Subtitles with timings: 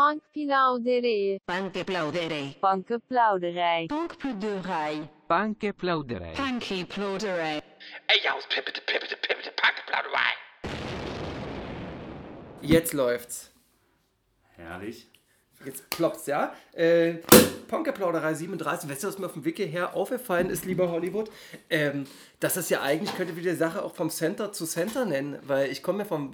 [0.00, 1.40] Punkplauderij.
[1.44, 2.56] Bankplauderij.
[2.60, 3.86] Punkplauderij.
[3.86, 5.10] Bankplauderij.
[5.26, 6.32] Bankplauderij.
[6.36, 7.62] Bankplauderij.
[8.06, 10.32] Ey, jaus, pippete, pippete, pippete, Punkplauderei.
[12.60, 13.50] Jetzt läuft's.
[14.56, 15.06] Herrlich.
[15.66, 16.54] Jetzt ploppt's, ja?
[16.72, 17.18] Äh,
[17.68, 18.88] Ponkerplauderei 37.
[18.88, 21.30] Weißt du, was mir auf dem Wiki her aufgefallen ist, lieber Hollywood?
[21.68, 22.06] Ähm,
[22.38, 25.70] dass das ja eigentlich, könnte wir die Sache auch vom Center zu Center nennen, weil
[25.70, 26.32] ich komme ja vom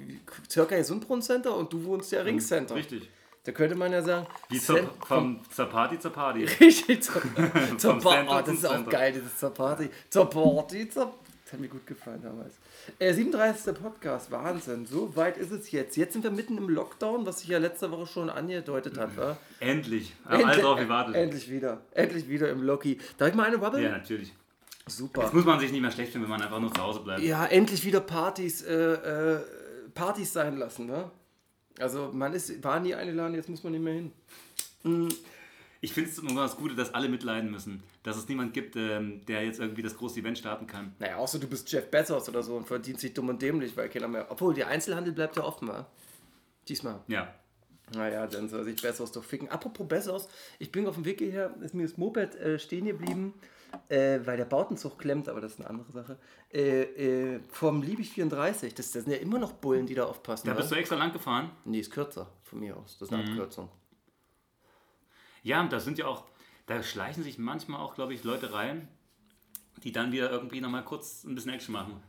[0.49, 2.77] circa Gesundbrunnen Center und du wohnst ja Rings Center.
[2.77, 3.11] Richtig.
[3.47, 6.45] Da könnte man ja sagen, Wie zur, Cent- vom, zur Party zur Party.
[6.45, 7.23] Richtig, zur,
[7.79, 8.29] zur Vom Party.
[8.29, 9.89] Oh, das ist auch geil, dieses zur Party.
[10.11, 11.15] Zur Party, zur.
[11.45, 12.55] Das hat mir gut gefallen damals.
[12.99, 13.73] Äh, 37.
[13.81, 14.85] Podcast, Wahnsinn.
[14.85, 15.97] So weit ist es jetzt.
[15.97, 19.37] Jetzt sind wir mitten im Lockdown, was ich ja letzte Woche schon angedeutet habe.
[19.61, 20.13] Endlich.
[20.29, 21.15] Haben alle drauf gewartet.
[21.15, 21.83] Endlich wieder.
[21.93, 22.99] Endlich wieder im Loki.
[23.17, 23.85] Darf ich mal eine wabbeln?
[23.85, 24.33] Ja, natürlich.
[24.89, 25.23] Super.
[25.23, 27.21] Jetzt muss man sich nicht mehr schlecht finden, wenn man einfach nur zu Hause bleibt.
[27.23, 29.41] Ja, endlich wieder Partys, äh, äh,
[29.95, 31.13] Partys sein lassen, ne?
[31.79, 34.13] Also man ist, war nie eingeladen, jetzt muss man nicht mehr hin.
[35.81, 37.83] Ich finde es immer das Gute, dass alle mitleiden müssen.
[38.03, 40.95] Dass es niemand gibt, ähm, der jetzt irgendwie das große Event starten kann.
[40.99, 43.89] Naja, außer du bist Jeff Bezos oder so und verdienst dich dumm und dämlich, weil
[43.89, 44.27] keiner mehr.
[44.31, 45.87] Obwohl, der Einzelhandel bleibt ja offen, wa?
[46.69, 47.01] Diesmal.
[47.09, 47.35] Ja.
[47.95, 49.49] Naja, dann soll sich Bezos doch ficken.
[49.49, 53.35] Apropos Bezos, ich bin auf dem Weg hierher, ist mir das Moped äh, stehen geblieben,
[53.89, 56.19] äh, weil der Bautenzug klemmt, aber das ist eine andere Sache.
[56.53, 56.83] Äh,
[57.35, 60.47] äh, vom Liebig 34, das, das sind ja immer noch Bullen, die da aufpassen.
[60.47, 60.59] Da wa?
[60.59, 61.51] bist du extra lang gefahren.
[61.65, 62.99] nee, ist kürzer von mir aus.
[62.99, 63.69] Das ist eine Abkürzung.
[65.43, 66.25] Ja, und da sind ja auch,
[66.67, 68.89] da schleichen sich manchmal auch, glaube ich, Leute rein,
[69.85, 72.03] die dann wieder irgendwie nochmal kurz ein bisschen Action machen.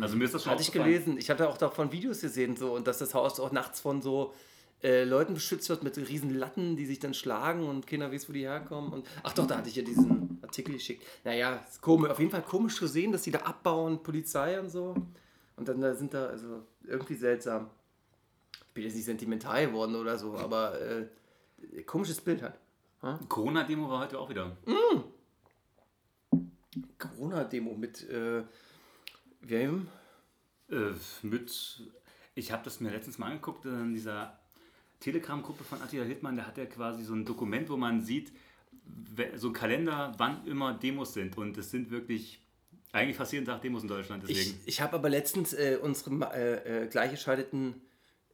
[0.00, 1.18] Also mir ist das schon Hatte ich gelesen.
[1.18, 4.32] Ich hatte auch davon Videos gesehen, so, und dass das Haus auch nachts von so
[4.82, 8.32] äh, Leuten beschützt wird mit riesen Latten, die sich dann schlagen und keiner weiß, wo
[8.32, 8.92] die herkommen.
[8.92, 11.06] Und, ach doch, da hatte ich ja diesen Artikel geschickt.
[11.24, 14.68] Naja, ist komisch, auf jeden Fall komisch zu sehen, dass die da abbauen, Polizei und
[14.68, 14.94] so.
[15.56, 17.70] Und dann da sind da, also irgendwie seltsam.
[18.52, 22.58] Ich bin jetzt nicht sentimental geworden oder so, aber äh, komisches Bild halt.
[23.28, 24.56] Corona-Demo war heute auch wieder.
[26.98, 28.42] Corona-Demo mit äh,
[29.40, 29.88] wem?
[30.68, 31.82] Äh, mit,
[32.34, 34.38] ich habe das mir letztens mal angeguckt, äh, in dieser
[35.00, 38.32] Telegram-Gruppe von Attila Hildmann, da hat er quasi so ein Dokument, wo man sieht,
[39.36, 41.36] so ein Kalender, wann immer Demos sind.
[41.36, 42.40] Und es sind wirklich
[42.92, 44.28] eigentlich fast jeden Tag Demos in Deutschland.
[44.28, 44.60] Ich, Deswegen.
[44.66, 47.80] ich habe aber letztens äh, unsere äh, äh, gleichgeschalteten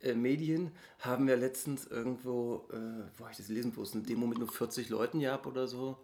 [0.01, 2.77] äh, Medien haben wir letztens irgendwo, äh,
[3.17, 5.99] wo habe ich das wo es eine Demo mit nur 40 Leuten gab oder so.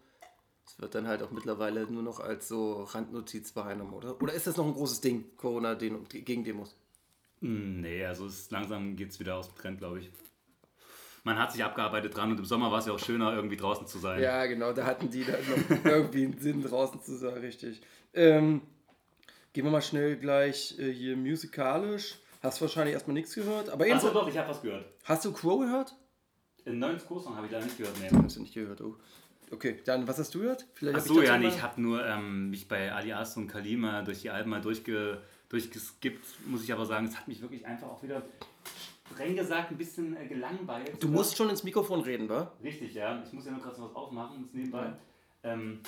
[0.65, 4.21] Das wird dann halt auch mittlerweile nur noch als so Randnotiz wahrgenommen, oder?
[4.23, 6.77] Oder ist das noch ein großes Ding, Corona gegen Demos?
[7.41, 10.11] Hm, Nee, also es, langsam geht es wieder aus dem Trend, glaube ich.
[11.25, 13.87] Man hat sich abgearbeitet dran und im Sommer war es ja auch schöner, irgendwie draußen
[13.87, 14.21] zu sein.
[14.21, 17.81] Ja, genau, da hatten die dann noch irgendwie einen Sinn draußen zu sein, richtig.
[18.13, 18.63] Ähm,
[19.53, 22.19] gehen wir mal schnell gleich äh, hier musikalisch.
[22.43, 24.85] Hast wahrscheinlich erstmal nichts gehört, aber Achso, doch, ich habe was gehört.
[25.05, 25.95] hast du Crow gehört?
[26.67, 27.95] Den neuen Kurssong habe ich leider nicht gehört.
[28.01, 28.09] Nee.
[28.25, 28.97] Hast du nicht gehört, oh.
[29.53, 30.67] Okay, dann was hast du gehört?
[30.73, 34.23] Vielleicht Achso, ich ja, nee, ich habe nur ähm, mich bei Alias und Kalima durch
[34.23, 38.03] die Alben mal durchge, durchgeskippt, muss ich aber sagen, es hat mich wirklich einfach auch
[38.03, 38.23] wieder
[39.11, 41.03] streng gesagt ein bisschen äh, gelangweilt.
[41.03, 42.53] Du musst schon ins Mikrofon reden, wa?
[42.63, 43.23] Richtig, ja.
[43.27, 44.93] Ich muss ja nur gerade so was aufmachen, das nebenbei.
[45.43, 45.81] Ähm,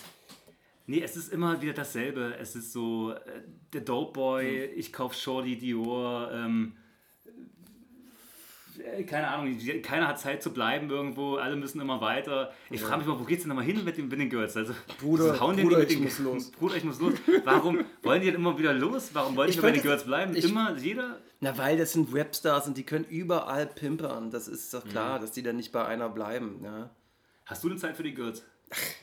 [0.86, 2.34] nee, es ist immer wieder dasselbe.
[2.38, 3.42] Es ist so, äh,
[3.72, 6.74] der Dope Boy, ich kauf Shorty Dior, ähm,
[8.84, 12.52] äh, keine Ahnung, keiner hat Zeit zu bleiben irgendwo, alle müssen immer weiter.
[12.70, 14.56] Ich frage mich mal, wo geht's denn nochmal hin mit den, mit den Girls?
[14.56, 16.50] Also, Bruder, hauen Bruder, ich den, muss los.
[16.50, 17.14] Bruder, ich muss los.
[17.44, 19.10] Warum wollen die denn immer wieder los?
[19.12, 20.34] Warum wollen die bei den Girls bleiben?
[20.34, 21.20] ich- immer, jeder?
[21.44, 24.30] Na, weil das sind Rapstars und die können überall pimpern.
[24.30, 24.88] Das ist doch Mhm.
[24.88, 26.60] klar, dass die dann nicht bei einer bleiben.
[26.64, 26.90] Ja.
[27.44, 28.42] Hast du denn Zeit für die Girls?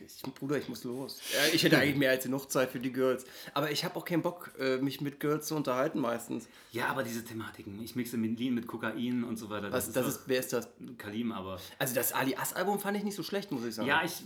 [0.04, 1.22] Ich, Bruder, ich muss los.
[1.54, 3.26] Ich hätte eigentlich mehr als genug Zeit für die Girls.
[3.54, 6.48] Aber ich habe auch keinen Bock, äh, mich mit Girls zu unterhalten meistens.
[6.72, 7.82] Ja, aber diese Thematiken.
[7.82, 9.72] Ich mixe Medlin mit Kokain und so weiter.
[9.72, 10.68] Was, das doch ist, wer ist das?
[10.98, 11.60] Kalim, aber.
[11.78, 13.88] Also das Ali-As-Album fand ich nicht so schlecht, muss ich sagen.
[13.88, 14.24] Ja, ich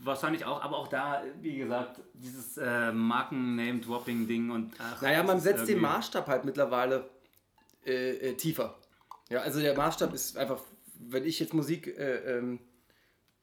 [0.00, 5.44] wahrscheinlich auch, aber auch da, wie gesagt, dieses äh, Marken-Name-Dropping-Ding und ach, Naja, man das
[5.44, 7.08] ist setzt den Maßstab halt mittlerweile
[7.84, 8.78] äh, äh, tiefer.
[9.28, 10.60] Ja, also der Maßstab ist einfach,
[10.98, 12.60] wenn ich jetzt Musik, äh, ähm,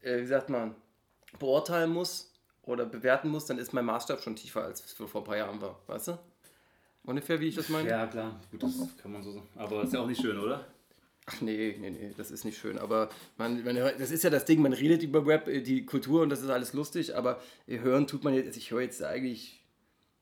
[0.02, 0.76] äh, wie sagt man,
[1.40, 2.34] beurteilen muss
[2.64, 5.62] oder bewerten muss, dann ist mein Maßstab schon tiefer, als es vor ein paar Jahren
[5.62, 5.80] war.
[5.88, 6.20] Weißt du?
[7.04, 7.88] Ungefähr, wie ich das meine?
[7.88, 9.48] Ja, klar, gut, das kann man so sagen.
[9.56, 10.66] Aber ist ja auch nicht schön, oder?
[11.28, 12.78] Ach nee, nee, nee, das ist nicht schön.
[12.78, 16.22] Aber man, man, das ist ja das Ding, man redet über Rap, äh, die Kultur
[16.22, 19.65] und das ist alles lustig, aber hören tut man jetzt, ich höre jetzt eigentlich,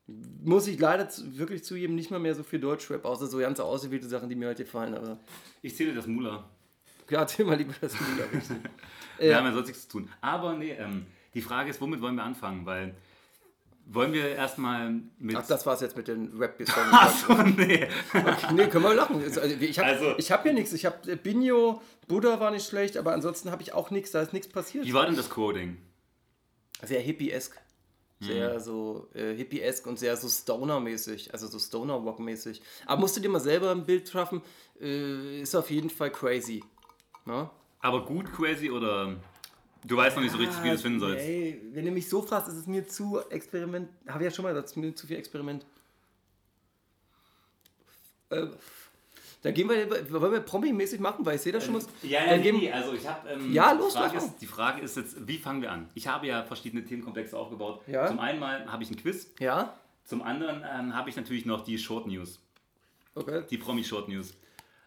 [0.07, 3.59] muss ich leider zu, wirklich zugeben, nicht mal mehr so viel Deutschrap, außer so ganz
[3.59, 4.93] ausgewählte Sachen, die mir heute gefallen.
[4.95, 5.17] Aber
[5.61, 6.49] Ich zähle das Mula.
[7.09, 8.33] ja, erzähl mal lieber das Lied.
[8.33, 8.57] richtig.
[9.19, 10.09] Wir haben ja sonst nichts zu tun.
[10.21, 12.65] Aber nee, ähm, die Frage ist, womit wollen wir anfangen?
[12.65, 12.95] Weil
[13.85, 15.35] wollen wir erstmal mit.
[15.35, 16.59] Ach, das war's jetzt mit den rap
[16.91, 17.87] Achso, nee.
[18.53, 19.21] Nee, können wir lachen.
[19.21, 20.73] Also, Ich habe Also- ich hab hier nichts.
[20.73, 24.11] Ich habe Binjo, Buddha war nicht schlecht, aber ansonsten habe ich auch nichts.
[24.11, 24.85] Da ist nichts passiert.
[24.85, 25.77] Wie war denn das Coding?
[26.81, 27.55] Sehr hippie-esk.
[28.23, 28.27] Mhm.
[28.27, 31.33] Sehr so äh, hippie-esk und sehr so Stoner-mäßig.
[31.33, 32.61] Also so Stoner-Rock-mäßig.
[32.85, 34.41] Aber musst du dir mal selber ein Bild schaffen.
[34.79, 36.63] Äh, ist auf jeden Fall crazy.
[37.25, 37.49] Ne?
[37.79, 39.15] Aber gut crazy oder
[39.85, 41.23] du weißt noch nicht so richtig, wie du es finden sollst?
[41.25, 43.89] Ey, wenn du mich so fragst, ist es mir zu Experiment.
[44.07, 45.65] Habe ich ja schon mal gesagt, es ist mir zu viel Experiment.
[48.29, 48.47] Äh,
[49.43, 51.87] dann gehen wir, wollen wir Promi-mäßig machen, weil ich sehe da schon was.
[52.01, 53.29] Ja, dann gehen, also ich habe.
[53.29, 55.89] Ähm, Ja, los, die Frage, ist, die Frage ist jetzt, wie fangen wir an?
[55.93, 57.81] Ich habe ja verschiedene Themenkomplexe aufgebaut.
[57.87, 58.07] Ja.
[58.07, 59.73] Zum einen mal habe ich ein Quiz, ja,
[60.05, 62.39] zum anderen ähm, habe ich natürlich noch die Short News,
[63.15, 63.43] okay.
[63.49, 64.33] die Promi-Short News.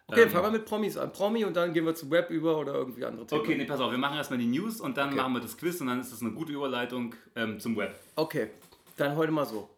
[0.09, 1.11] Okay, Ähm, fangen wir mit Promis an.
[1.11, 3.41] Promi und dann gehen wir zu Web über oder irgendwie andere Themen.
[3.41, 5.17] Okay, nee, pass auf, wir machen erstmal die News und dann Okay.
[5.17, 7.93] machen wir das Quiz und dann ist das eine gute Überleitung ähm, zum Web.
[8.15, 8.49] Okay,
[8.95, 9.69] dann heute mal so.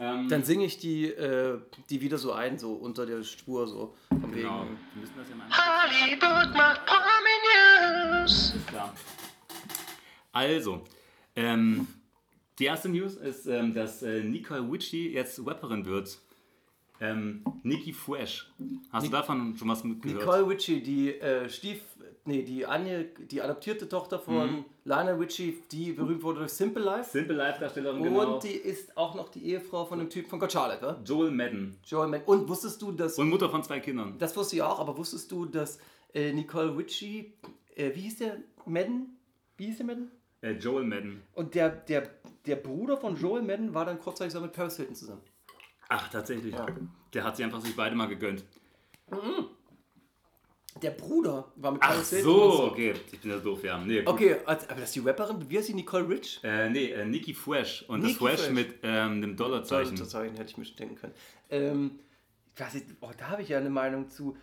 [0.00, 1.58] Ähm, Dann singe ich die, äh,
[1.90, 3.94] die wieder so ein, so unter der Spur, so.
[4.08, 4.42] Von wegen.
[4.42, 4.66] genau.
[4.94, 8.54] Wir müssen das ja mal Hollywood macht Promi News.
[8.54, 8.94] Ist klar.
[10.32, 10.84] Also,
[11.34, 11.88] ähm,
[12.60, 16.18] die erste News ist, ähm, dass äh, Nicole Witchy jetzt Rapperin wird.
[17.00, 18.50] Ähm, Nicki Fresh.
[18.90, 20.20] Hast du davon schon was mitgehört?
[20.20, 21.82] Nicole Ritchie, die äh, Stief,
[22.28, 24.64] nee, die Anja, die adoptierte Tochter von Mhm.
[24.84, 27.10] Lionel Richie, die berühmt wurde durch Simple Life.
[27.10, 28.38] Simple Life-Darstellerin, Und genau.
[28.38, 30.96] die ist auch noch die Ehefrau von dem Typ von God Charlotte, wa?
[31.04, 31.76] Joel Madden.
[31.84, 32.22] Joel Mann.
[32.26, 34.14] Und wusstest du, dass, Und Mutter von zwei Kindern.
[34.18, 35.78] das wusste ich auch, aber wusstest du, dass
[36.14, 37.32] äh, Nicole Ritchie,
[37.74, 39.18] äh, wie hieß der, Madden?
[39.56, 40.10] Wie hieß der Madden?
[40.40, 41.22] Äh, Joel Madden.
[41.34, 42.08] Und der, der,
[42.46, 45.22] der Bruder von Joel Madden war dann kurzzeitig so mit Paris Hilton zusammen.
[45.90, 46.54] Ach, tatsächlich.
[46.54, 46.66] Ja.
[47.14, 48.44] Der hat sie einfach sich beide mal gegönnt.
[50.82, 52.34] Der Bruder war mit Ach Paris Hilton.
[52.34, 52.94] und so, okay.
[53.12, 53.78] Ich bin ja doof, ja.
[53.78, 54.08] Nee, gut.
[54.14, 56.40] Okay, als, aber das ist die Rapperin, wie heißt die, Nicole Rich?
[56.42, 57.84] Äh, nee, äh, Nicki Fresh.
[57.88, 58.50] Und Nicki das Fresh, Fresh.
[58.52, 59.96] mit ähm, einem Dollarzeichen.
[59.96, 61.14] Das Zeichen hätte ich mir schon denken können.
[61.50, 61.98] Ähm,
[62.72, 64.36] nicht, oh, da habe ich ja eine Meinung zu.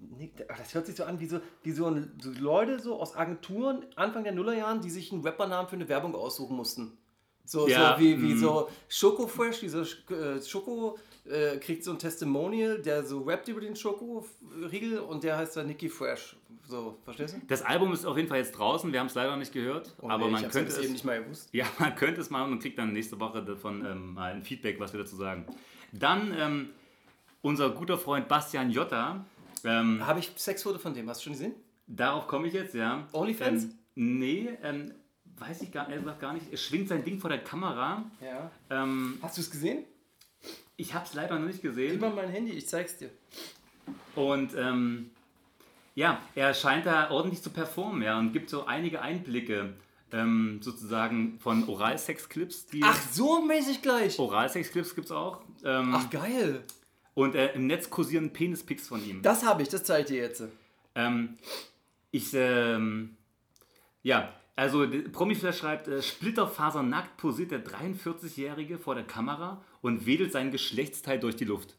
[0.00, 3.16] Oh, das hört sich so an wie so, wie so, ein, so Leute so aus
[3.16, 6.96] Agenturen Anfang der Nullerjahren, die sich einen Rappernamen für eine Werbung aussuchen mussten.
[7.44, 8.38] So, Ja, so wie, wie mm.
[8.38, 10.98] so Schoko Fresh, dieser Sch- äh, Schoko
[11.30, 15.66] äh, kriegt so ein Testimonial, der so rappt über den Schoko-Riegel und der heißt dann
[15.66, 16.36] Nicky Fresh.
[16.66, 17.40] So, verstehst du?
[17.46, 18.92] Das Album ist auf jeden Fall jetzt draußen.
[18.92, 19.94] Wir haben es leider nicht gehört.
[20.02, 21.48] Oh, aber nee, man könnte bis es eben nicht mal gewusst.
[21.52, 24.78] Ja, man könnte es machen und kriegt dann nächste Woche davon ähm, mal ein Feedback,
[24.78, 25.46] was wir dazu sagen.
[25.92, 26.70] Dann ähm,
[27.40, 29.24] unser guter Freund Bastian Jotta.
[29.64, 31.08] Ähm, Habe ich Sexfoto von dem?
[31.08, 31.54] Hast du schon gesehen?
[31.88, 33.08] darauf komme ich jetzt, ja.
[33.12, 33.64] Onlyfans?
[33.64, 34.92] Ähm, nee, ähm,
[35.38, 36.50] weiß ich gar, ehrlich gesagt gar nicht.
[36.50, 38.04] Er schwingt sein Ding vor der Kamera.
[38.20, 38.50] Ja.
[38.70, 39.84] Ähm, Hast du es gesehen?
[40.78, 42.00] Ich habe es leider noch nicht Gib gesehen.
[42.00, 43.10] mal mein Handy, ich zeig's dir.
[44.14, 45.10] Und ähm,
[45.94, 49.74] ja, er scheint da ordentlich zu performen, ja, und gibt so einige Einblicke
[50.12, 52.66] ähm, sozusagen von Oralsex-Clips.
[52.66, 54.18] Die Ach, so mäßig gleich.
[54.18, 55.40] Oralsex-Clips gibt es auch.
[55.64, 56.62] Ähm, Ach, geil.
[57.14, 59.20] Und äh, im Netz kursieren Penis-Pics von ihm.
[59.22, 60.44] Das habe ich, das zeige ich dir jetzt.
[60.94, 61.36] Ähm,
[62.12, 63.16] ich, ähm,
[64.04, 70.50] ja, also Promiflash schreibt, äh, Splitterfasernackt posiert der 43-Jährige vor der Kamera und wedelt sein
[70.50, 71.76] Geschlechtsteil durch die Luft.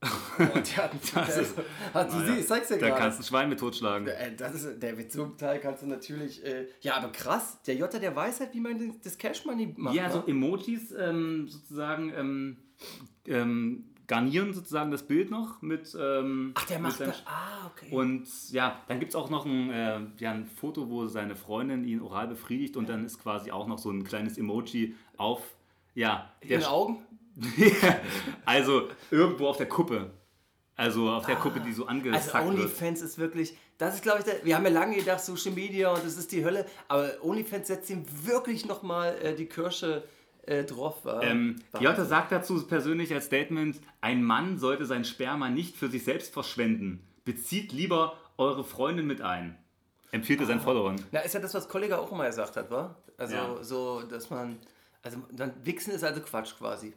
[0.38, 1.54] Oh, der hat, Das ist-
[1.94, 4.08] hat, du siehst, ich zeig's dir Da kannst du ein Schwein mit totschlagen.
[4.08, 6.42] Äh, Das ist, der mit so einem Teil kannst du natürlich.
[6.42, 9.94] Äh, ja, aber krass, der Jota, der weiß halt, wie man das Cash Money macht.
[9.94, 10.28] Ja, so ne?
[10.28, 12.56] Emojis ähm, sozusagen ähm,
[13.26, 15.96] ähm, garnieren sozusagen das Bild noch mit.
[15.98, 17.22] Ähm, Ach, der macht das.
[17.24, 17.88] Ah, okay.
[17.90, 21.82] Und ja, dann gibt es auch noch ein, äh, ja, ein Foto, wo seine Freundin
[21.84, 25.40] ihn oral befriedigt und dann ist quasi auch noch so ein kleines Emoji auf,
[25.94, 26.98] ja, der Ihre Augen?
[28.44, 30.10] also irgendwo auf der Kuppe.
[30.76, 32.58] Also auf der Kuppe, die so Also angezackt wird.
[32.58, 35.90] OnlyFans ist wirklich, das ist glaube ich, der, wir haben ja lange gedacht, Social Media
[35.90, 40.04] und das ist die Hölle, aber OnlyFans setzt ihm wirklich nochmal äh, die Kirsche
[40.42, 41.04] äh, drauf.
[41.04, 41.22] wa?
[41.22, 41.56] Ähm.
[41.80, 46.32] Jota sagt dazu persönlich als Statement, ein Mann sollte sein Sperma nicht für sich selbst
[46.32, 47.06] verschwenden.
[47.24, 49.56] Bezieht lieber eure Freundin mit ein.
[50.10, 51.02] Empfiehlt er seinen Followern.
[51.10, 52.96] Na, ist ja das, was Kollega auch immer gesagt hat, wa?
[53.16, 53.62] Also Ja.
[53.62, 54.58] so, dass man,
[55.02, 56.92] also dann Wichsen ist also Quatsch quasi.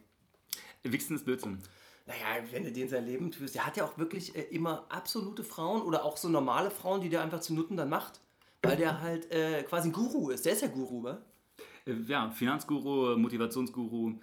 [0.84, 1.60] Wichsen ist Blödsinn.
[2.08, 5.44] Naja, wenn du den sein Leben tust, der hat ja auch wirklich äh, immer absolute
[5.44, 8.20] Frauen oder auch so normale Frauen, die der einfach zu Nutten dann macht.
[8.62, 10.46] Weil der halt äh, quasi ein Guru ist.
[10.46, 11.18] Der ist ja Guru, wa?
[11.86, 14.20] Äh, Ja, Finanzguru, Motivationsguru.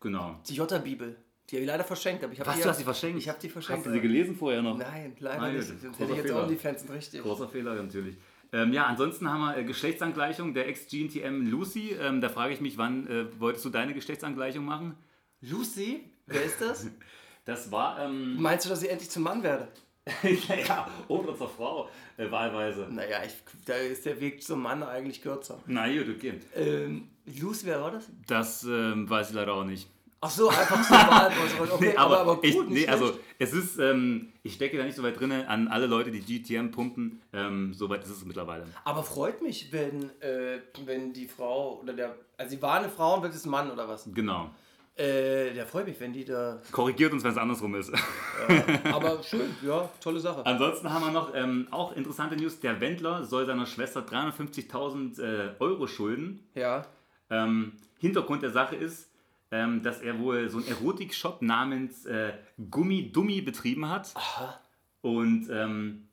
[0.00, 0.40] Genau.
[0.48, 1.16] Die Jota-Bibel.
[1.50, 3.18] Die habe ich leider verschenkt, aber ich habe Was, die, du hast sie verschenkt?
[3.18, 3.78] Ich habe die verschenkt.
[3.78, 4.78] Hast du sie gelesen vorher noch?
[4.78, 5.68] Nein, leider Meine nicht.
[5.80, 7.22] Sonst hätte ich jetzt auch die Fans richtig.
[7.22, 8.16] Großer Fehler natürlich.
[8.52, 11.96] Ähm, ja, ansonsten haben wir äh, Geschlechtsangleichung der Ex-GNTM Lucy.
[12.00, 14.94] Ähm, da frage ich mich, wann äh, wolltest du deine Geschlechtsangleichung machen?
[15.40, 16.10] Lucy?
[16.26, 16.88] Wer ist das?
[17.46, 19.68] Das war, ähm, Meinst du, dass ich endlich zum Mann werde?
[20.68, 22.88] ja, oder zur Frau, äh, wahlweise.
[22.90, 23.34] Naja, ich,
[23.64, 25.58] da ist der Weg zum Mann eigentlich kürzer.
[25.66, 26.34] Na gut, okay.
[26.54, 28.04] Ähm, Lucy, wer war das?
[28.26, 29.88] Das ähm, weiß ich leider auch nicht.
[30.20, 31.70] Ach so, einfach so Wahlbus.
[31.74, 34.78] Okay, Nee, aber, aber, aber gut, ich, nicht nee, also es ist, ähm, ich stecke
[34.78, 37.20] da nicht so weit drin an alle Leute, die GTM pumpen.
[37.32, 38.66] Ähm, so weit ist es mittlerweile.
[38.84, 42.14] Aber freut mich, wenn, äh, wenn die Frau oder der.
[42.38, 44.08] Also, sie war eine Frau und wird jetzt ein Mann oder was?
[44.14, 44.50] Genau.
[44.96, 46.60] Äh, der freut mich, wenn die da.
[46.70, 47.92] Korrigiert uns, wenn es andersrum ist.
[48.92, 50.46] Aber schön, ja, tolle Sache.
[50.46, 52.60] Ansonsten haben wir noch ähm, auch interessante News.
[52.60, 56.46] Der Wendler soll seiner Schwester 350.000 äh, Euro schulden.
[56.54, 56.86] Ja.
[57.28, 59.10] Ähm, Hintergrund der Sache ist,
[59.50, 62.34] ähm, dass er wohl so einen Erotik-Shop namens äh,
[62.70, 64.14] Gummi Dummi betrieben hat.
[65.00, 66.08] Und ähm,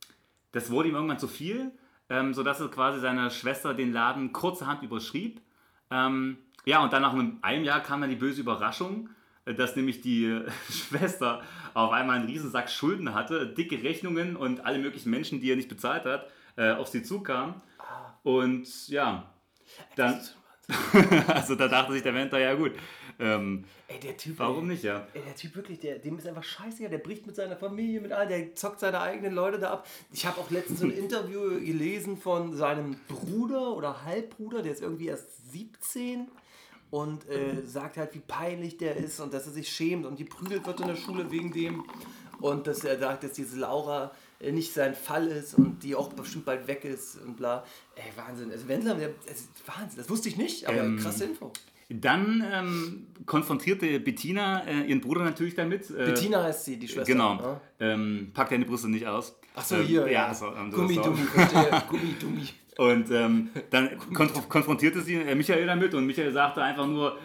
[0.54, 1.72] das wurde ihm irgendwann zu viel,
[2.10, 5.40] ähm, sodass er quasi seiner Schwester den Laden kurzerhand überschrieb.
[5.92, 9.10] Ähm, ja, und dann nach einem, einem Jahr kam dann die böse Überraschung,
[9.46, 11.42] äh, dass nämlich die äh, Schwester
[11.74, 15.56] auf einmal einen riesen Sack Schulden hatte, dicke Rechnungen und alle möglichen Menschen, die er
[15.56, 17.56] nicht bezahlt hat, äh, auf sie zukamen.
[18.24, 19.32] Und ja,
[19.96, 20.20] dann,
[21.28, 22.74] also da dachte sich der Mentor, ja gut,
[23.20, 24.38] ähm, Ey, der Typ.
[24.38, 25.08] warum ey, nicht, ja?
[25.14, 28.12] Ey, der Typ wirklich, der, dem ist einfach scheiße, der bricht mit seiner Familie, mit
[28.12, 29.88] allen, der zockt seine eigenen Leute da ab.
[30.12, 34.82] Ich habe auch letztens so ein Interview gelesen von seinem Bruder oder Halbbruder, der ist
[34.82, 36.28] irgendwie erst 17
[36.92, 40.66] und äh, sagt halt, wie peinlich der ist und dass er sich schämt und geprügelt
[40.68, 41.84] wird in der Schule wegen dem
[42.40, 46.10] und dass er sagt, dass diese Laura äh, nicht sein Fall ist und die auch
[46.14, 47.64] bestimmt bald weg ist und bla.
[47.96, 48.52] Ey, Wahnsinn.
[48.52, 51.52] Also Wendler, der, ist Wahnsinn, das wusste ich nicht, aber Ähm, krasse Info.
[51.94, 55.90] Dann ähm, konfrontierte Bettina äh, ihren Bruder natürlich damit.
[55.90, 57.12] Äh, Bettina heißt sie, die Schwester.
[57.12, 57.36] Genau.
[57.36, 57.62] Ja?
[57.82, 59.36] Ähm, pack deine Brüste nicht aus.
[59.56, 60.10] Ach so, Ähm, hier.
[60.10, 61.84] Ja, so, ähm, so- Gummidummi, verstehe.
[61.90, 62.48] Gummidummi.
[62.78, 67.18] Und ähm, dann konf konfrontierte sie äh, Michael damit und Michael sagte einfach nur,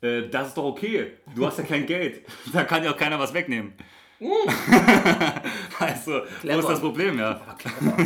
[0.00, 3.18] äh, das ist doch okay, du hast ja kein Geld, da kann ja auch keiner
[3.18, 3.74] was wegnehmen.
[5.80, 6.60] also, wo Clever.
[6.60, 7.40] ist das Problem, ja?
[7.40, 7.96] Aber clever.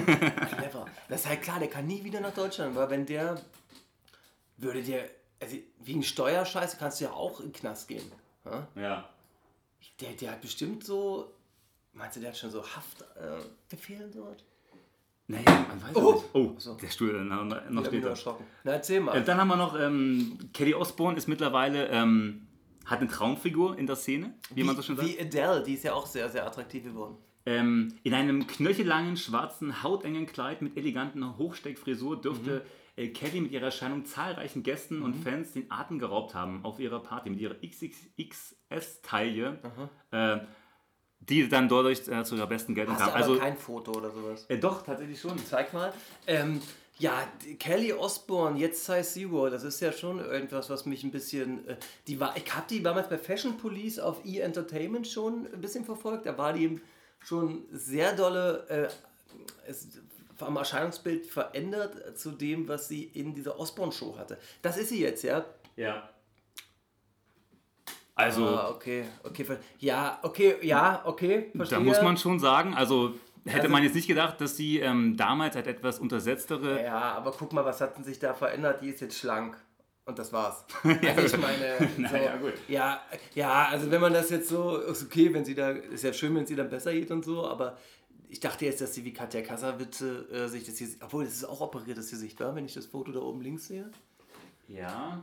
[0.46, 0.86] clever.
[1.10, 3.38] Das ist halt klar, der kann nie wieder nach Deutschland, weil wenn der
[4.56, 5.10] würde dir,
[5.40, 8.10] also wegen Steuerscheiße kannst du ja auch in den Knast gehen.
[8.46, 8.66] Ja?
[8.74, 9.08] Ja.
[10.00, 11.34] Der, der hat bestimmt so,
[11.92, 14.10] meinst du, der hat schon so Haftbefehle äh, Befehle
[15.28, 16.12] Naja, man weiß Oh.
[16.12, 16.24] nicht.
[16.34, 16.74] Oh, So.
[16.74, 18.08] der Stuhl, noch, noch da.
[18.08, 18.44] erschrocken.
[18.64, 19.16] Na, erzähl mal.
[19.16, 22.46] Äh, dann haben wir noch, ähm, Kelly Osbourne ist mittlerweile, ähm,
[22.84, 25.08] hat eine Traumfigur in der Szene, wie, man so schön sagt.
[25.08, 27.16] Wie Adele, die ist ja auch sehr, sehr attraktiv geworden.
[27.44, 32.62] Ähm, in einem knöchellangen, schwarzen, hautengen Kleid mit eleganten Hochsteckfrisur dürfte
[32.96, 33.02] Mhm.
[33.02, 37.00] äh, Kelly mit ihrer Erscheinung zahlreichen Gästen und Fans den Atem geraubt haben auf ihrer
[37.00, 39.58] Party mit ihrer XXS-Taille,
[40.12, 40.38] äh,
[41.20, 43.14] die dann dadurch äh, zu ihrer besten Geltung Hast du kam.
[43.14, 44.46] aber Also, kein Foto oder sowas?
[44.48, 45.38] äh, doch, tatsächlich schon.
[45.44, 45.92] Zeig mal.
[46.26, 46.60] Ähm,
[46.98, 47.12] ja,
[47.58, 51.66] Kelly Osbourne, jetzt heißt Zero, das ist ja schon irgendwas, was mich ein bisschen.
[51.68, 54.38] Äh, die war, ich habe die damals bei Fashion Police auf E!
[54.40, 56.24] Entertainment schon ein bisschen verfolgt.
[56.26, 56.80] Da war die eben
[57.20, 58.88] schon sehr dolle äh,
[59.68, 59.88] es,
[60.38, 64.38] am Erscheinungsbild verändert zu dem, was sie in dieser Osbourne-Show hatte.
[64.62, 65.44] Das ist sie jetzt, ja?
[65.76, 66.08] Ja.
[68.16, 69.44] Also, Ah, okay, okay.
[69.78, 71.50] Ja, okay, ja, okay.
[71.54, 71.78] Verstehe.
[71.78, 75.16] da muss man schon sagen, also hätte Also- man jetzt nicht gedacht, dass sie ähm,
[75.16, 78.80] damals halt etwas untersetztere Ja, aber guck mal, was hat denn sich da verändert?
[78.82, 79.56] Die ist jetzt schlank.
[80.06, 80.64] Und das war's.
[80.84, 82.54] Also ich meine, so, Naja, gut.
[82.68, 83.00] Ja,
[83.34, 86.34] ja, also wenn man das jetzt so, ist okay, wenn sie da, ist ja schön,
[86.34, 87.76] wenn sie dann besser geht und so, aber
[88.28, 91.44] ich dachte jetzt, dass sie wie Katja Kasavitze äh, sich das hier, obwohl das ist
[91.44, 93.90] auch operiertes Gesicht, war, wenn ich das Foto da oben links sehe.
[94.68, 95.22] Ja.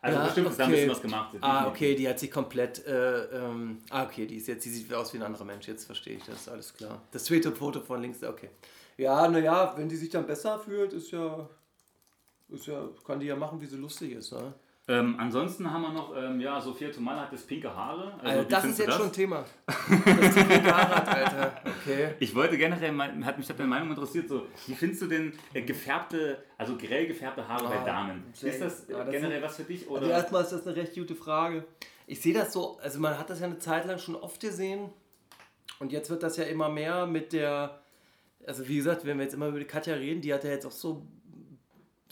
[0.00, 1.36] Also ja, bestimmt ist da ein bisschen was gemacht.
[1.40, 4.92] Ah, okay, die hat sich komplett, äh, ähm, ah, okay, die ist jetzt, die sieht
[4.94, 7.02] aus wie ein anderer Mensch, jetzt verstehe ich das, alles klar.
[7.10, 8.50] Das zweite Foto von links, okay.
[8.96, 11.48] Ja, naja, wenn die sich dann besser fühlt, ist ja,
[12.48, 14.54] ist ja, kann die ja machen, wie sie lustig ist, ne?
[14.90, 18.14] Ähm, ansonsten haben wir noch, ähm, ja, Sophia Tomala hat jetzt pinke Haare.
[18.22, 19.44] Also, Also das ist jetzt schon ein Thema.
[19.66, 21.52] Das die pinke Haare hat, Alter.
[21.82, 22.14] Okay.
[22.20, 25.60] Ich wollte generell, hat mich hat deine Meinung interessiert, so, wie findest du denn äh,
[25.60, 28.24] gefärbte, also grell gefärbte Haare bei Ah, Damen?
[28.32, 29.82] sehr- Ist das, äh, ja, das generell sind- was für dich?
[29.82, 30.08] Also Oder?
[30.10, 31.64] erstmal ist das eine recht gute Frage.
[32.06, 34.88] Ich sehe das so, also man hat das ja eine Zeit lang schon oft gesehen
[35.80, 37.78] und jetzt wird das ja immer mehr mit der,
[38.46, 40.64] also wie gesagt, wenn wir jetzt immer über die Katja reden, die hat ja jetzt
[40.64, 41.06] auch so,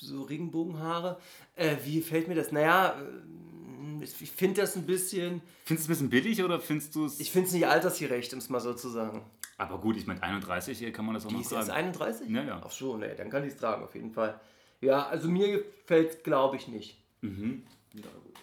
[0.00, 1.18] so Regenbogenhaare.
[1.54, 2.52] Äh, wie fällt mir das?
[2.52, 6.94] Naja, äh, ich finde das ein bisschen, Findest du es ein bisschen billig oder findest
[6.94, 7.18] du es...
[7.20, 9.24] ich finde es nicht altersgerecht, um es mal so zu sagen.
[9.58, 11.70] Aber gut, ich meine 31 hier kann man das auch Die noch ist tragen.
[11.70, 12.28] 31?
[12.30, 12.62] Ja, ja.
[12.64, 14.38] Ach so, nee, dann kann ich es tragen, auf jeden Fall.
[14.82, 16.98] Ja, also mir gefällt es, glaube ich, nicht.
[17.22, 17.62] Mhm.
[17.94, 18.36] Ja, gut.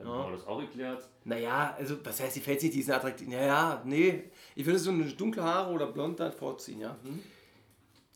[0.00, 1.06] Dann haben wir das auch geklärt.
[1.24, 3.28] Naja, also was heißt, die fällt sich, die ist attraktiv.
[3.28, 4.24] Naja, nee.
[4.54, 6.96] Ich würde so eine dunkle Haare oder blond dann vorziehen, ja.
[7.02, 7.20] Hm?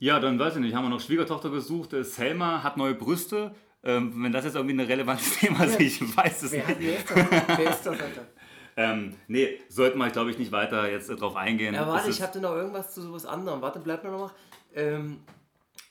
[0.04, 1.94] Ja, dann weiß ich nicht, haben wir noch Schwiegertochter gesucht.
[1.94, 3.54] Äh, Selma hat neue Brüste.
[3.82, 6.78] Ähm, wenn das jetzt irgendwie ein relevantes Thema ist, ich weiß es Wer, nicht.
[7.16, 8.00] wer ist das?
[8.00, 8.26] Alter?
[8.76, 11.76] Ähm, nee, sollten wir, glaube ich, nicht weiter jetzt äh, drauf eingehen.
[11.76, 13.62] Ja, warte, ich hatte noch irgendwas zu sowas anderem.
[13.62, 14.32] Warte, bleib mal noch.
[14.74, 15.20] Ähm,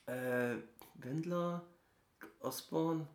[0.05, 0.55] äh,
[0.95, 1.63] Wendler,
[2.41, 3.07] Osborne.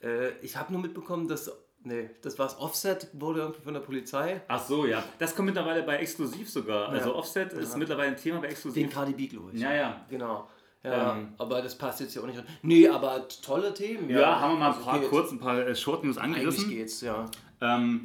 [0.00, 1.50] Äh, ich habe nur mitbekommen, dass.
[1.84, 2.58] Nee, das war's.
[2.58, 4.40] Offset wurde irgendwie von der Polizei.
[4.48, 5.04] Ach so, ja.
[5.18, 6.88] Das kommt mittlerweile bei Exklusiv sogar.
[6.88, 7.78] Also Offset ist Ja.
[7.78, 8.90] mittlerweile ein Thema bei Den Exklusiv.
[8.90, 9.60] Cardi B, glaube ich.
[9.60, 10.00] Ja, ja.
[10.08, 10.48] Genau.
[10.82, 11.34] Ja, Ähm.
[11.38, 12.46] aber das passt jetzt ja auch nicht rein.
[12.62, 14.08] Nee, aber tolle Themen.
[14.10, 15.08] Ja, haben wir mal ein Also paar geht.
[15.10, 16.68] kurz ein paar äh, Short News Eigentlich angerissen.
[16.70, 17.26] geht's, ja.
[17.60, 18.04] Ähm,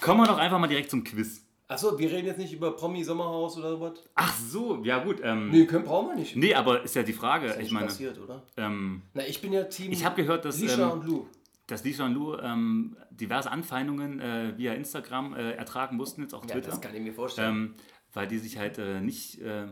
[0.00, 1.44] kommen wir doch einfach mal direkt zum Quiz.
[1.68, 3.92] Achso, wir reden jetzt nicht über Promi Sommerhaus oder was?
[4.14, 5.20] Ach so, ja gut.
[5.22, 6.36] Ähm, Nee, können, brauchen wir nicht.
[6.36, 7.46] Nee, aber ist ja die Frage.
[7.46, 8.42] Ist ich nicht meine, passiert, oder?
[8.58, 9.90] ähm, Na, ich bin ja Team.
[9.92, 11.26] ich habe gehört, dass, Lisha ähm, und Lou.
[11.72, 16.44] Dass Lisa und Lou ähm, diverse Anfeindungen äh, via Instagram äh, ertragen mussten, jetzt auch
[16.44, 16.70] Ja, Twitter.
[16.70, 17.50] das kann ich mir vorstellen.
[17.50, 17.74] ähm,
[18.12, 19.40] weil die sich halt äh, nicht.
[19.40, 19.68] Äh,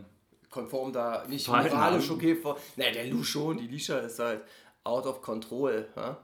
[0.49, 2.57] konform da nicht moralisch okay vor.
[2.75, 4.41] Ne, der Lou schon, die Lisha ist halt
[4.83, 5.87] out of control.
[5.95, 6.17] Ja?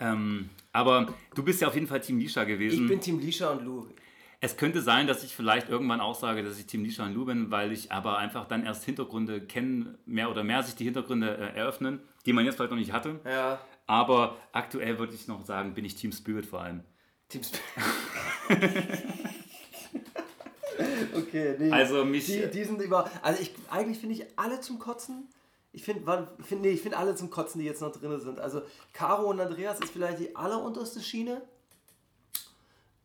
[0.00, 2.86] ähm, aber du bist ja auf jeden Fall Team Lisha Ich gewesen.
[2.88, 3.86] bin Team Lisha und Lou.
[4.40, 7.24] es könnte sein, dass ich vielleicht irgendwann auch sage, dass ich Team Lisha und Lou
[7.24, 11.36] bin, weil ich aber einfach dann erst Hintergründe kennen, mehr oder mehr sich die Hintergründe
[11.36, 13.20] äh, eröffnen, die man jetzt vielleicht noch nicht hatte.
[13.24, 16.82] Ja, Aber aktuell würde ich noch sagen, bin ich Team Spirit vor allem.
[17.28, 17.60] Team Sp
[21.14, 21.70] Okay, nee.
[21.70, 23.08] Also mich- Die, die sind über.
[23.22, 25.28] Also ich eigentlich finde ich alle zum Kotzen.
[25.72, 28.38] Ich finde, find, nee, ich finde alle zum Kotzen, die jetzt noch drin sind.
[28.38, 28.62] Also
[28.92, 31.42] Caro und Andreas ist vielleicht die allerunterste Schiene.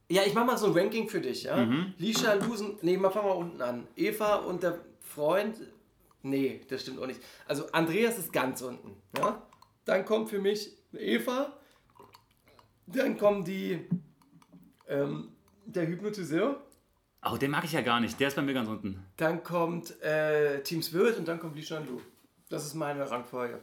[0.08, 1.58] Ja, ich mache mal so ein Ranking für dich, ja.
[1.66, 1.94] Mhm.
[1.98, 3.88] Lisha, Lusen, nee, mal fangen wir unten an.
[3.96, 5.56] Eva und der Freund,
[6.24, 7.22] nee, das stimmt auch nicht.
[7.48, 9.42] Also Andreas ist ganz unten, ja.
[9.90, 11.52] Dann kommt für mich Eva,
[12.86, 13.88] dann kommen die,
[14.88, 15.30] ähm,
[15.66, 16.62] der Hypnotiseur,
[17.26, 18.18] Oh, den mag ich ja gar nicht.
[18.20, 19.04] Der ist bei mir ganz unten.
[19.18, 22.00] dann kommt äh, Team Spirit und dann kommt Lisha und Lu.
[22.50, 23.60] Das ist meine Rangfolge.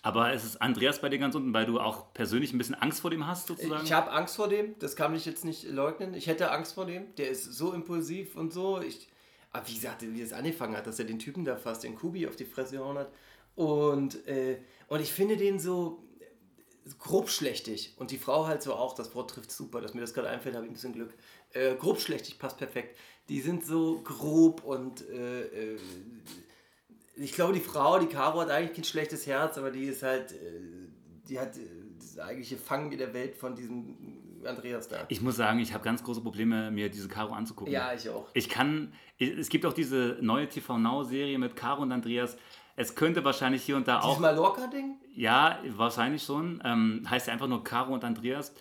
[0.00, 3.00] Aber es ist Andreas bei dir ganz unten, weil du auch persönlich ein bisschen Angst
[3.02, 3.84] vor dem hast, sozusagen?
[3.84, 6.14] Ich habe Angst vor dem, das kann ich jetzt nicht leugnen.
[6.14, 7.14] Ich hätte Angst vor dem.
[7.16, 8.80] Der ist so impulsiv und so.
[8.80, 9.08] Ich,
[9.52, 12.26] aber wie gesagt, wie das angefangen hat, dass er den Typen da fast den Kubi
[12.26, 13.12] auf die Fresse gehauen hat.
[13.54, 14.58] Und, äh,
[14.88, 17.94] und ich finde den so äh, grobschlächtig.
[17.96, 18.94] Und die Frau halt so auch.
[18.94, 21.14] Das Wort trifft super, dass mir das gerade einfällt, habe ich ein bisschen Glück.
[21.52, 22.96] Äh, grobschlächtig passt perfekt.
[23.28, 25.78] Die sind so grob und äh, äh,
[27.16, 30.32] ich glaube, die Frau, die Caro, hat eigentlich kein schlechtes Herz, aber die ist halt,
[30.32, 30.36] äh,
[31.28, 31.52] die hat
[31.96, 33.96] das eigentliche Fangen in der Welt von diesem
[34.44, 35.06] Andreas da.
[35.08, 37.72] Ich muss sagen, ich habe ganz große Probleme, mir diese Caro anzugucken.
[37.72, 38.28] Ja, ich auch.
[38.34, 42.36] Ich kann, es gibt auch diese neue TV Now-Serie mit Caro und Andreas.
[42.76, 44.96] Es könnte wahrscheinlich hier und da Dieses auch, Mallorca-Ding?
[45.14, 48.52] ja, wahrscheinlich schon, ähm, heißt ja einfach nur Caro und Andreas.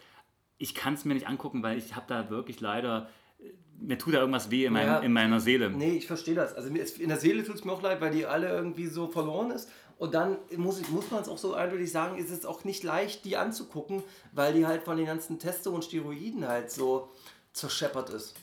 [0.59, 3.45] Ich kann es mir nicht angucken, weil ich habe da wirklich leider, äh,
[3.79, 4.99] mir tut da irgendwas weh in, meinem, Ja.
[4.99, 5.71] in meiner Seele.
[5.71, 6.53] Nee, ich verstehe das.
[6.53, 9.49] Also in der Seele tut es mir auch leid, weil die alle irgendwie so verloren
[9.51, 9.69] ist.
[9.97, 12.83] Und dann muss, ich, muss man es auch so eindeutig sagen, ist es auch nicht
[12.83, 17.09] leicht, die anzugucken, weil die halt von den ganzen Testo und Steroiden halt so
[17.53, 18.35] zerscheppert ist.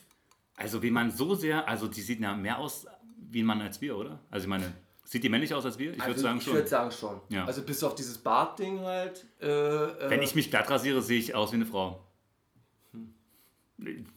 [0.55, 3.79] Also wie man so sehr, also die sieht ja mehr aus wie ein Mann als
[3.81, 4.19] wir, oder?
[4.29, 4.71] Also ich meine,
[5.11, 5.91] sieht die männlich aus als wir?
[5.91, 6.53] Ich würde also, sagen ich schon.
[6.53, 7.19] würde sagen schon.
[7.27, 7.43] Ja.
[7.43, 9.25] Also bis auf dieses Bartding halt.
[9.41, 12.01] Äh, äh, Wenn ich mich glatt rasiere, sehe ich aus wie eine Frau.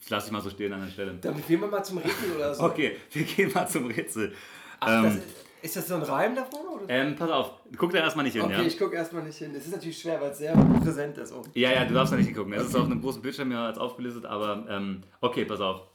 [0.08, 1.14] Lass ich mal so stehen an der Stelle.
[1.14, 2.62] Dann gehen wir mal zum Rätsel oder so.
[2.62, 4.34] Okay, wir gehen mal zum Rätsel.
[4.78, 5.22] Ach, das, ähm,
[5.62, 6.60] ist das so ein Reim davon?
[6.60, 6.84] Oder?
[6.88, 8.62] ähm, pass auf, guck da erstmal nicht hin, okay, ja?
[8.62, 9.52] ich gucke erstmal nicht hin.
[9.56, 11.32] Es ist natürlich schwer, weil es sehr präsent ist.
[11.32, 11.42] Oh.
[11.54, 12.52] Ja, ja, du darfst da nicht hingucken.
[12.52, 15.88] Es ist auf einem großen Bildschirm ja als aufgelistet, aber ähm, okay, pass auf.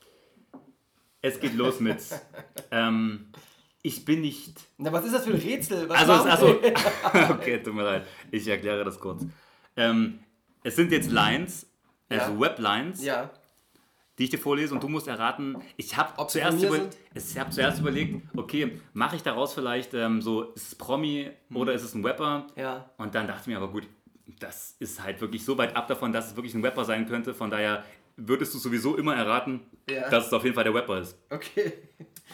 [1.21, 1.99] Es geht los mit
[2.71, 3.27] ähm,
[3.81, 4.59] Ich bin nicht.
[4.77, 5.87] Na, was ist das für ein Rätsel?
[5.87, 6.47] Was Also, also
[7.29, 8.05] okay, tut mir leid.
[8.31, 9.23] Ich erkläre das kurz.
[9.77, 10.19] Ähm,
[10.63, 11.65] es sind jetzt Lines,
[12.09, 12.39] also Ja.
[12.41, 13.29] Weblines, Ja,
[14.17, 15.57] die ich dir vorlese und du musst erraten.
[15.77, 20.43] Ich habe zuerst, über, ich hab zuerst überlegt, okay, mache ich daraus vielleicht ähm, so,
[20.51, 22.47] ist es Promi oder ist es ein Rapper?
[22.55, 22.61] Hm.
[22.61, 22.89] ja.
[22.97, 23.87] Und dann dachte ich mir aber gut,
[24.39, 27.33] das ist halt wirklich so weit ab davon, dass es wirklich ein Rapper sein könnte.
[27.33, 27.85] Von daher
[28.17, 30.09] würdest du sowieso immer erraten, Ja.
[30.09, 31.17] dass es auf jeden Fall der Rapper ist.
[31.29, 31.71] Okay.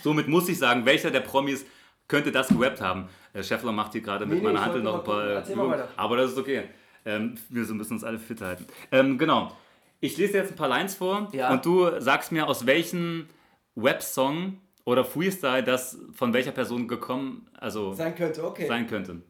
[0.03, 1.65] Somit muss ich sagen, welcher der Promis
[2.08, 3.10] könnte das gerappt haben.
[3.34, 5.51] Äh, Scheffler macht hier gerade mit Nee, meiner ich Hand wollte noch ein paar äh,
[5.53, 5.81] Übungen.
[5.97, 6.63] Aber das ist okay.
[7.05, 8.65] Ähm, wir müssen uns alle fit halten.
[8.91, 9.55] Ähm, genau.
[10.01, 11.51] Ich lese jetzt ein paar Lines vor Ja.
[11.51, 13.27] und du sagst mir, aus welchem
[13.75, 18.67] Websong oder Freestyle das von welcher Person gekommen, also Sein könnte, okay.
[18.67, 19.21] sein könnte.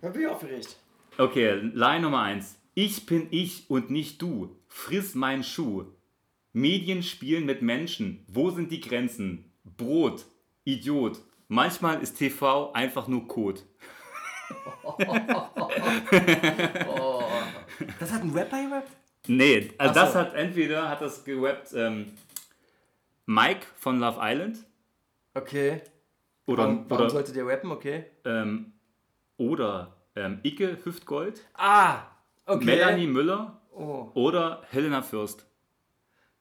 [0.00, 0.76] Dann bin ich aufgeregt.
[1.18, 2.58] Okay, Line Nummer 1.
[2.74, 4.56] Ich bin ich und nicht du.
[4.68, 5.84] Friss mein Schuh.
[6.52, 8.24] Medien spielen mit Menschen.
[8.28, 9.45] Wo sind die Grenzen?
[9.76, 10.24] Brot.
[10.64, 11.20] Idiot.
[11.48, 13.60] Manchmal ist TV einfach nur Code.
[17.98, 18.90] Das hat ein Rapper gerappt?
[19.26, 20.18] Nee, also Ach das so.
[20.20, 22.12] hat entweder hat das gerappt ähm,
[23.26, 24.58] Mike von Love Island
[25.34, 25.82] Okay.
[26.46, 27.70] oder, Warum, warum oder, sollte der rappen?
[27.72, 28.04] Okay.
[28.24, 28.72] ähm,
[29.36, 32.02] oder ähm, Icke Hüftgold, Ah!
[32.46, 32.64] Okay.
[32.64, 34.10] Melanie Müller Oh.
[34.14, 35.45] oder Helena Fürst.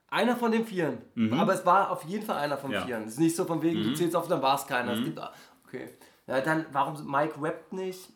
[0.08, 1.00] Einer von den Vieren.
[1.34, 2.86] Aber es war auf jeden Fall einer von Ja.
[2.86, 3.04] Vieren.
[3.04, 4.94] Es ist nicht so von wegen, du zählst auf, dann war es keiner.
[4.94, 5.20] Es gibt,
[5.68, 5.90] okay.
[6.28, 8.10] Ja, dann, warum Mike rappt nicht?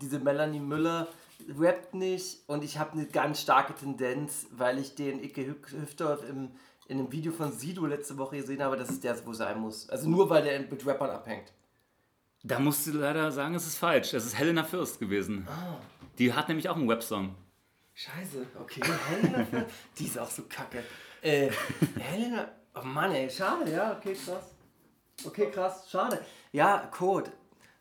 [0.00, 1.08] Diese Melanie Müller
[1.58, 2.38] rappt nicht.
[2.48, 6.50] Und ich habe eine ganz starke Tendenz, weil ich den Icke Hü- Hüftdorf im,
[6.88, 9.88] in einem Video von Sido letzte Woche gesehen habe, dass es der wo sein muss.
[9.90, 11.52] Also nur, weil der mit Rappern abhängt.
[12.42, 14.14] Da musst du leider sagen, es ist falsch.
[14.14, 15.46] Es ist Helena Fürst gewesen.
[16.18, 17.34] Die hat nämlich auch einen Websong.
[17.94, 18.80] Scheiße, okay.
[19.10, 19.66] Helena,
[19.98, 20.82] die ist auch so kacke.
[21.22, 21.50] Äh,
[21.98, 24.54] Helena, oh Mann, ey, schade, ja, okay, krass.
[25.24, 26.20] Okay, krass, schade.
[26.52, 27.30] Ja, Code.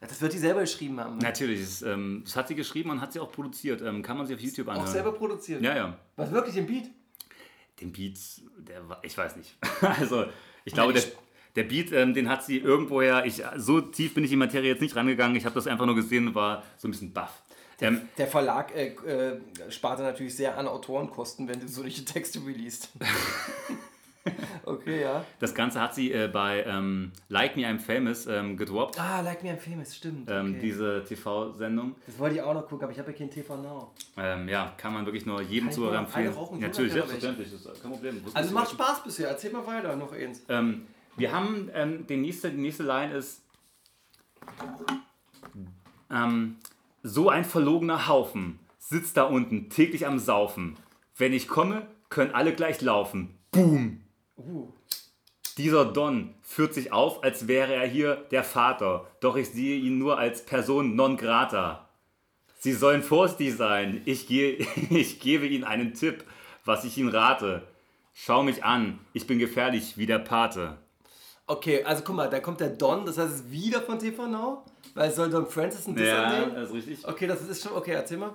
[0.01, 1.17] Das wird die selber geschrieben haben.
[1.17, 3.81] Natürlich, das, ähm, das hat sie geschrieben und hat sie auch produziert.
[3.81, 4.87] Ähm, kann man sich auf YouTube anhören.
[4.87, 5.61] Auch selber produziert.
[5.61, 5.97] Ja, ja.
[6.15, 6.89] Was wirklich im Beat?
[7.81, 8.17] Den Beat,
[8.57, 9.57] der war, ich weiß nicht.
[9.81, 10.25] also,
[10.63, 11.03] ich glaube, der,
[11.55, 14.69] der Beat, ähm, den hat sie irgendwoher, ich, so tief bin ich in die Materie
[14.69, 15.35] jetzt nicht rangegangen.
[15.35, 17.43] Ich habe das einfach nur gesehen und war so ein bisschen baff.
[17.81, 19.39] Ähm, Der Verlag äh, äh,
[19.69, 22.89] spart natürlich sehr an Autorenkosten, wenn du solche Texte releast.
[24.65, 25.23] okay, ja.
[25.39, 28.99] das Ganze hat sie äh, bei ähm, Like Me I'm Famous ähm, gedroppt.
[28.99, 30.29] Ah, Like Me I'm Famous, stimmt.
[30.29, 30.59] Ähm, okay.
[30.61, 31.95] Diese TV-Sendung.
[32.05, 33.91] das wollte ich auch noch gucken, aber ich habe ja kein TV Now.
[34.17, 36.33] Ähm, ja, kann man wirklich nur jedem Zuhörer empfehlen.
[36.33, 36.59] rauchen?
[36.59, 38.15] Natürlich, selbstverständlich, das ist kein Problem.
[38.15, 38.71] Wusstest Also macht?
[38.71, 40.43] Spaß bisher, erzähl mal weiter, noch eins.
[40.49, 41.69] Ähm, wir haben
[42.07, 43.41] die, nächste, die nächste Line ist
[46.11, 46.57] ähm,
[47.03, 50.77] so ein verlogener Haufen sitzt da unten täglich am Saufen.
[51.15, 53.37] Wenn ich komme, können alle gleich laufen.
[53.51, 54.01] Boom!
[54.37, 54.71] Uh.
[55.57, 59.97] Dieser Don führt sich auf, als wäre er hier der Vater, doch ich sehe ihn
[59.97, 61.89] nur als Person non grata.
[62.59, 64.53] Sie sollen vorsichtig sein, ich, gehe,
[64.89, 66.23] ich gebe ihnen einen Tipp,
[66.65, 67.67] was ich ihnen rate.
[68.13, 70.77] Schau mich an, ich bin gefährlich wie der Pate.
[71.47, 74.63] Okay, also guck mal, da kommt der Don, das heißt, es wieder von TV Now,
[74.95, 76.55] weil soll Don Francis ein Diss Ja, annehmen?
[76.55, 77.07] das ist richtig.
[77.07, 78.33] Okay, das ist schon, okay, erzähl mal.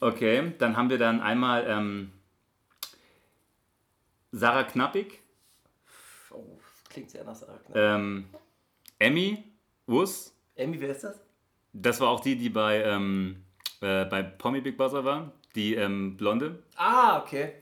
[0.00, 2.12] Okay, dann haben wir dann einmal ähm,
[4.32, 5.20] Sarah Knappig,
[6.30, 7.76] Oh, das klingt sehr nach Sarah Knapp.
[7.76, 8.26] ähm,
[8.98, 9.44] Emmy
[9.86, 11.20] Us, Emmy, wer ist das?
[11.74, 13.44] das war auch die, die bei, ähm,
[13.80, 16.62] äh, bei Pommy Big Brother war, die ähm, Blonde.
[16.76, 17.54] Ah, okay.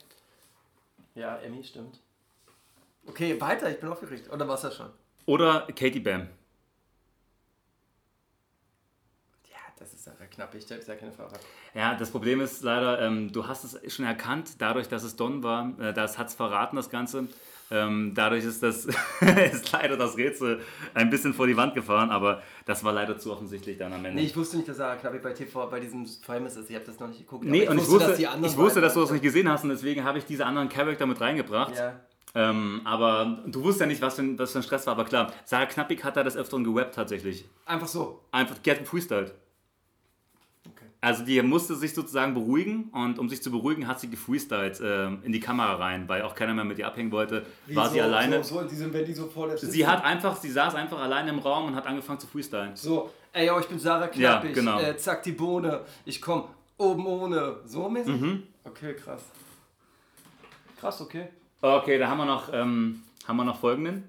[1.15, 1.99] Ja, Emmy, stimmt.
[3.07, 4.31] Okay, weiter, ich bin aufgeregt.
[4.33, 4.91] Oder war es das schon?
[5.27, 6.29] Oder Katie Bam.
[9.51, 11.39] Ja, das ist Sarah Knapp, ich habe ja keine Fahrer.
[11.75, 15.43] Ja, das Problem ist leider, ähm, du hast es schon erkannt, dadurch, dass es Don
[15.43, 17.29] war, äh, das hat es verraten, das Ganze.
[17.73, 18.87] Ähm, dadurch ist das
[19.53, 20.61] ist leider das Rätsel
[20.93, 24.21] ein bisschen vor die Wand gefahren, aber das war leider zu offensichtlich dann am Ende.
[24.21, 26.69] Nee, ich wusste nicht, dass Sarah Knapp bei TV bei diesem Famous ist.
[26.69, 27.45] Ich habe das noch nicht geguckt.
[27.45, 29.49] Nee, aber und ich wusste, dass die anderen ich wusste, dass du das nicht gesehen
[29.49, 31.77] hast und deswegen habe ich diese anderen Charakter mit reingebracht.
[31.77, 32.01] Ja.
[32.35, 34.93] Ähm, aber du wusstest ja nicht, was für, ein, was für ein Stress war.
[34.93, 37.45] Aber klar, Sarah Knappig hat da des Öfteren gewappt tatsächlich.
[37.67, 38.21] Einfach so.
[38.31, 39.33] Einfach, die hat gefreestylt.
[41.03, 45.21] Also die musste sich sozusagen beruhigen und um sich zu beruhigen, hat sie gefreestylt ähm,
[45.23, 47.47] in die Kamera rein, weil auch keiner mehr mit ihr abhängen wollte.
[47.69, 48.45] war so, sie alleine.
[48.45, 52.21] So, so, der Sie hat einfach, sie saß einfach alleine im Raum und hat angefangen
[52.21, 52.77] zu freestylen.
[52.77, 54.55] So, ey, yo, ich bin Sarah Ja, Knappig.
[54.55, 54.79] genau.
[54.79, 55.81] äh, zack, die Bohne.
[56.05, 56.45] Ich komm
[56.77, 57.57] oben ohne.
[57.65, 58.21] So mäßig?
[58.21, 58.43] Mhm.
[58.65, 59.23] Okay, krass.
[60.79, 61.29] Krass, okay.
[61.63, 64.09] Okay, da haben wir noch, ähm, haben wir noch folgenden.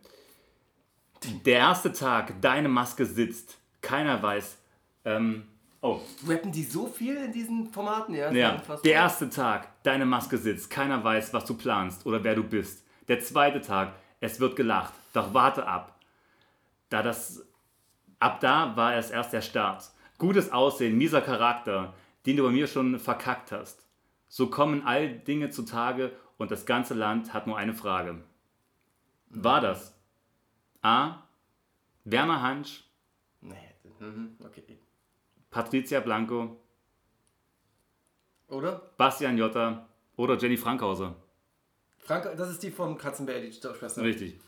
[1.46, 3.58] Der erste Tag, deine Maske sitzt.
[3.82, 4.58] Keiner weiß.
[5.06, 5.44] Ähm,
[5.82, 8.16] oh, Rappen die so viel in diesen Formaten?
[8.16, 8.62] Ja, ja.
[8.84, 10.70] Der erste Tag, deine Maske sitzt.
[10.70, 12.86] Keiner weiß, was du planst oder wer du bist.
[13.08, 14.94] Der zweite Tag, es wird gelacht.
[15.14, 16.00] Doch warte ab.
[16.90, 17.46] Da das,
[18.20, 19.92] ab da war es erst der Start.
[20.18, 21.94] Gutes Aussehen, mieser Charakter,
[22.26, 23.86] den du bei mir schon verkackt hast.
[24.28, 28.24] So kommen all Dinge zutage und das ganze Land hat nur eine Frage.
[29.30, 29.96] War das
[30.82, 31.24] A.
[32.04, 32.84] Werner Hansch,
[33.42, 33.56] Nee,
[34.00, 34.64] mhm, okay.
[35.52, 36.58] Patricia Blanco,
[38.48, 38.82] Oder?
[38.98, 41.16] Bastian Jotta oder Jenny Frankhauser?
[42.00, 44.02] Frank, das ist die von Katzenberg, die Schwester.
[44.02, 44.40] Richtig.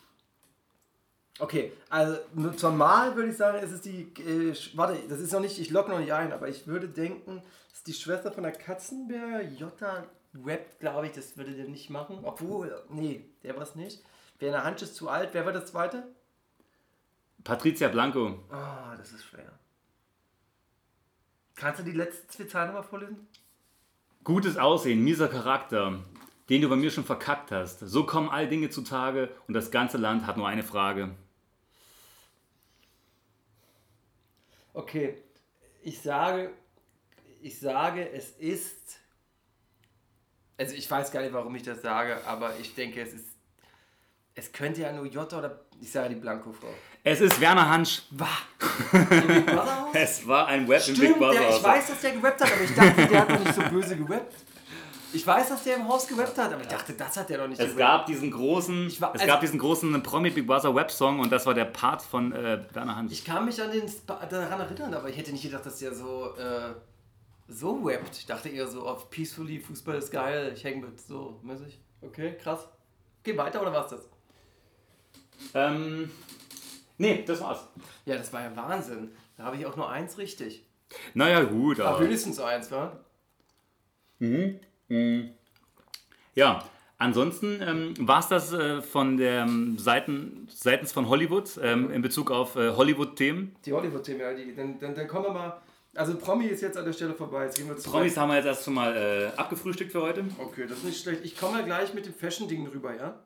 [1.39, 5.34] Okay, also nur zur Mal würde ich sagen, es ist die, äh, warte, das ist
[5.34, 8.32] noch nicht, ich logge noch nicht ein, aber ich würde denken, es ist die Schwester
[8.32, 10.06] von der Katzenberg, Jota
[10.46, 12.20] rappt, glaube ich, das würde der nicht machen.
[12.24, 14.04] Obwohl, nee, der war es nicht.
[14.39, 16.08] Werner Hansch ist zu alt, wer war das zweite?
[17.44, 18.44] Patricia Blanco.
[18.50, 19.52] Ah, das ist schwer.
[21.56, 23.28] Kannst du die letzten zwei Zahlen nochmal vorlesen?
[24.24, 26.04] Gutes Aussehen, mieser Charakter,
[26.50, 27.80] den du bei mir schon verkackt hast.
[27.80, 31.16] So kommen all Dinge zutage und das ganze Land hat nur eine Frage.
[34.74, 35.22] Okay,
[35.84, 36.52] ich sage,
[37.42, 39.00] ich sage, es ist.
[40.58, 43.28] Also ich weiß gar nicht, warum ich das sage, aber ich denke, es ist.
[44.36, 46.67] Es könnte ja nur Jota oder ich sage die Blanco-Frau.
[47.04, 48.04] Es ist Werner Hansch.
[48.12, 48.28] Wah!
[48.93, 49.89] Im Big Brother Haus?
[49.93, 51.39] Es war ein Web im Big Stimmt, Brother.
[51.39, 53.62] der, ich weiß, dass der gerappt hat, aber ich dachte, der hat doch nicht so
[53.63, 54.34] böse gerappt.
[55.15, 57.48] Ich weiß, dass der im Haus gewappt hat, aber ich dachte, das hat der doch
[57.48, 57.78] nicht Es gewappt.
[57.80, 61.19] gab diesen großen, Ich war- es also- gab diesen großen Promi Big Brother Web Song
[61.19, 63.12] und das war der Part von äh, Werner Hansch.
[63.12, 65.93] Ich kann mich an den Spa daran erinnern, aber ich hätte nicht gedacht, dass der
[65.93, 66.74] so, äh,
[67.50, 68.15] so rappt.
[68.17, 71.80] Ich dachte eher so auf Peacefully, Fußball ist geil, ich hänge mit so mäßig.
[72.02, 72.67] Okay, krass.
[73.24, 74.10] Geh weiter oder war's das?
[75.54, 76.10] Ähm,
[76.98, 77.67] nee, das war's.
[78.06, 79.12] Ja, das war ja Wahnsinn.
[79.38, 80.63] Da habe ich auch nur eins richtig.
[81.13, 82.06] Naja, gut, Aber aber.
[82.06, 83.00] wenigstens eins, wa?
[86.36, 86.63] Ja,
[86.98, 92.02] ansonsten ähm, war es das äh, von der ähm, Seiten, seitens von Hollywood ähm, in
[92.02, 93.56] Bezug auf äh, Hollywood-Themen.
[93.65, 95.62] Die Hollywood-Themen, ja, die, dann, dann, dann kommen wir mal.
[95.96, 97.43] Also Promi ist jetzt an der Stelle vorbei.
[97.46, 97.89] Jetzt gehen wir zu.
[97.89, 100.26] Promis haben wir jetzt erst schon mal äh, abgefrühstückt für heute.
[100.39, 101.24] Okay, das ist nicht schlecht.
[101.24, 103.19] Ich komme ja gleich mit dem Fashion-Ding rüber, ja?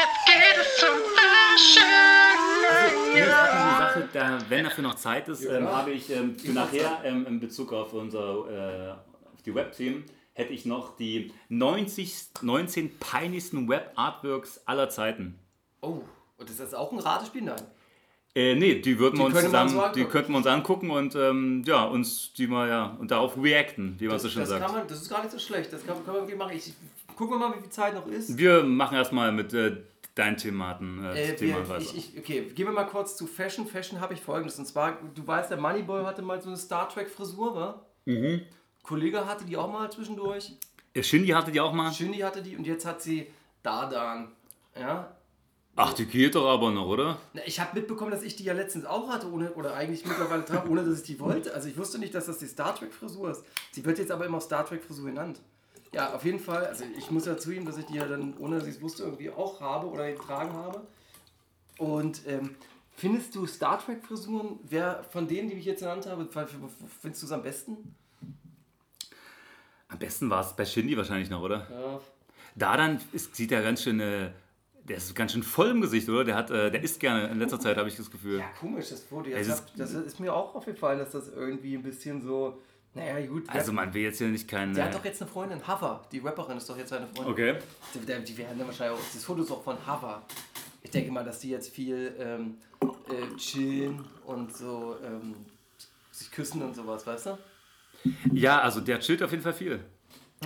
[0.00, 0.96] Jetzt geht es zum
[3.78, 7.40] Sache, da, wenn dafür noch Zeit ist, ähm, habe ich ähm, für nachher ähm, in
[7.40, 8.90] Bezug auf unser äh,
[9.32, 15.38] auf die Web-Themen hätte ich noch die 90, 19 peinlichsten Web-Artworks aller Zeiten.
[15.82, 16.02] Oh,
[16.38, 17.42] und das ist auch ein Ratespiel?
[17.42, 17.60] Nein.
[18.34, 20.90] Äh, nee, die würden wir uns können wir uns zusammen, die könnten wir uns angucken
[20.90, 24.40] und ähm, ja, uns die mal ja und darauf reacten, wie man Das, so schön
[24.40, 24.64] das, sagt.
[24.64, 25.72] kann man, das ist gar nicht so schlecht.
[25.72, 26.52] Das kann, kann man irgendwie machen.
[26.56, 26.72] Ich,
[27.16, 28.38] gucken wir mal, wie viel Zeit noch ist.
[28.38, 29.78] Wir machen erstmal mit äh,
[30.20, 33.66] deinen Thematen äh, Äh, Thema wir, ich, ich, okay, gehen wir mal kurz zu Fashion.
[33.66, 34.58] Fashion habe ich folgendes.
[34.58, 37.86] Und zwar, du weißt, der Moneyboy hatte mal so eine Star Trek-Frisur, wa?
[38.04, 38.42] Mhm.
[38.82, 40.52] Kollege hatte die auch mal zwischendurch.
[40.94, 41.92] Äh, Shindy hatte die auch mal.
[41.92, 43.26] Shindy hatte die und jetzt hat sie
[43.62, 44.32] Dardan.
[44.78, 45.16] Ja?
[45.76, 47.18] Ach, die geht doch aber noch, oder?
[47.32, 50.44] Na, ich habe mitbekommen, dass ich die ja letztens auch hatte, ohne, oder eigentlich mittlerweile
[50.44, 51.54] trage, ohne dass ich die wollte.
[51.54, 53.44] Also ich wusste nicht, dass das die Star Trek-Frisur ist.
[53.72, 55.40] Sie wird jetzt aber immer Star Trek-Frisur genannt.
[55.92, 56.66] Ja, auf jeden Fall.
[56.66, 59.02] Also ich muss ja zugeben, dass ich die ja dann, ohne dass ich es wusste,
[59.02, 60.86] irgendwie auch habe oder getragen habe.
[61.78, 62.54] Und ähm,
[62.94, 67.32] findest du Star Trek-Frisuren, wer von denen, die ich jetzt genannt habe, findest du es
[67.32, 67.94] am besten?
[69.88, 71.66] Am besten war es bei Shindy wahrscheinlich noch, oder?
[71.70, 72.00] Ja.
[72.54, 74.30] Da dann ist, sieht er ganz schön, äh,
[74.84, 76.24] der ist ganz schön voll im Gesicht, oder?
[76.24, 78.38] Der hat, äh, der isst gerne in letzter Zeit, habe ich das Gefühl.
[78.38, 81.82] Ja, komisch, das Jetzt ist- hab, das ist mir auch aufgefallen, dass das irgendwie ein
[81.82, 82.60] bisschen so.
[82.94, 83.44] Naja, gut.
[83.48, 84.74] Also man will jetzt hier nicht kein.
[84.74, 86.04] Der hat doch jetzt eine Freundin, Hava.
[86.10, 87.32] Die Rapperin ist doch jetzt seine Freundin.
[87.32, 87.58] okay.
[87.94, 89.04] Die, die, werden dann wahrscheinlich auch.
[89.12, 90.22] Das Foto ist auch von Hava.
[90.82, 95.36] Ich denke mal, dass die jetzt viel ähm, äh, chillen und so ähm,
[96.10, 97.38] sich küssen und sowas, weißt du?
[98.32, 99.84] Ja, also der chillt auf jeden Fall viel.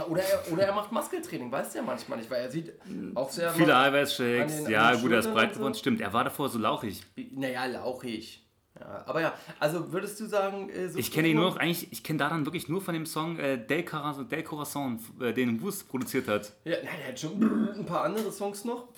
[0.09, 2.73] Oder er, oder er macht Muskeltraining, weißt du ja manchmal nicht, weil er sieht
[3.15, 3.53] auch sehr.
[3.53, 4.69] Viele Eiweißshakes.
[4.69, 5.59] Ja, gut, er ist breit und so.
[5.61, 5.75] geworden.
[5.75, 7.05] Stimmt, er war davor so lauchig.
[7.33, 8.44] Naja, lauchig.
[8.81, 11.93] Ja, aber ja, also würdest du sagen, äh, so Ich kenne ihn nur noch, eigentlich,
[11.93, 15.33] ich kenne da dann wirklich nur von dem Song äh, Del, Cara- Del Corazon, äh,
[15.33, 16.53] den Wus produziert hat.
[16.65, 17.41] Ja, na, der hat schon
[17.79, 18.89] ein paar andere Songs noch.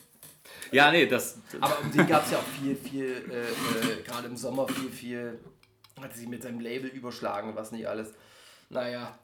[0.73, 1.39] Ja, nee, das.
[1.61, 4.91] Aber um den gab es ja auch viel, viel, äh, äh, gerade im Sommer viel,
[4.91, 5.39] viel,
[6.01, 8.15] hat sich mit seinem Label überschlagen, was nicht alles.
[8.71, 9.19] Naja,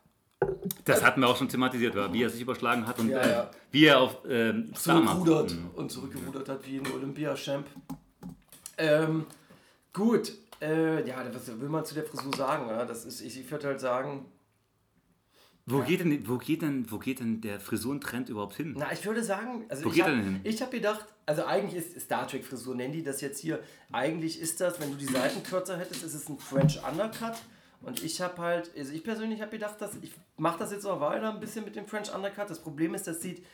[0.85, 3.51] Das hatten wir auch schon thematisiert, wie er sich überschlagen hat und Ja, äh, ja.
[3.71, 4.83] wie er auf ähm, macht.
[4.83, 7.67] zurückrudert und zurückgerudert hat wie ein Olympiachamp.
[8.79, 9.27] Ähm,
[9.93, 12.68] gut, äh, ja, was will man zu der Frisur sagen?
[12.68, 12.85] Ja?
[12.85, 14.27] Das ist, ich, ich würde halt sagen,
[15.66, 18.75] Wo, geht denn, wo, geht denn, wo geht denn der Frisurentrend überhaupt hin?
[18.77, 22.44] na, ich würde sagen, also Wo ich habe hab gedacht, also eigentlich ist Star Trek
[22.44, 26.05] Frisur, nennen die das jetzt hier, eigentlich ist das, wenn du die Seiten kürzer hättest,
[26.05, 27.35] ist es ein French Undercut.
[27.81, 31.01] Und ich habe halt, also ich persönlich habe gedacht, dass ich mache das jetzt noch
[31.01, 32.48] weiter ein bisschen mit dem French Undercut.
[32.48, 33.44] Das Problem ist, das sieht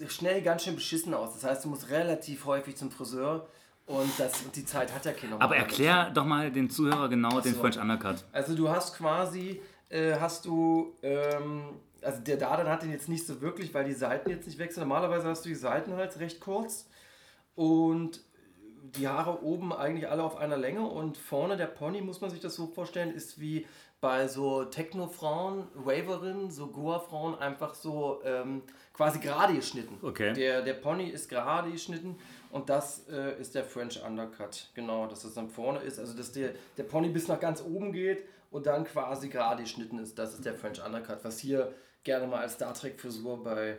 [0.00, 1.34] äh, schnell ganz schön beschissen aus.
[1.34, 3.48] Das heißt, du musst relativ häufig zum Friseur
[3.86, 5.40] und, das, die Zeit hat ja keiner.
[5.40, 7.60] Aber erklär doch mal den Zuhörer genau den so.
[7.60, 8.24] French Undercut.
[8.32, 11.64] Also du hast quasi, äh, hast du, ähm,
[12.00, 14.88] also der Dardan hat den jetzt nicht so wirklich, weil die Seiten jetzt nicht wechseln.
[14.88, 16.88] Normalerweise hast du die Seiten halt recht kurz
[17.54, 18.20] und
[18.82, 22.40] die Haare oben eigentlich alle auf einer Länge und vorne der Pony, muss man sich
[22.40, 23.66] das so vorstellen, ist wie
[24.02, 28.62] bei so Techno-Frauen, Waverinnen, so Goa-Frauen einfach so ähm,
[28.92, 29.96] quasi gerade geschnitten.
[30.02, 30.34] Okay.
[30.34, 32.18] Der, der Pony ist gerade geschnitten
[32.50, 34.70] und das äh, ist der French Undercut.
[34.74, 36.00] Genau, dass das dann vorne ist.
[36.00, 40.00] Also, dass der, der Pony bis nach ganz oben geht und dann quasi gerade geschnitten
[40.00, 40.18] ist.
[40.18, 43.78] Das ist der French Undercut, was hier gerne mal als Star Trek-Frisur bei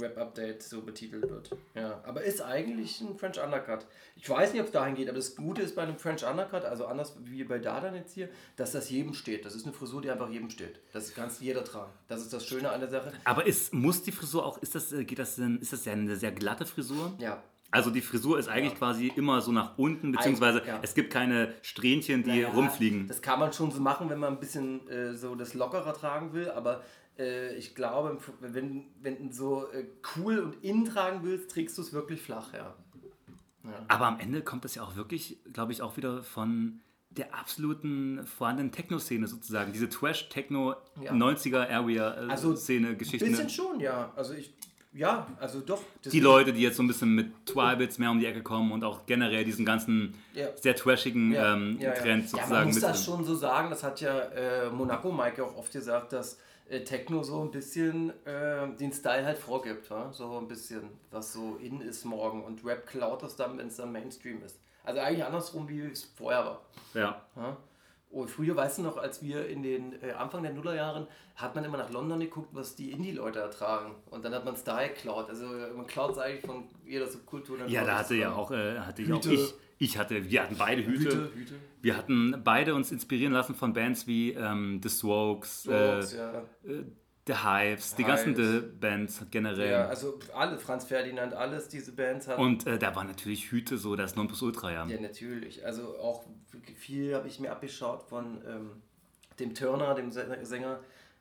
[0.00, 1.50] Web Update so betitelt wird.
[1.74, 3.86] Ja, aber ist eigentlich ein French Undercut.
[4.16, 6.64] Ich weiß nicht, ob es dahin geht, aber das Gute ist bei einem French Undercut,
[6.64, 9.44] also anders wie bei Dardan jetzt hier, dass das jedem steht.
[9.44, 10.80] Das ist eine Frisur, die einfach jedem steht.
[10.92, 11.92] Das kann jeder tragen.
[12.08, 13.12] Das ist das Schöne an der Sache.
[13.24, 15.92] Aber ist, muss die Frisur auch, ist das, äh, geht das denn, ist das ja
[15.92, 17.12] eine sehr glatte Frisur?
[17.18, 18.78] Ja, Also die Frisur ist eigentlich Ja.
[18.78, 20.78] quasi immer so nach unten, beziehungsweise ja.
[20.82, 23.08] es gibt keine Strähnchen, die Naja, rumfliegen.
[23.08, 26.32] Das kann man schon so machen, wenn man ein bisschen äh, so das lockerer tragen
[26.32, 26.82] will, aber
[27.18, 31.82] äh, ich glaube, wenn, wenn du so äh, cool und innen tragen willst, trägst du
[31.82, 32.74] es wirklich flach, ja.
[33.88, 38.24] Aber am Ende kommt das ja auch wirklich, glaube ich, auch wieder von der absoluten
[38.26, 39.72] vorhandenen Techno-Szene sozusagen.
[39.72, 41.12] Diese Trash-Techno Ja.
[41.12, 44.12] 90er Area äh, Also, bisschen schon, ja.
[44.14, 44.54] Also ich,
[44.92, 45.82] ja, also doch.
[46.04, 48.84] Die Leute, die jetzt so ein bisschen mit Twibits mehr um die Ecke kommen und
[48.84, 50.48] auch generell diesen ganzen Ja.
[50.56, 52.00] sehr trashigen Ja, ähm, ja, ja.
[52.00, 55.42] Trend Ja, sozusagen man muss das schon so sagen, das hat ja äh, Monaco Mike
[55.44, 60.12] auch oft gesagt, dass Techno so ein bisschen äh, den Style halt vorgibt, wa?
[60.12, 63.76] so ein bisschen, was so in ist morgen und Rap klaut das dann, wenn es
[63.76, 64.58] dann Mainstream ist.
[64.84, 66.62] Also eigentlich andersrum, wie es vorher war.
[66.94, 67.22] Ja.
[67.36, 67.56] Ja?
[68.10, 71.64] Und früher, weißt du noch, als wir in den äh, Anfang der Nullerjahren, hat man
[71.64, 73.94] immer nach London geguckt, was die Indie-Leute ertragen.
[74.10, 75.28] Und dann hat man Style geklaut.
[75.28, 77.58] Also äh, man klaut es eigentlich von jeder Subkultur.
[77.58, 79.54] dann Ja, da hatte ja auch, äh, hatte ich auch ich.
[79.78, 81.04] Ich hatte, wir hatten beide Hüte.
[81.04, 81.54] Hüte, Hüte.
[81.82, 86.38] Wir hatten beide uns inspirieren lassen von Bands wie ähm, The Strokes, Strokes, äh, ja.
[86.64, 86.84] äh,
[87.26, 88.36] The Hives, die ganzen.
[88.36, 89.70] The Bands generell.
[89.70, 92.40] Ja, also alle, Franz Ferdinand, alles diese Bands hatten.
[92.40, 94.86] Und äh, da war natürlich Hüte so das Nonplusultra, ja.
[94.86, 95.66] ja, natürlich.
[95.66, 96.24] Also auch
[96.76, 98.70] viel habe ich mir abgeschaut von ähm,
[99.40, 100.80] dem Turner, dem Sä- Sänger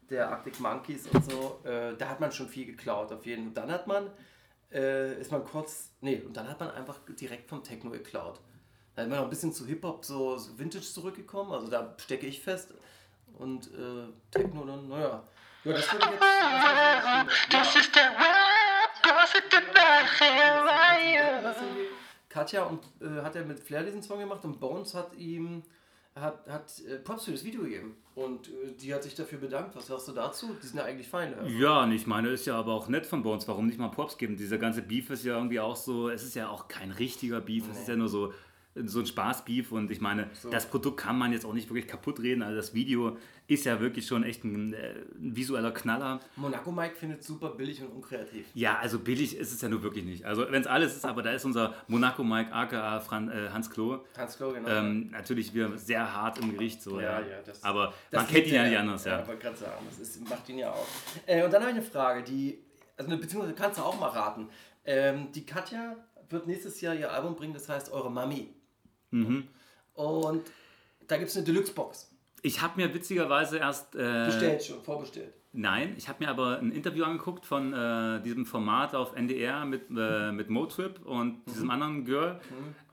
[0.10, 1.60] der Arctic Monkeys und so.
[1.64, 3.48] Äh, da hat man schon viel geklaut, auf jeden Fall.
[3.48, 4.08] Und dann hat man,
[4.76, 8.42] äh, ist man kurz, nee, und dann hat man einfach direkt vom Techno geklaut.
[8.94, 11.52] Da ist man noch ein bisschen zu Hip-Hop, so, so Vintage zurückgekommen.
[11.52, 12.74] Also da stecke ich fest.
[13.38, 15.24] Und äh, Techno dann, naja.
[15.64, 16.04] Ja, das jetzt.
[17.52, 21.56] Das ist der Rap, das ist der Nachher.
[22.30, 25.64] Katja und äh, hat er mit Flair diesen Song gemacht und Bones hat ihm
[26.16, 29.76] hat, hat äh, Props für das Video gegeben und äh, die hat sich dafür bedankt.
[29.76, 30.56] Was sagst du dazu?
[30.62, 31.34] Die sind ja eigentlich fein.
[31.34, 31.46] Ja.
[31.46, 33.48] Ja, und ich meine, ist ja aber auch nett von Bones.
[33.48, 34.38] Warum nicht mal Props geben?
[34.38, 37.70] Dieser ganze Beef ist ja irgendwie auch so, es ist ja auch kein richtiger Beef,
[37.70, 38.34] es ist ja nur so,
[38.84, 42.20] so ein Spaß-Beef und ich meine, das Produkt kann man jetzt auch nicht wirklich kaputt
[42.20, 42.42] reden.
[42.42, 46.20] Also das Video ist ja wirklich schon echt ein, äh, ein visueller Knaller.
[46.36, 48.46] Monaco Mike findet es super billig und unkreativ.
[48.54, 50.26] Ja, also billig ist es ja nur wirklich nicht.
[50.26, 53.70] Also wenn es alles ist, aber da ist unser Monaco Mike aka Fran, äh, Hans
[53.70, 54.00] Klo.
[54.18, 54.68] Hans Klo, genau.
[54.68, 56.82] Ähm, natürlich wieder sehr hart im Gericht.
[56.82, 58.80] So, Ja, ja, ja, das- aber Das man kennt ihn ja nicht er.
[58.82, 59.06] anders.
[59.06, 59.28] Ja, Ja.
[59.28, 60.88] wollte gerade sagen, das ist, macht ihn ja auch.
[61.26, 62.60] Äh, und dann habe ich eine Frage, die,
[62.98, 64.50] also beziehungsweise kannst du auch mal raten.
[64.84, 65.96] Ähm, die Katja
[66.30, 68.50] wird nächstes Jahr ihr Album bringen, das heißt Eure Mami.
[69.24, 69.48] Mhm.
[69.94, 70.44] Und
[71.08, 72.12] da gibt es eine Deluxe-Box.
[72.42, 73.96] Ich habe mir witzigerweise erst...
[73.96, 75.34] Äh, Bestellt schon, vorbestellt.
[75.58, 79.84] Nein, ich habe mir aber ein Interview angeguckt von äh, diesem Format auf NDR mit,
[79.98, 82.42] äh, mit Motrip und diesem anderen Girl,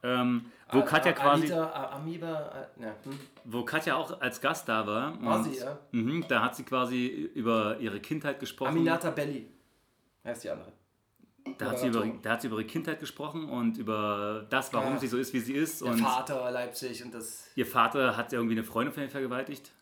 [0.05, 3.19] ähm, wo A- Katja A- quasi, Anita, A- Amoeba, äh, ja, hm.
[3.45, 5.21] wo Katja auch als Gast da war.
[5.25, 5.77] War und, sie, ja?
[5.91, 8.69] Mhm, da hat sie quasi über ihre Kindheit gesprochen.
[8.71, 9.49] Aminata Belli
[10.25, 10.73] heißt die andere.
[11.59, 14.95] Da hat, sie über, da hat sie über ihre Kindheit gesprochen und über das, warum
[14.95, 14.99] Ja.
[14.99, 15.81] sie so ist, wie sie ist.
[15.83, 17.47] Der Und Vater Leipzig und das.
[17.57, 19.73] ihr Vater hat irgendwie eine Freundin von ihr vergewaltigt.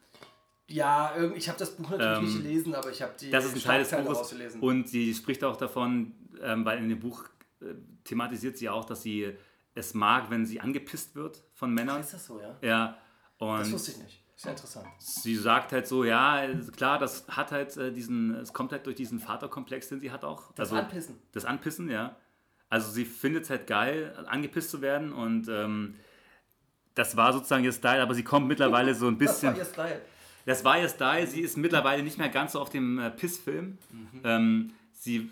[0.68, 3.56] Ja, ich habe das Buch natürlich Ähm, nicht gelesen, aber ich habe die Das ist
[3.56, 4.34] ein Teil des Buches.
[4.60, 7.24] Und sie spricht auch davon, ähm, weil in dem Buch
[7.60, 9.36] äh, thematisiert sie auch, dass sie
[9.74, 12.00] es mag, wenn sie angepisst wird von Männern.
[12.00, 12.56] ist das so, ja?
[12.62, 12.98] Ja.
[13.38, 14.22] Das Und wusste ich nicht.
[14.40, 14.86] Ist ja interessant.
[14.96, 16.42] sie sagt halt so, ja,
[16.74, 20.24] klar, das hat halt äh, diesen, es kommt halt durch diesen Vaterkomplex, den sie hat
[20.24, 20.50] auch.
[20.54, 21.18] Das also, Anpissen.
[21.32, 22.16] Das Anpissen, ja.
[22.70, 25.96] Also sie findet es halt geil, angepisst zu werden und ähm,
[26.94, 29.56] das war sozusagen ihr Style, aber sie kommt mittlerweile so ein Das war bisschen.
[29.56, 30.00] ihr Style.
[30.46, 31.26] Das war ihr Style.
[31.26, 33.76] Sie ist mittlerweile nicht mehr ganz so auf dem äh, Pissfilm.
[34.24, 35.30] Ähm, sie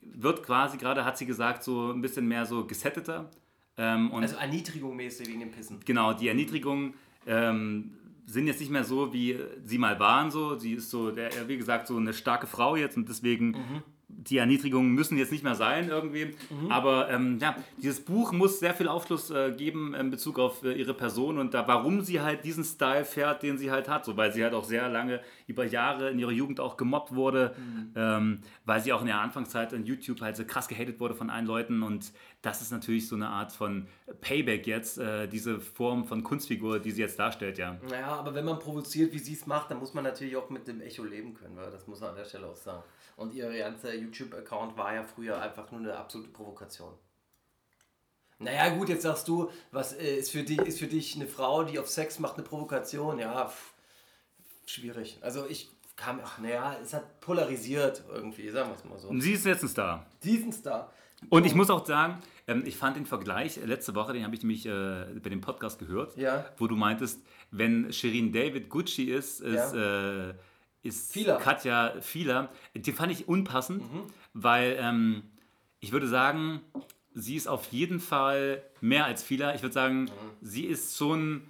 [0.00, 3.30] wird quasi, gerade hat sie gesagt, so ein bisschen mehr so gesetteter.
[3.76, 5.78] Ähm, Also Erniedrigung mäßig wegen dem Pissen.
[5.84, 6.94] genau, die Erniedrigungen
[7.26, 7.92] ähm,
[8.26, 10.30] sind jetzt nicht mehr so, wie sie mal waren.
[10.30, 10.58] So.
[10.58, 13.82] Sie ist so, wie gesagt, so eine starke Frau jetzt und deswegen
[14.28, 16.34] die Erniedrigungen müssen jetzt nicht mehr sein irgendwie.
[16.68, 20.72] Aber ähm, ja, dieses Buch muss sehr viel Aufschluss äh, geben in Bezug auf äh,
[20.72, 24.04] ihre Person und da, warum sie halt diesen Style fährt, den sie halt hat.
[24.04, 27.54] So, weil sie halt auch sehr lange, über Jahre in ihrer Jugend auch gemobbt wurde,
[27.94, 31.30] ähm, weil sie auch in ihrer Anfangszeit in YouTube halt so krass gehatet wurde von
[31.30, 32.12] allen Leuten und
[32.42, 33.86] das ist natürlich so eine Art von
[34.20, 37.76] Payback jetzt, äh, diese Form von Kunstfigur, die sie jetzt darstellt, ja.
[37.88, 40.68] Naja, aber wenn man provoziert, wie sie es macht, dann muss man natürlich auch mit
[40.68, 42.82] dem Echo leben können, weil das muss man an der Stelle auch sagen.
[43.16, 46.92] Und ihr ganzer YouTube-Account war ja früher einfach nur eine absolute Provokation.
[48.38, 51.64] Naja, gut, jetzt sagst du, was äh, ist, für dich, ist für dich eine Frau,
[51.64, 53.18] die auf Sex macht, eine Provokation?
[53.18, 53.72] Ja, pff,
[54.66, 55.18] schwierig.
[55.22, 59.18] Also ich kam, ach naja, es hat polarisiert irgendwie, sagen wir es mal so.
[59.18, 60.04] Sie ist jetzt ein Star.
[60.22, 60.92] Diesen Star.
[61.30, 64.34] Und ich muss auch sagen, ähm, ich fand den Vergleich äh, letzte Woche, den habe
[64.34, 66.44] ich nämlich äh, bei dem Podcast gehört, Ja.
[66.58, 70.34] wo du meintest, wenn Shirin David Gucci ist, ist, äh,
[70.86, 71.36] ist Fila.
[71.36, 72.48] Katja Fila.
[72.74, 74.02] Den fand ich unpassend, Mhm.
[74.34, 75.22] weil ähm,
[75.80, 76.60] ich würde sagen,
[77.14, 79.54] sie ist auf jeden Fall mehr als Fila.
[79.54, 80.10] Ich würde sagen, Mhm.
[80.42, 81.42] sie ist schon.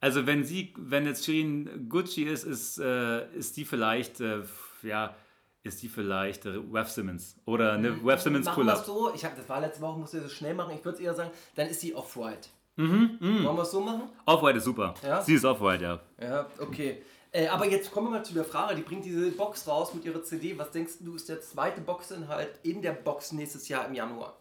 [0.00, 4.40] Also wenn sie, wenn jetzt Shirin Gucci ist, ist, äh, ist die vielleicht, äh,
[4.82, 5.14] ja,
[5.62, 8.50] ist die vielleicht äh, Wef Simmons oder eine Wef Simmons Mhm.
[8.50, 10.84] Machen wir so, ich hab, das war letzte Woche, musste ich das schnell machen, ich
[10.84, 12.48] würde eher sagen, dann ist sie Off-White.
[12.76, 14.02] Wollen wir es so machen?
[14.26, 14.92] Off-White ist super.
[15.02, 15.22] Ja?
[15.22, 16.00] Sie ist Off-White, ja.
[16.20, 17.00] Ja, okay.
[17.34, 20.04] Äh, aber jetzt kommen wir mal zu der Frage, die bringt diese Box raus mit
[20.04, 20.56] ihrer CD.
[20.56, 24.38] Was denkst du, ist der zweite Boxinhalt in der Box nächstes Jahr im Januar?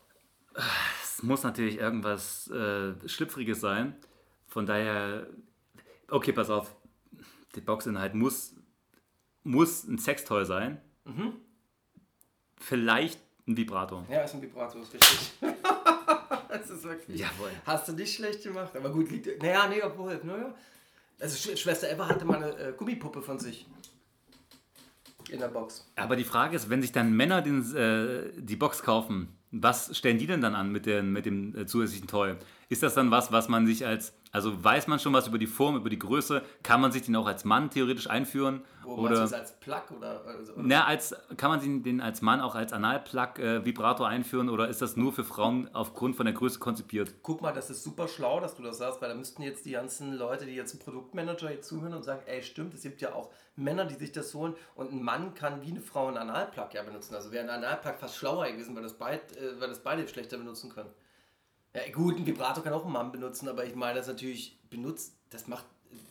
[1.01, 3.95] Es muss natürlich irgendwas äh, Schlüpfriges sein.
[4.45, 5.25] Von daher,
[6.07, 6.75] okay, pass auf.
[7.55, 8.53] Der Boxinhalt muss,
[9.41, 10.79] muss ein Sextoy sein.
[12.59, 14.05] Vielleicht ein Vibrator.
[14.07, 15.33] Ja, ist ein Vibrator, ist richtig.
[16.47, 17.19] das ist wirklich.
[17.19, 17.49] Jawohl.
[17.65, 19.41] Hast du nicht schlecht gemacht, aber gut, liegt.
[19.41, 20.53] Naja, nee, obwohl, naja.
[21.19, 23.65] Also Sch Schwester Eva hatte mal eine äh, Gummipuppe von sich.
[25.29, 25.89] In der Box.
[25.95, 30.17] Aber die Frage ist, wenn sich dann Männer den, äh, die Box kaufen, was stellen
[30.17, 32.35] die denn dann an mit, den, mit dem äh, zusätzlichen Toy?
[32.69, 35.45] Ist das dann was, was man sich als, also weiß man schon was über die
[35.45, 36.41] Form, über die Größe?
[36.63, 38.63] Kann man sich den auch als Mann theoretisch einführen?
[38.81, 40.25] Du Oder, das als Plug oder.
[40.25, 44.67] Also, oder na, als, kann man sich den als Mann auch als Analplug-Vibrator einführen oder
[44.69, 47.13] ist das nur für Frauen aufgrund von der Größe konzipiert?
[47.21, 49.71] Guck mal, das ist super schlau, dass du das sagst, weil da müssten jetzt die
[49.71, 53.13] ganzen Leute, die jetzt einen Produktmanager hier zuhören und sagen, ey, stimmt, es gibt ja
[53.13, 56.73] auch Männer, die sich das holen und ein Mann kann wie eine Frau einen Analplug
[56.73, 57.13] ja benutzen.
[57.13, 60.37] Also wäre ein Analplug fast schlauer gewesen, weil das, beid, äh, weil das beide schlechter
[60.37, 60.89] benutzen können.
[61.75, 65.15] Ja, gut, ein Vibrator kann auch ein Mann benutzen, aber ich meine, das natürlich benutzt,
[65.31, 65.65] das macht,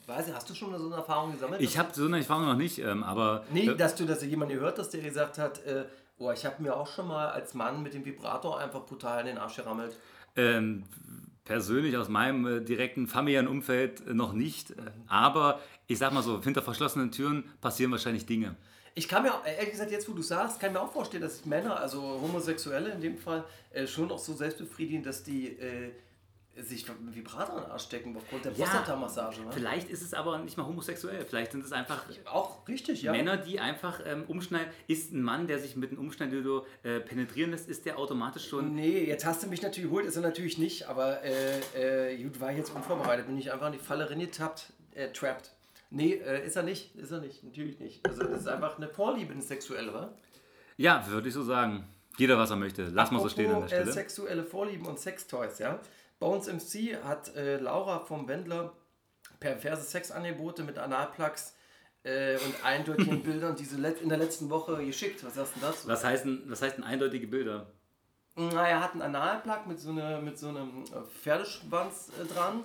[0.07, 1.61] weiß ich, hast du schon so eine Erfahrung gesammelt?
[1.61, 4.51] Ich habe so eine Erfahrung noch nicht, ähm, aber Nee, äh, dass du das jemand
[4.51, 5.85] gehört hast, der gesagt hat, äh,
[6.19, 9.27] oh, ich habe mir auch schon mal als Mann mit dem Vibrator einfach brutal in
[9.27, 9.97] den Arsch gerammelt.
[10.35, 10.85] Ähm,
[11.45, 14.73] persönlich aus meinem äh, direkten familiären Umfeld äh, noch nicht.
[14.73, 14.75] Äh,
[15.07, 18.57] aber ich sag mal so, hinter verschlossenen Türen passieren wahrscheinlich Dinge.
[18.95, 21.23] Ich kann mir, auch- ehrlich gesagt, jetzt wo du sagst, kann ich mir auch vorstellen,
[21.23, 25.93] dass Männer, also Homosexuelle in dem Fall, äh, schon auch so selbstbefriedigen, dass die äh,
[26.61, 29.41] sich Vibrator in den Arsch stecken aufgrund der Ja, Prostata-Massage.
[29.41, 29.53] Ne?
[29.53, 31.25] Vielleicht ist es aber nicht mal homosexuell.
[31.25, 33.13] Vielleicht sind es einfach Auch richtig, ja.
[33.13, 34.69] Männer, die einfach ähm, umschneiden.
[34.87, 38.75] Ist ein Mann, der sich mit einem Umschneidildo äh, penetrieren lässt, ist der automatisch schon.
[38.75, 42.39] Nee, jetzt hast du mich natürlich geholt, ist er natürlich nicht, aber äh, äh, gut,
[42.39, 45.53] war ich jetzt unvorbereitet, bin ich einfach in die Falle reingetappt, äh, trapped.
[45.95, 48.07] Nee, äh, ist er nicht, ist er nicht, natürlich nicht.
[48.09, 50.13] Also das ist einfach eine Vorliebe, eine sexuelle, wa?
[50.79, 51.87] Ja, würde ich so sagen.
[52.17, 52.85] Jeder, was er möchte.
[52.93, 53.93] Lass mal so stehen an der Apropos, Äh, Stelle.
[53.93, 55.79] sexuelle Vorlieben und Sextoys, ja.
[56.19, 58.73] Bones MC hat äh, Laura vom Wendler
[59.41, 61.55] perverse Sexangebote mit Analplugs
[62.05, 65.25] äh, und eindeutigen Bildern diese let in der letzten Woche geschickt.
[65.25, 65.89] Was sagst du dazu?
[65.89, 67.67] Was heißen, was heißen eindeutige Bilder?
[68.37, 72.65] Na, er hat einen Analplug mit so, eine, mit so einem äh, Pferdeschwanz äh, dran.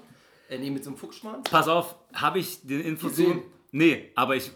[0.50, 1.50] Äh, nee, mit so einem Fuchsschwanz.
[1.50, 3.44] Pass auf, habe ich den Info zu?
[3.72, 4.52] Nee, aber ich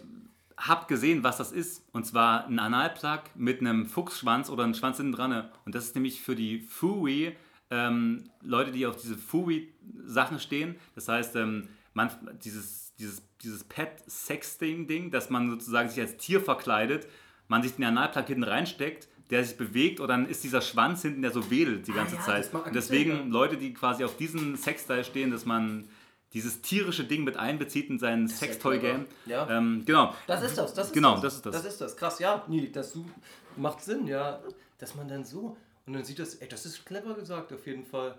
[0.56, 1.84] habe gesehen, was das ist.
[1.92, 5.50] Und zwar ein Analplug mit einem Fuchsschwanz oder einem Schwanz hinten dran.
[5.64, 7.36] Und das ist nämlich für die Fui,
[7.70, 10.76] ähm, Leute, die auf diese Fui-Sachen stehen.
[10.94, 12.10] Das heißt, ähm, man,
[12.44, 17.06] dieses, dieses, dieses Pet-Sexting-Ding, dass man sozusagen sich als Tier verkleidet,
[17.48, 21.22] man sich den Analplug hinten reinsteckt, der sich bewegt und dann ist dieser Schwanz hinten,
[21.22, 22.52] der so wedelt die ganze ja, Zeit.
[22.52, 23.24] Und deswegen ja.
[23.24, 25.88] Leute, die quasi auf diesen Sexstyle stehen, dass man
[26.34, 29.06] dieses tierische Ding mit einbezieht in sein Sextoy-Game.
[29.24, 29.48] Ja.
[29.48, 30.14] Ähm, genau.
[30.26, 31.22] Das ist das, das ist Genau, das.
[31.22, 31.54] das ist das.
[31.54, 31.96] Das ist das.
[31.96, 32.44] Krass, ja.
[32.46, 32.94] Nee, das
[33.56, 34.40] macht Sinn, ja.
[34.76, 35.56] Dass man dann so.
[35.86, 38.14] Und dann sieht das, ey, das ist clever gesagt, auf jeden Fall.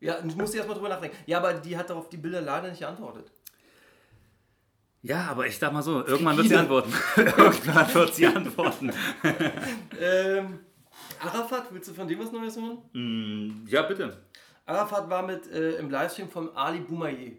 [0.00, 1.16] Ja, ich muss erstmal drüber nachdenken.
[1.26, 3.30] Ja, aber die hat darauf die Bilder leider nicht geantwortet.
[5.04, 6.90] Ja, aber ich sag mal so, irgendwann wird sie antworten.
[7.16, 8.90] irgendwann wird sie antworten.
[10.00, 10.60] Ähm,
[11.20, 13.66] Arafat, willst du von dem was Neues hören?
[13.68, 14.16] Ja, bitte.
[14.64, 17.32] Arafat war mit äh, im Livestream von Ali Boumaier.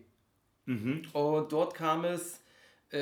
[1.14, 2.40] Und dort kam es,
[2.94, 3.00] äh,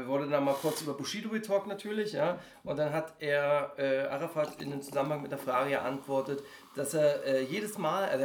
[0.00, 2.38] äh, wurde dann mal kurz über Bushido getalkt natürlich, ja.
[2.64, 6.42] Und dann hat er äh, Arafat in dem Zusammenhang mit der Frage geantwortet,
[6.76, 8.24] dass er äh, jedes Mal, also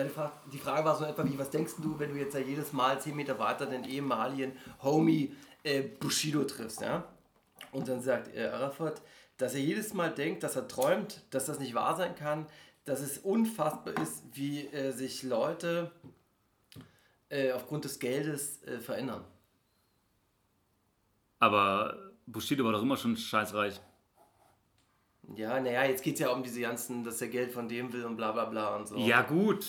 [0.52, 2.99] die Frage war so etwa wie, was denkst du, wenn du jetzt ja jedes Mal
[2.99, 4.52] 10 Meter weiter den ehemaligen
[4.84, 7.06] Homie äh, Bushido triffst, ja?
[7.72, 9.02] Und dann sagt äh, Arafat,
[9.38, 12.45] dass er jedes Mal denkt, dass er träumt, dass das nicht wahr sein kann,
[12.84, 15.91] dass es unfassbar ist, wie äh, sich Leute
[17.30, 19.24] äh, aufgrund des Geldes äh, verändern.
[21.39, 23.80] Aber Bushido war doch immer schon scheißreich.
[25.36, 28.05] Ja, naja, jetzt geht es ja um diese ganzen, dass er Geld von dem will
[28.05, 28.97] und bla bla bla und so.
[28.97, 29.65] Ja, gut.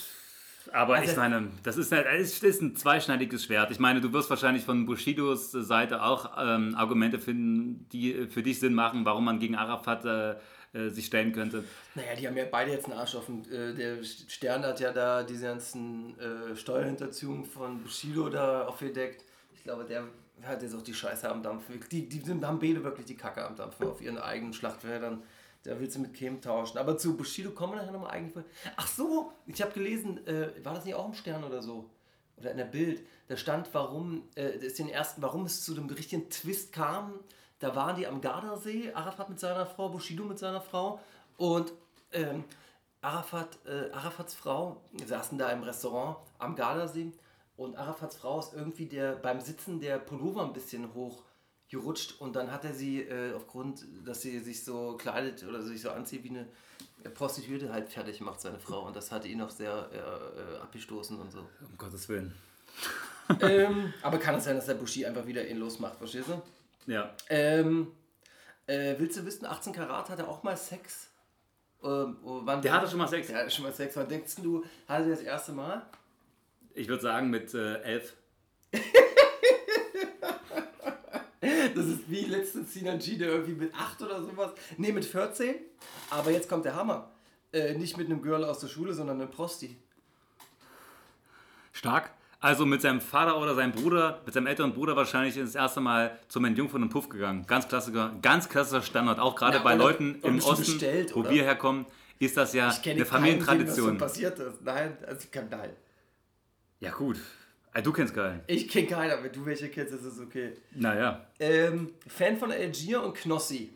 [0.73, 3.71] Aber Also- ich meine, das ist, ein- es ist ein zweischneidiges Schwert.
[3.73, 8.61] Ich meine, du wirst wahrscheinlich von Bushidos Seite auch ähm, Argumente finden, die für dich
[8.61, 10.35] Sinn machen, warum man gegen Arafat äh,
[10.75, 11.65] äh, sich stellen könnte.
[11.97, 13.43] Naja, die haben ja beide jetzt einen Arsch offen.
[13.53, 19.25] Äh, der Stern hat ja da diese ganzen äh, Steuerhinterziehungen von Bushido da aufgedeckt.
[19.55, 20.05] Ich glaube, der
[20.45, 21.79] hat jetzt auch die Scheiße am Dampfen.
[21.91, 25.23] Die, die sind, haben beide wirklich die Kacke am Dampfen auf ihren eigenen Schlachtfeldern.
[25.65, 26.79] Da willst du mit Kem tauschen.
[26.79, 28.45] Aber zu Bushido kommen wir nachher nochmal eigentlich.
[28.77, 31.89] Ach so, ich habe gelesen, äh, war das nicht auch im Stern oder so?
[32.37, 33.07] Oder in der Bild.
[33.29, 37.21] Da stand, warum, äh, ist den ersten, warum es zu dem richtigen Twist kam.
[37.61, 40.99] Da waren die am Gardasee, Arafat mit seiner Frau, Bushido mit seiner Frau.
[41.37, 41.73] Und
[42.13, 42.45] ähm,
[43.01, 47.13] Arafat, äh, Arafats Frau, saßen da im Restaurant am Gardasee
[47.57, 51.23] und Arafats Frau ist irgendwie der, beim Sitzen der Pullover ein bisschen hoch
[51.73, 55.81] gerutscht und dann hat er sie äh, aufgrund, dass sie sich so kleidet oder sich
[55.81, 56.47] so anzieht wie eine
[57.15, 58.87] Prostituierte halt fertig macht, seine Frau.
[58.87, 61.39] Und das hatte ihn auch sehr äh, äh, abgestoßen und so.
[61.39, 62.35] Um Gottes Willen.
[63.41, 66.43] ähm, aber kann es sein, dass der Bushi einfach wieder ihn losmacht, verstehst du?
[66.93, 67.15] Ja.
[67.31, 67.89] Ähm,
[68.67, 71.09] äh, willst du wissen, 18 Karat hatte auch mal Sex?
[71.83, 73.29] Ähm, oh, Der hatte schon mal Sex.
[73.29, 73.97] Der hatte schon mal Sex.
[73.97, 75.87] Wann denkst du, hatte der das erste Mal?
[76.75, 78.15] Ich würde sagen mit äh, elf.
[81.75, 84.53] Das ist wie letztens Sinan G, der irgendwie mit 8 oder sowas.
[84.77, 85.57] Nee, mit 14.
[86.11, 87.11] Aber jetzt kommt der Hammer.
[87.53, 89.77] Äh, nicht mit einem Girl aus der Schule, sondern einem Prosti.
[91.73, 92.11] Stark.
[92.41, 96.19] Also mit seinem Vater oder seinem Bruder, mit seinem älteren Bruder wahrscheinlich das erste Mal
[96.29, 97.45] zum Entjungfern und Puff gegangen.
[97.47, 99.21] Ganz klassischer, ganz klassischer Standard.
[99.21, 101.31] Auch gerade Na, bei Leuten im Osten, bestellt, wo oder?
[101.31, 101.87] wir herkommen,
[102.19, 103.99] ist das ja Ich kenne eine keinen, dem das so Familientradition.
[103.99, 104.63] passiert ist.
[104.63, 105.71] Nein, also ich kann nein.
[106.81, 107.19] Ja gut.
[107.75, 108.43] Ah, Du kennst keinen.
[108.47, 109.23] Ich kenne keiner.
[109.23, 110.53] Wenn du welche kennst, ist es okay.
[110.73, 111.27] Naja.
[111.39, 113.71] Ähm, Fan von Algier und Knossi.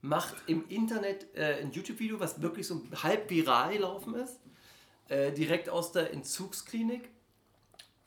[0.00, 4.40] Macht im Internet äh, ein YouTube-Video, was wirklich so halb viral gelaufen ist.
[5.08, 7.08] Äh, direkt aus der Entzugsklinik.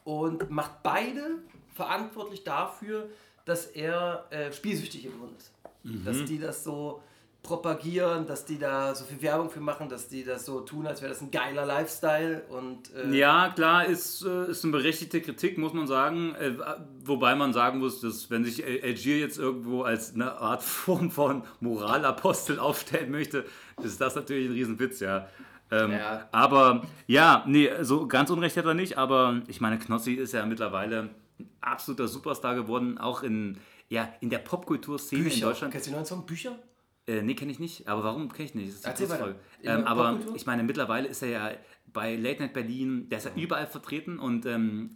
[0.04, 1.40] Und macht beide
[1.74, 3.10] verantwortlich dafür,
[3.46, 5.52] dass er äh, spielsüchtig geworden ist.
[6.06, 7.02] Dass die das so
[7.44, 11.02] propagieren, dass die da so viel Werbung für machen, dass die das so tun, als
[11.02, 12.44] wäre das ein geiler Lifestyle.
[12.50, 16.36] Und, äh, Ja, klar, ist, äh, ist eine berechtigte Kritik, muss man sagen.
[16.36, 16.54] Äh,
[17.04, 21.44] Wobei man sagen muss, dass wenn sich Algier jetzt irgendwo als eine Art Form von
[21.60, 23.46] Moralapostel aufstellen möchte,
[23.82, 25.28] ist das natürlich ein Riesenwitz, ja.
[25.72, 26.28] Ähm, Ja.
[26.32, 30.46] Aber ja, nee, so ganz unrecht hat er nicht, aber ich meine, Knossi ist ja
[30.46, 33.58] mittlerweile ein absoluter Superstar geworden, auch in,
[33.90, 35.42] ja, in der Popkulturszene in.
[35.42, 35.72] Deutschland.
[35.74, 36.60] Kennst du den neuen Song Bücher?
[37.12, 37.88] Äh, nee, kenne ich nicht.
[37.88, 38.70] Aber warum kenne ich nicht?
[38.70, 39.36] Das ist Erzähl weiter.
[39.64, 41.52] Ähm, aber ich meine, mittlerweile ist er ja
[41.92, 44.96] bei Late Night Berlin, der ist ja überall vertreten und ähm,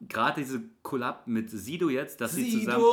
[0.00, 2.64] gerade diese Collab mit Sido jetzt, dass sie Sido!
[2.64, 2.84] zusammen,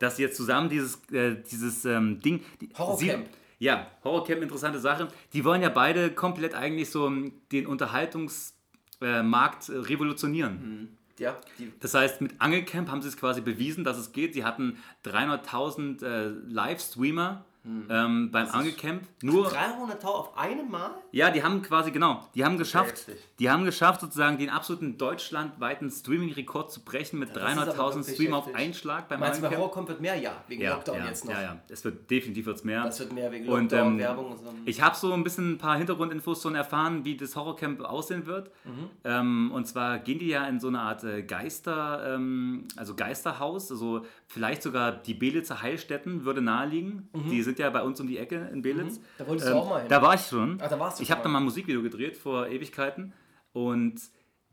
[0.00, 2.42] dass sie jetzt zusammen dieses, äh, dieses ähm, Ding.
[2.60, 3.26] Die, Horrorcamp.
[3.26, 5.08] Sie- Ja, Horrorcamp, interessante Sache.
[5.32, 10.96] Die wollen ja beide komplett eigentlich so ähm, den Unterhaltungsmarkt äh, revolutionieren.
[11.18, 14.34] Ja, die Das heißt, mit Angelcamp haben sie es quasi bewiesen, dass es geht.
[14.34, 17.44] Sie hatten 300.000 äh, Live-Streamer
[17.90, 19.02] ähm, beim Angelcamp.
[19.22, 20.90] Nur, 300.000 auf einmal?
[21.12, 23.06] ja, die haben quasi, genau, die haben geschafft,
[23.38, 27.94] die haben geschafft, sozusagen den absoluten deutschlandweiten Streaming-Rekord zu brechen mit das ist aber 300.000
[27.96, 29.62] wirklich Streamer auf einen Schlag beim Meinst du, bei Angelcamp.
[29.62, 30.16] Horrorcamp wird mehr?
[30.16, 31.32] Ja, wegen Ja, Lockdown ja, jetzt noch.
[31.32, 32.84] ja, ja, es wird definitiv wird's mehr.
[32.84, 34.54] Das wird mehr wegen Und, Lockdown, ähm, Werbung und so.
[34.64, 38.50] Ich habe so ein bisschen ein paar Hintergrundinfos schon erfahren, wie das Horrorcamp aussehen wird.
[38.64, 38.90] Mhm.
[39.04, 43.70] Ähm, und zwar gehen die ja in so eine Art äh, Geister, ähm, also Geisterhaus,
[43.70, 47.08] also vielleicht sogar die Belitzer Heilstätten würde naheliegen.
[47.30, 48.98] Die sind ja bei uns um die Ecke in Belitz.
[48.98, 49.04] Mhm.
[49.18, 49.88] Da wolltest du auch mal hin.
[49.88, 50.58] Da war ich schon.
[50.60, 51.34] Ach, da warst du ich habe da mal.
[51.34, 53.12] mal ein Musikvideo gedreht vor Ewigkeiten
[53.52, 54.00] und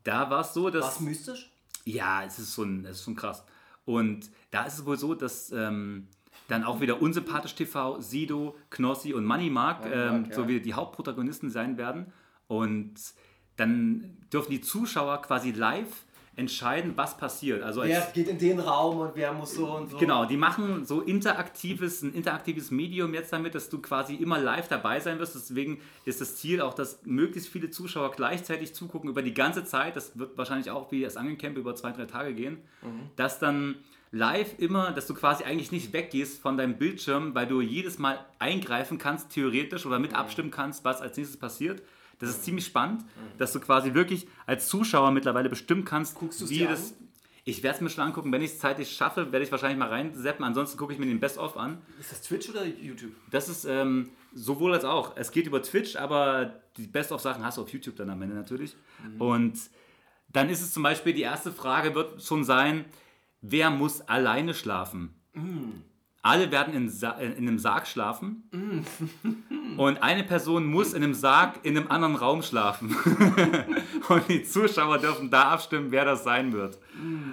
[0.04, 1.50] da war es so, dass War es mystisch?
[1.84, 3.44] ja, es ist schon, es ist schon krass.
[3.84, 6.08] Und da ist es wohl so, dass ähm,
[6.48, 10.34] dann auch wieder Unsympathisch TV, Sido, Knossi und Money Mark Money ähm, Mark, ja.
[10.34, 12.12] so wie die Hauptprotagonisten sein werden.
[12.46, 12.94] Und
[13.56, 16.03] dann dürfen die Zuschauer quasi live
[16.36, 17.62] entscheiden, was passiert.
[17.62, 19.98] Also als, Wer geht in den Raum und wer muss so und so.
[19.98, 24.68] Genau, die machen so interaktives, ein interaktives Medium jetzt damit, dass du quasi immer live
[24.68, 25.34] dabei sein wirst.
[25.34, 29.96] Deswegen ist das Ziel auch, dass möglichst viele Zuschauer gleichzeitig zugucken über die ganze Zeit.
[29.96, 32.58] Das wird wahrscheinlich auch wie das Angelcamp über zwei, drei Tage gehen.
[33.16, 33.76] Dass dann
[34.10, 38.24] live immer, dass du quasi eigentlich nicht weggehst von deinem Bildschirm, weil du jedes Mal
[38.38, 41.82] eingreifen kannst, theoretisch, oder mit abstimmen kannst, was als nächstes passiert.
[42.18, 43.04] Das ist ziemlich spannend,
[43.38, 46.92] dass du quasi wirklich als Zuschauer mittlerweile bestimmen kannst, Guckst wie das.
[46.92, 47.08] an?
[47.46, 48.32] Ich werde es mir schon angucken.
[48.32, 50.44] Wenn ich es zeitlich schaffe, werde ich wahrscheinlich mal reinseppen.
[50.44, 51.78] Ansonsten gucke ich mir den Best-of an.
[52.00, 53.12] Ist das Twitch oder YouTube?
[53.30, 55.14] Das ist ähm, sowohl als auch.
[55.16, 58.74] Es geht über Twitch, aber die Best-of-Sachen hast du auf YouTube dann am Ende natürlich.
[59.18, 59.58] Und
[60.28, 62.86] dann ist es zum Beispiel, die erste Frage wird schon sein,
[63.42, 65.14] wer muss alleine schlafen?
[66.24, 68.48] Alle werden in, Sa in einem Sarg schlafen.
[69.76, 72.96] Und eine Person muss in einem Sarg in einem anderen Raum schlafen.
[74.08, 76.78] Und die Zuschauer dürfen da abstimmen, wer das sein wird.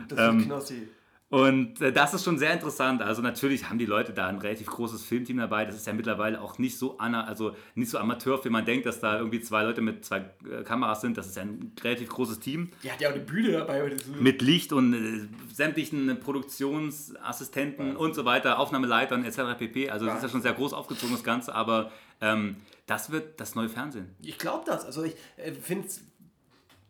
[0.09, 0.87] Das Ähm, ist Knossi.
[1.32, 3.01] Und äh, das ist schon sehr interessant.
[3.01, 5.63] Also natürlich haben die Leute da ein relativ großes Filmteam dabei.
[5.63, 8.86] Das ist ja mittlerweile auch nicht so ana also nicht so Amateur, wie man denkt,
[8.86, 11.17] dass da irgendwie zwei Leute mit zwei äh, Kameras sind.
[11.17, 13.95] Das ist ja ein relativ großes Team Die hat ja auch eine Bühne dabei.
[14.19, 19.57] mit Licht und äh, sämtlichen Produktionsassistenten und so weiter, Aufnahmeleitern etc.
[19.57, 19.89] pp.
[19.89, 22.57] Also das ist ja schon sehr groß aufgezogen das Ganze, aber ähm,
[22.88, 24.13] das wird das neue Fernsehen.
[24.21, 24.84] Ich glaube das.
[24.84, 26.01] Also ich äh, finde es,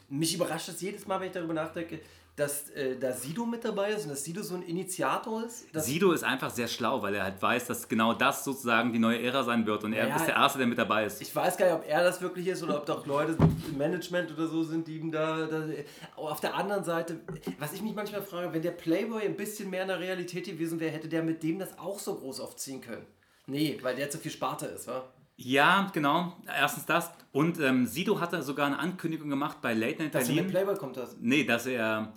[0.10, 2.00] mich überrascht es jedes Mal, wenn ich darüber nachdenke,
[2.36, 5.66] dass äh, da Sido mit dabei ist und dass Sido so ein Initiator ist?
[5.74, 9.22] Sido ist einfach sehr schlau, weil er halt weiß, dass genau das sozusagen die neue
[9.22, 11.22] Ära sein wird und er Ja, ist der Erste, der mit dabei ist.
[11.22, 13.38] Ich weiß gar nicht, ob er das wirklich ist oder ob doch Leute
[13.70, 15.66] im Management oder so sind, die ihm da, da.
[16.16, 17.20] Auf der anderen Seite,
[17.60, 20.80] was ich mich manchmal frage, wenn der Playboy ein bisschen mehr in der Realität gewesen
[20.80, 23.06] wäre, hätte der mit dem das auch so groß aufziehen können.
[23.48, 25.04] Nee, weil der zu viel Sparte ist, wa?
[25.44, 26.38] Ja, genau.
[26.48, 27.12] Erstens das.
[27.32, 30.52] Und ähm, Sido hatte sogar eine Ankündigung gemacht bei Late Night Dass er Berlin.
[30.52, 31.16] Playboy kommt das.
[31.20, 32.14] Nee, dass er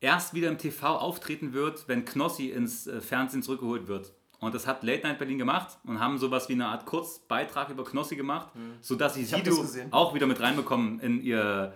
[0.00, 4.12] erst wieder im TV auftreten wird, wenn Knossi ins äh, Fernsehen zurückgeholt wird.
[4.40, 7.82] Und das hat Late Night Berlin gemacht und haben sowas wie eine Art Kurzbeitrag über
[7.84, 9.26] Knossi gemacht, sodass sie Mhm.
[9.26, 11.74] Sido auch wieder mit reinbekommen in, ihr,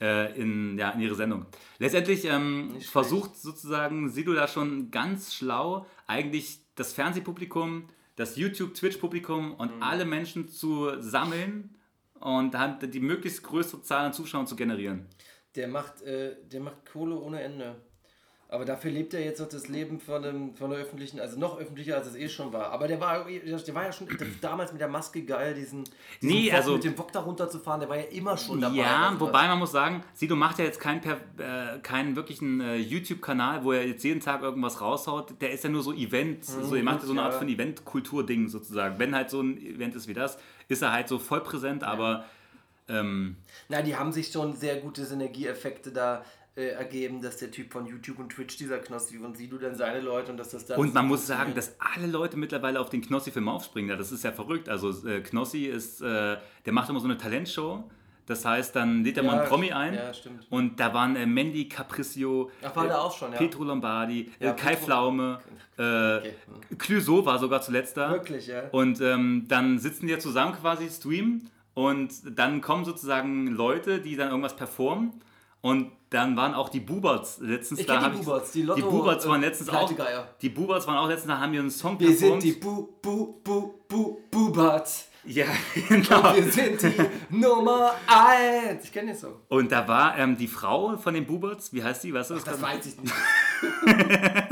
[0.00, 1.46] äh, in, ja, in ihre Sendung.
[1.80, 9.76] Letztendlich ähm, versucht sozusagen Sido da schon ganz schlau eigentlich das Fernsehpublikum, das YouTube-Twitch-Publikum und
[9.76, 9.82] Mhm.
[9.82, 11.76] alle Menschen zu sammeln
[12.20, 15.06] und dann die möglichst größere Zahl an Zuschauern zu generieren.
[15.56, 17.76] Der macht, äh, der macht Kohle ohne Ende.
[18.54, 21.58] Aber dafür lebt er jetzt noch das Leben von, einem, von der öffentlichen, also noch
[21.58, 22.70] öffentlicher, als es eh schon war.
[22.70, 24.06] Aber der war, der war ja schon
[24.40, 25.82] damals mit der Maske geil, diesen,
[26.22, 28.76] diesen Nee, also- mit dem Wok da runterzufahren, der war ja immer schon dabei.
[28.76, 33.64] Ja, wobei man muss sagen, Sido macht ja jetzt keinen, äh, keinen wirklichen äh, YouTube-Kanal,
[33.64, 35.40] wo er jetzt jeden Tag irgendwas raushaut.
[35.40, 37.38] Der ist ja nur so Event, so, er macht ja so eine Art Mhm, ja.
[37.40, 39.00] von Event-Kultur-Ding sozusagen.
[39.00, 40.38] Wenn halt so ein Event ist wie das,
[40.68, 42.24] ist er halt so voll präsent, aber
[42.88, 43.36] ähm,
[43.68, 46.24] Na, die haben sich schon sehr gute Synergieeffekte da
[46.56, 50.00] äh, ergeben, dass der Typ von YouTube und Twitch, dieser Knossi und Sido dann seine
[50.00, 50.78] Leute und dass das dann.
[50.78, 53.90] und man muss sagen, dass alle Leute mittlerweile auf den Knossi-Film aufspringen.
[53.90, 54.68] Ja, das ist ja verrückt.
[54.68, 57.84] Also äh, Knossi ist, äh, der macht immer so eine Talentshow.
[58.26, 59.92] Das heißt, dann lädt er mal einen Promi ein.
[59.94, 60.46] Ja, stimmt.
[60.48, 63.36] Und da waren äh, Mandy Capriccio, Ach, war äh, auch schon, ja.
[63.38, 65.40] Petro Lombardi, Ja, äh, Kai Petro- Pflaume,
[65.76, 65.82] äh,
[66.16, 66.32] Okay.
[66.78, 68.12] Clouseau war sogar zuletzt da.
[68.12, 68.62] Wirklich, ja.
[68.70, 74.16] Und ähm, dann sitzen die ja zusammen quasi, streamen und dann kommen sozusagen Leute, die
[74.16, 75.12] dann irgendwas performen.
[75.60, 78.08] Und dann waren auch die Buberts letztens Ich da.
[78.08, 79.92] die Buberts, die die Lotto- Buberts waren letztens auch.
[80.40, 82.42] Die Buberts waren auch letztens da, haben wir einen Song Wir sind performt.
[82.44, 85.08] die Bu, Bu, Bu, Bu, Buberts.
[85.24, 85.46] ja,
[85.88, 86.34] genau.
[86.34, 86.94] Wir sind die
[87.36, 88.84] Nummer 1.
[88.84, 89.34] Ich kenne den Song.
[89.48, 92.14] Und da war ähm, die Frau von den Buberts, wie heißt die?
[92.14, 92.44] Weißt du das?
[92.44, 93.14] Das weiß ich nicht.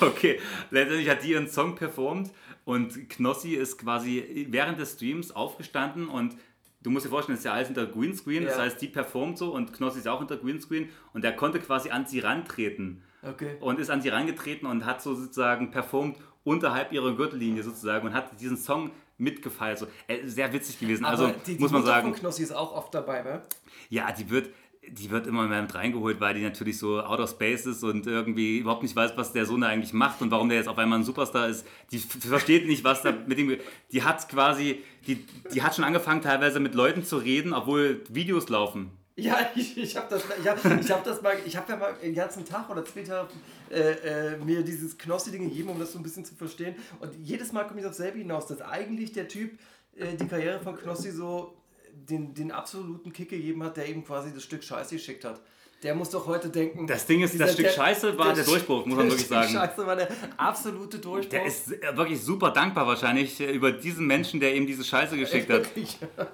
[0.00, 2.30] Okay, letztendlich hat die ihren Song performt
[2.64, 6.34] und Knossi ist quasi während des Streams aufgestanden und
[6.82, 8.62] du musst dir vorstellen, das ist ja alles hinter Greenscreen, das Ja.
[8.62, 12.06] heißt, die performt so und Knossi ist auch hinter Greenscreen und er konnte quasi an
[12.06, 13.56] sie rantreten Okay.
[13.60, 18.14] und ist an sie rangetreten und hat so sozusagen performt unterhalb ihrer Gürtellinie sozusagen und
[18.14, 19.78] hat diesen Song mitgefeiert.
[19.78, 21.04] So, äh, sehr witzig gewesen.
[21.04, 23.42] Also Aber die, die muss man Mutter sagen, von Knossi ist auch oft dabei, wa?
[23.90, 24.50] ja, die wird,
[24.88, 28.06] die wird immer mehr mit reingeholt, weil die natürlich so out of space ist und
[28.06, 30.78] irgendwie überhaupt nicht weiß, was der Sohn da eigentlich macht und warum der jetzt auf
[30.78, 31.64] einmal ein Superstar ist.
[31.92, 33.56] Die versteht nicht, was da mit dem.
[33.92, 35.24] Die hat quasi, die,
[35.54, 38.90] die hat schon angefangen, teilweise mit Leuten zu reden, obwohl Videos laufen.
[39.14, 41.94] Ja, ich, ich habe das, ich hab, ich hab das mal, ich habe ja mal
[42.02, 43.28] den ganzen Tag oder zwei Tage
[43.70, 46.74] äh, äh, mir dieses Knossi-Ding gegeben, um das so ein bisschen zu verstehen.
[46.98, 49.58] Und jedes Mal komme ich aufs selbe hinaus, dass eigentlich der Typ
[49.96, 51.56] äh, die Karriere von Knossi so
[51.92, 55.40] den, den absoluten Kick gegeben hat, der eben quasi das Stück Scheiße geschickt hat.
[55.82, 56.86] Der muss doch heute denken.
[56.86, 59.52] Das Ding ist, das Stück Scheiße war der Durchbruch, muss man der wirklich Stück sagen.
[59.52, 61.30] Scheiße war der absolute Durchbruch.
[61.30, 65.50] Der ist wirklich super dankbar wahrscheinlich äh, über diesen Menschen, der ihm diese Scheiße geschickt
[65.50, 65.68] hat.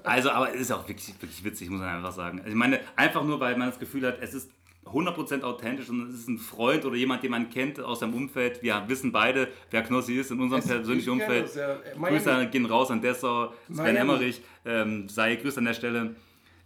[0.03, 2.39] Also, aber es ist auch wirklich, wirklich witzig, muss man einfach sagen.
[2.39, 4.51] Also ich meine, einfach nur, weil man das Gefühl hat, es ist
[4.93, 8.63] 100% authentisch und es ist ein Freund oder jemand, den man kennt aus seinem Umfeld.
[8.63, 11.45] Wir wissen beide, wer Knossi ist in unserem Es- persönlichen Umfeld.
[11.45, 11.75] das, ja.
[11.75, 11.99] Äh.
[11.99, 13.97] Grüße gehen raus an Dessau, Sven.
[13.97, 14.41] Emmerich.
[14.65, 16.17] Ähm, sei grüßt an der Stelle.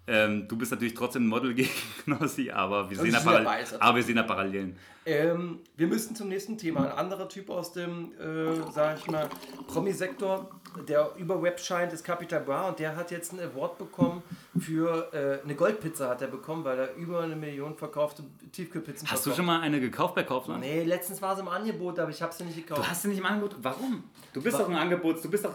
[0.04, 1.70] Ähm, du bist natürlich trotzdem ein Model gegen
[2.04, 3.80] Knossi, aber wir, Also sehen da, sind ja Paral beides.
[3.80, 4.76] aber wir sehen da Parallelen.
[5.06, 6.90] Ähm, wir müssen zum nächsten Thema.
[6.92, 9.28] Ein anderer Typ aus dem, äh, sag ich mal,
[9.68, 10.50] Promi-Sektor,
[10.88, 14.22] der über Web scheint, ist Capital Bra und der hat jetzt einen Award bekommen
[14.58, 19.26] für äh, eine Goldpizza hat er bekommen, weil er über eine Million verkaufte Tiefkühlpizzen Hast
[19.26, 19.36] du verkauft.
[19.36, 20.60] schon mal eine gekauft bei Kaufland?
[20.60, 22.80] Nee, letztens war sie im Angebot, aber ich habe sie nicht gekauft.
[22.80, 23.56] Du hast sie nicht im Angebot?
[23.62, 24.04] Warum?
[24.32, 25.54] Du bist doch ein Angebot, du bist doch.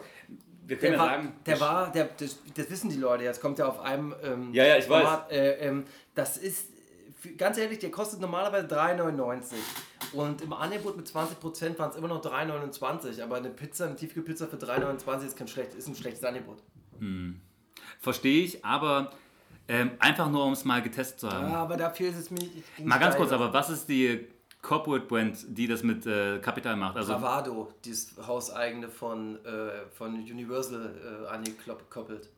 [0.65, 1.35] Wir können der ja war, sagen.
[1.45, 4.65] der war, der, das, das wissen die Leute, jetzt kommt er auf einem ähm, Ja,
[4.65, 5.31] ja, ich weiß.
[5.31, 6.67] Äh, ähm, das ist,
[7.37, 9.53] ganz ehrlich, der kostet normalerweise 3,99
[10.13, 14.47] und im Angebot mit 20% waren es immer noch 3,29, aber eine Pizza, eine Tiefkühlpizza
[14.47, 16.63] für 3,29 ist, kein schlecht, ist ein schlechtes Angebot.
[17.99, 19.11] Verstehe ich, aber
[19.67, 21.49] ähm, einfach nur, um es mal getestet zu haben.
[21.49, 22.49] Ja, aber dafür ist es mir.
[22.83, 24.27] Mal ganz kurz, aber was ist die
[24.61, 26.95] Corporate Brand, die das mit äh, Kapital macht?
[26.95, 32.29] Also, Bravado, dieses hauseigene von, äh, von Universal äh, angekoppelt.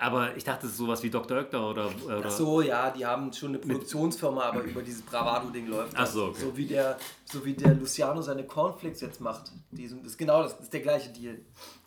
[0.00, 1.36] Aber ich dachte, es ist sowas wie Dr.
[1.38, 1.90] Oetker oder.
[2.06, 6.02] oder Ach so, ja, die haben schon eine Produktionsfirma, aber über dieses Bravado-Ding läuft Ach
[6.02, 6.12] das.
[6.12, 6.40] so, okay.
[6.40, 9.50] so wie der, so wie der Luciano seine Cornflakes jetzt macht.
[9.72, 11.40] Die sind, das ist genau das, das ist der gleiche Deal.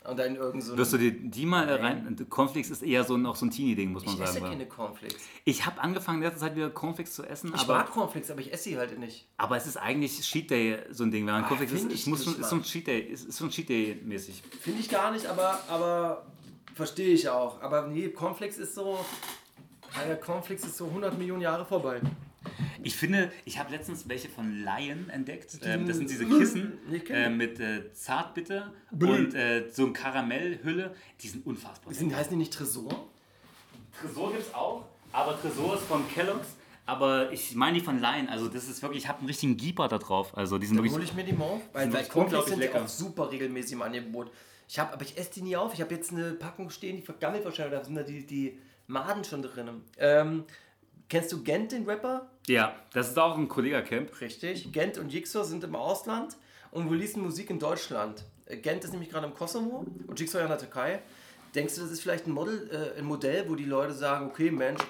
[0.03, 2.17] Und dann irgend so Wirst du die, die mal äh, rein.
[2.29, 4.45] Cornflakes ist eher so, ein- auch so ein Teenie-Ding, muss man ich esse sagen.
[4.45, 5.21] keine weil- Cornflakes.
[5.45, 8.41] Ich habe angefangen, in letzter Zeit wieder Cornflakes zu essen, Ich aber, mag Cornflakes, aber
[8.41, 9.25] ich esse sie halt nicht.
[9.37, 11.25] aber es ist eigentlich Cheat Day so ein Ding.
[11.27, 13.37] Wenn man Ah, Cornflakes isst, ich muss schon, ist so ein Cheat Day, ist, ist
[13.37, 14.41] so ein Cheat Day mäßig.
[14.59, 16.25] Finde ich gar nicht, aber, aber
[16.75, 17.61] verstehe ich auch.
[17.61, 19.03] Aber nee, Cornflakes ist so.
[19.97, 21.99] Alter, Cornflakes ist so 100 Millionen Jahre vorbei.
[22.83, 25.59] Ich finde, ich habe letztens welche von Lion entdeckt.
[25.63, 27.35] Ähm, das sind diese Mm, Kissen äh, die.
[27.35, 30.95] mit äh, Zartbitter und äh, so ein Karamellhülle.
[31.21, 31.93] Die sind unfassbar.
[31.93, 33.07] Sind, heißen die nicht Tresor?
[33.99, 36.47] Tresor gibt es auch, aber Tresor ist von Kellogg's.
[36.87, 38.27] Aber ich meine die von Lion.
[38.29, 40.35] Also das ist wirklich, ich habe einen richtigen Geeper da drauf.
[40.35, 40.95] Also die sind Dann wirklich.
[40.95, 41.61] hole ich mir die mal.
[41.73, 42.83] Weil, wirklich Cornflakes sind lecker.
[42.83, 44.31] auch super regelmäßig im Angebot.
[44.71, 45.73] Ich hab, aber ich esse die nie auf.
[45.73, 47.77] Ich habe jetzt eine Packung stehen, die vergammelt wahrscheinlich.
[47.77, 48.57] Da sind da die, die
[48.87, 49.83] Maden schon drin.
[49.97, 50.45] Ähm,
[51.09, 52.29] kennst du Gent, den Rapper?
[52.47, 54.21] Ja, das ist auch ein Kollega-Camp.
[54.21, 54.71] Richtig.
[54.71, 56.37] Gent und Jigsaw sind im Ausland
[56.71, 58.23] und releasen Musik in Deutschland.
[58.45, 61.01] Äh, Gent ist nämlich gerade im Kosovo und Jigsaw ja in der Türkei.
[61.53, 64.51] Denkst du, das ist vielleicht ein, Model, äh, ein Modell, wo die Leute sagen, okay,
[64.51, 64.81] Mensch,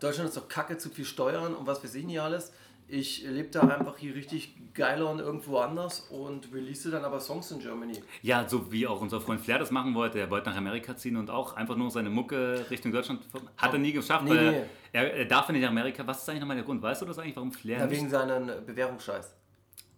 [0.00, 2.52] Deutschland ist doch kacke, zu viel Steuern und was weiß ich nicht alles.
[2.88, 7.50] Ich lebe da einfach hier richtig geiler und irgendwo anders und release dann aber Songs
[7.50, 8.02] in Germany.
[8.22, 10.18] Ja, so wie auch unser Freund Flair das machen wollte.
[10.18, 13.20] Er wollte nach Amerika ziehen und auch einfach nur seine Mucke Richtung Deutschland.
[13.56, 14.62] Hat er nie geschafft, Nee, weil nee.
[14.92, 16.06] Er, er darf nicht nach Amerika.
[16.06, 16.82] Was ist eigentlich nochmal der Grund?
[16.82, 19.34] Weißt du das eigentlich, warum Flair Ja, wegen seinen Bewährungsscheiß.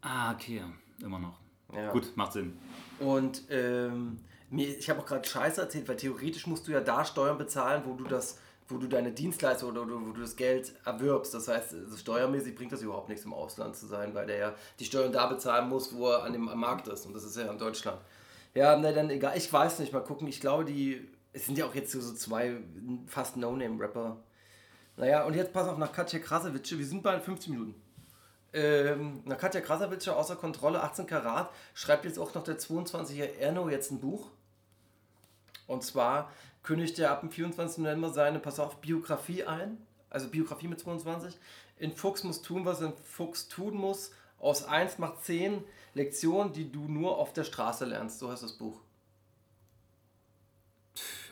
[0.03, 0.63] Ah, okay,
[1.03, 1.39] immer noch.
[1.75, 1.91] Ja.
[1.91, 2.59] Gut, macht Sinn.
[2.99, 4.19] Und ähm,
[4.51, 7.83] mir, ich habe auch gerade Scheiße erzählt, weil theoretisch musst du ja da Steuern bezahlen,
[7.87, 8.39] wo du das,
[8.73, 11.35] wo du deine Dienstleistung oder, wo du das Geld erwirbst.
[11.35, 14.55] Das heißt, also steuermäßig bringt das überhaupt nichts im Ausland zu sein, weil der ja
[14.79, 17.07] die Steuern da bezahlen muss, wo er an dem am Markt ist.
[17.07, 18.01] Und das ist ja in Deutschland.
[18.55, 19.37] Ja, ne, dann egal.
[19.37, 20.27] Ich weiß nicht, mal gucken.
[20.29, 21.09] Ich glaube, die.
[21.35, 22.59] Es sind ja auch jetzt so, zwei
[23.07, 24.19] fast No-Name-Rapper.
[24.97, 26.79] Naja, und jetzt pass auf nach Katja Krasowitsche.
[26.79, 27.75] Wir sind bei 15 Minuten.
[28.53, 33.71] Ähm, na, Katja Krasavitscher außer Kontrolle, 18 Karat, schreibt jetzt auch noch der 22er Erno
[33.71, 34.29] jetzt ein Buch.
[35.67, 36.31] Und zwar
[36.63, 37.79] kündigt er ab dem 24.
[37.79, 39.79] November seine, pass auf, Biografie ein.
[40.11, 41.39] Also Biografie mit 22.
[41.79, 44.13] In Fuchs muss tun, was ein Fuchs tun muss.
[44.39, 48.19] Aus 1 macht 10 Lektionen, die du nur auf der Straße lernst.
[48.19, 48.81] So heißt das Buch.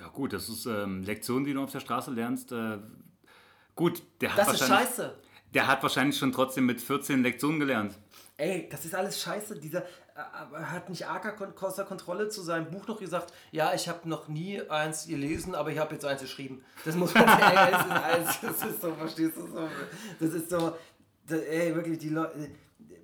[0.01, 2.53] Ja gut, das ist ähm, Lektion, die du auf der Straße lernst.
[2.53, 2.79] Äh,
[3.75, 5.19] gut, der hat, Das ist wahrscheinlich, scheiße.
[5.53, 7.99] der hat wahrscheinlich schon trotzdem mit 14 Lektionen gelernt.
[8.39, 9.59] Ey, das ist alles scheiße.
[9.61, 9.85] Dieser
[10.53, 11.05] hat nicht
[11.39, 15.55] Kon- Costa Kontrolle zu seinem Buch noch gesagt, ja, ich habe noch nie eins gelesen,
[15.55, 16.63] aber ich habe jetzt eins geschrieben.
[16.85, 19.69] Das muss man sagen, das ist, so, verstehst du so?
[20.19, 20.77] Das ist so,
[21.27, 22.51] das, ey, wirklich, die Leute,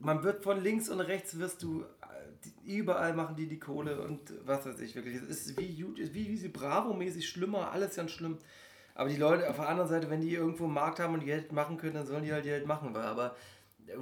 [0.00, 4.20] man wird von links und rechts wirst du, äh, überall machen die die Kohle und
[4.44, 5.16] was weiß ich, wirklich.
[5.16, 8.38] Es ist wie, wie, wie sie Bravo-mäßig schlimmer, alles ganz schlimm.
[8.94, 11.52] Aber die Leute auf der anderen Seite, wenn die irgendwo einen Markt haben und Geld
[11.52, 12.96] machen können, dann sollen die halt Geld machen.
[12.96, 13.36] Aber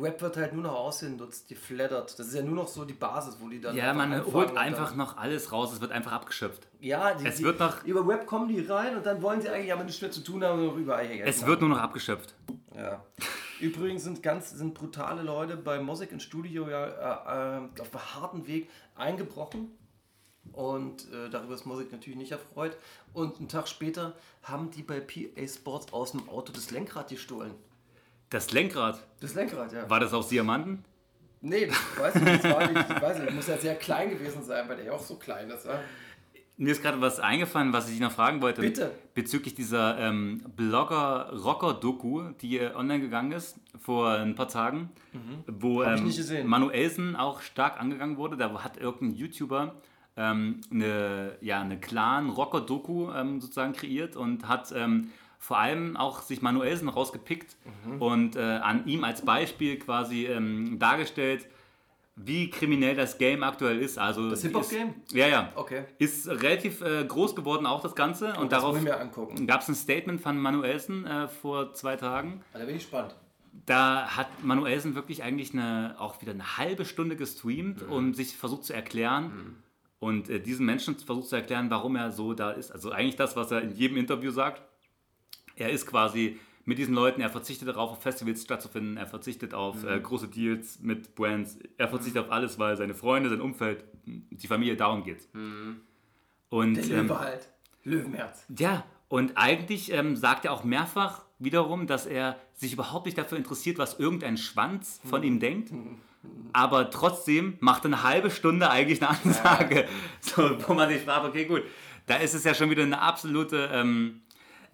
[0.01, 2.19] Rap wird halt nur noch ausgenutzt, die flattert.
[2.19, 3.77] Das ist ja nur noch so die Basis, wo die dann.
[3.77, 6.67] Ja, man holt einfach noch alles raus, es wird einfach abgeschöpft.
[6.81, 9.49] ja, die, es die, wird noch- Über Rap kommen die rein und dann wollen sie
[9.51, 11.79] eigentlich aber nichts mehr zu tun haben und noch überall Geld Es wird nur noch
[11.79, 12.35] abgeschöpft.
[12.75, 13.05] Ja.
[13.61, 18.15] Übrigens sind ganz sind brutale Leute bei Musik im Studio ja äh, äh, auf einem
[18.15, 19.71] harten Weg eingebrochen.
[20.53, 22.77] Und äh, darüber ist Musik natürlich nicht erfreut.
[23.13, 27.55] Und einen Tag später haben die bei PA Sports aus dem Auto das Lenkrad gestohlen.
[28.35, 29.89] Das Lenkrad, Das Lenkrad, ja.
[29.89, 30.85] war das aus Diamanten?
[31.41, 32.45] Nee, das weiß ich nicht.
[32.45, 34.93] Das war nicht ich weiß nicht, muss ja sehr klein gewesen sein, weil der ja
[34.93, 35.67] auch so klein ist.
[35.67, 35.79] Ja?
[36.57, 38.61] Mir ist gerade was eingefallen, was ich dich noch fragen wollte.
[38.61, 38.91] Bitte.
[39.15, 44.91] Bezüglich dieser ähm, Blogger-Rocker-Doku, die äh, online gegangen ist vor ein paar Tagen,
[45.47, 46.07] wo Mhm.
[46.09, 46.49] Ich ähm.
[46.49, 48.37] Manuelsen auch stark angegangen wurde.
[48.37, 49.77] Da hat irgendein YouTuber
[50.17, 55.11] ähm, eine, ja, eine Clan-Rocker-Doku ähm, sozusagen kreiert und hat ähm,
[55.47, 58.01] vor allem auch sich Manuelsen rausgepickt Mhm.
[58.03, 61.47] und äh, an ihm als Beispiel quasi ähm, dargestellt,
[62.17, 63.99] wie kriminell das Game aktuell ist.
[63.99, 64.95] Also Das Hip-Hop-Game?
[65.13, 65.53] Ja, ja.
[65.57, 65.85] Okay.
[65.99, 68.29] Ist relativ äh, groß geworden, auch das Ganze.
[68.35, 69.47] Und das darauf wollen wir angucken.
[69.47, 72.43] gab es ein Statement von Manuelsen äh, vor zwei Tagen.
[72.53, 73.15] Da bin ich gespannt.
[73.67, 77.93] Da hat Manuelsen wirklich eigentlich eine, auch wieder eine halbe Stunde gestreamt Mhm.
[77.93, 79.57] und sich versucht zu erklären.
[79.99, 82.71] Und äh, diesen Menschen versucht zu erklären, warum er so da ist.
[82.71, 84.63] Also eigentlich das, was er in jedem Interview sagt.
[85.57, 89.83] Er ist quasi mit diesen Leuten, er verzichtet darauf, auf Festivals stattzufinden, er verzichtet auf
[89.83, 89.89] Mhm.
[89.89, 94.47] äh, große Deals mit Brands, er verzichtet auf alles, weil seine Freunde, sein Umfeld, die
[94.47, 95.29] Familie, darum geht.
[96.49, 96.75] Und Mhm.
[96.75, 97.49] Der ähm, Löwe halt.
[97.85, 98.47] Löwenherz.
[98.59, 103.37] ja, und eigentlich ähm, sagt er auch mehrfach wiederum, dass er sich überhaupt nicht dafür
[103.37, 105.71] interessiert, was irgendein Schwanz von ihm denkt.
[106.55, 109.87] Aber trotzdem macht eine halbe Stunde eigentlich eine Ansage,
[110.21, 111.63] so, wo man sich fragt, okay, gut,
[112.07, 114.23] da ist es ja schon wieder eine absolute, ähm,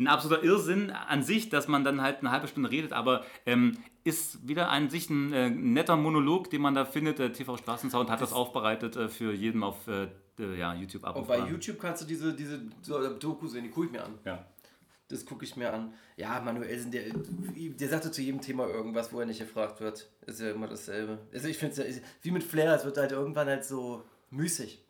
[0.01, 3.77] ein absoluter Irrsinn an sich, dass man dann halt eine halbe Stunde redet, aber ähm,
[4.03, 7.19] ist wieder an sich ein äh, netter Monolog, den man da findet.
[7.19, 11.29] Der TV Straßensound hat das, aufbereitet äh, für jeden auf äh, äh, ja, YouTube Und
[11.29, 11.39] bei.
[11.47, 14.19] YouTube kannst du diese, diese so, Doku sehen, die gucke ich mir an.
[14.25, 14.47] Ja.
[15.09, 15.93] Das gucke ich mir an.
[16.17, 20.09] Ja, Manuelsen, der, der sagte zu jedem Thema irgendwas, wo er nicht gefragt wird.
[20.27, 21.19] Ist ja immer dasselbe.
[21.33, 24.85] Also ich finde es ja, wie mit Flair, es wird halt irgendwann halt so müßig.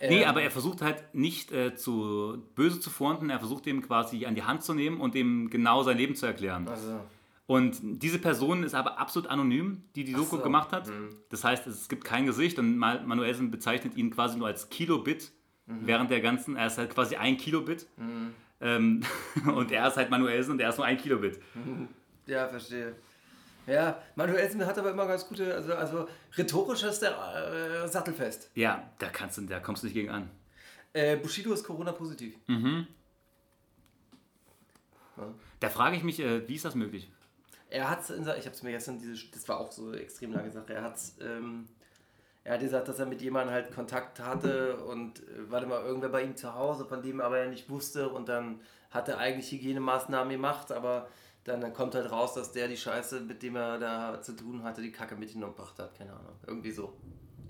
[0.00, 3.82] Nee, Ähm, aber er versucht halt nicht äh, zu böse zu fronten, er versucht ihm
[3.82, 6.68] quasi an die Hand zu nehmen und ihm genau sein Leben zu erklären.
[6.68, 7.00] Also,
[7.46, 10.42] Und diese Person ist aber absolut anonym, die die Doku so.
[10.42, 10.90] gemacht hat.
[11.30, 15.32] Das heißt, es gibt kein Gesicht und Ma- Manuelsen bezeichnet ihn quasi nur als Kilobit
[15.66, 17.86] während der ganzen, er ist halt quasi ein Kilobit.
[18.60, 19.02] Ähm,
[19.54, 21.38] und er ist halt Manuelsen und er ist nur ein Kilobit.
[22.26, 22.94] ja, verstehe.
[23.68, 28.50] Ja, Manuelsen hat aber immer ganz gute, also, also rhetorisch ist der äh, sattelfest.
[28.54, 30.30] Ja, da kannst du, da kommst du nicht gegen an.
[30.94, 32.34] Äh, Bushido ist Corona-positiv.
[35.60, 37.10] Da frage ich mich, äh, wie ist das möglich?
[37.68, 39.98] Er hat in seiner, ich habe es mir gestern, diese, das war auch so eine
[39.98, 41.68] extrem lange Sache, er hat ähm,
[42.48, 46.08] er hat gesagt, dass er mit jemandem halt Kontakt hatte und äh, warte mal, irgendwer
[46.08, 49.52] bei ihm zu Hause, von dem aber er nicht wusste und dann hat er eigentlich
[49.52, 51.08] Hygienemaßnahmen gemacht, aber
[51.48, 54.62] dann, dann kommt halt raus, dass der die Scheiße, mit dem er da zu tun
[54.62, 56.92] hatte, die Kacke mit hingebracht hat, keine Ahnung, irgendwie so.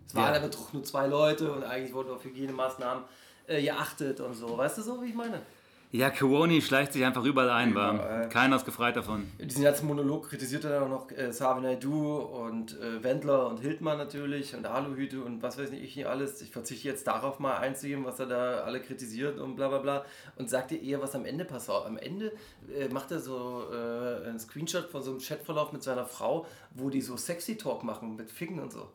[0.07, 0.41] Es waren Ja.
[0.41, 3.05] aber doch nur zwei Leute und eigentlich wurden auf Hygienemaßnahmen
[3.47, 5.43] äh, geachtet und so, weißt du so, wie ich meine?
[5.91, 7.99] Ja, Coroni schleicht sich einfach überall ein, Überall.
[7.99, 8.28] war.
[8.28, 9.26] Keiner ist gefreit davon.
[9.39, 13.61] Diesen ganzen Monolog kritisiert er dann auch noch äh, Savi Naidu und äh, Wendler und
[13.61, 16.43] Hildmann natürlich und Aluhüte und was weiß ich nicht alles.
[16.43, 20.05] Ich verzichte jetzt darauf mal einzugehen, was er da alle kritisiert und bla bla bla
[20.36, 21.86] und sagt dir eher, was am Ende passiert.
[21.86, 22.32] Am Ende
[22.78, 26.91] äh, macht er so äh, einen Screenshot von so einem Chatverlauf mit seiner Frau, wo
[26.91, 28.91] die so Sexy Talk machen mit Ficken und so.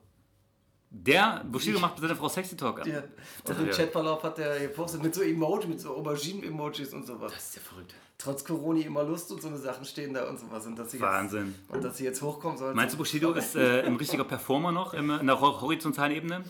[0.96, 2.86] Der, Bushido macht mit seiner Frau Sexy Talk.
[2.86, 3.02] Im ja-
[3.72, 7.34] Chatverlauf hat er gepostet mit so Emoji, mit so Auberginen-Emojis und sowas.
[7.34, 7.96] Das ist ja verrückt.
[8.20, 10.68] Trotz Corona immer Lust und so eine Sachen stehen da und sowas.
[10.68, 11.56] Und dass sie Wahnsinn.
[11.58, 12.76] Jetzt, und dass sie jetzt hochkommen soll.
[12.76, 16.44] Meinst du, Bushido ist äh, ein richtiger Performer noch im, in der hor- horizontalen Ebene?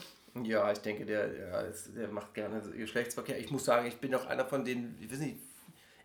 [0.43, 3.39] Ja, ich denke, der, der, ist, der macht gerne Geschlechtsverkehr.
[3.39, 5.37] Ich muss sagen, ich bin auch einer von denen, ich weiß nicht,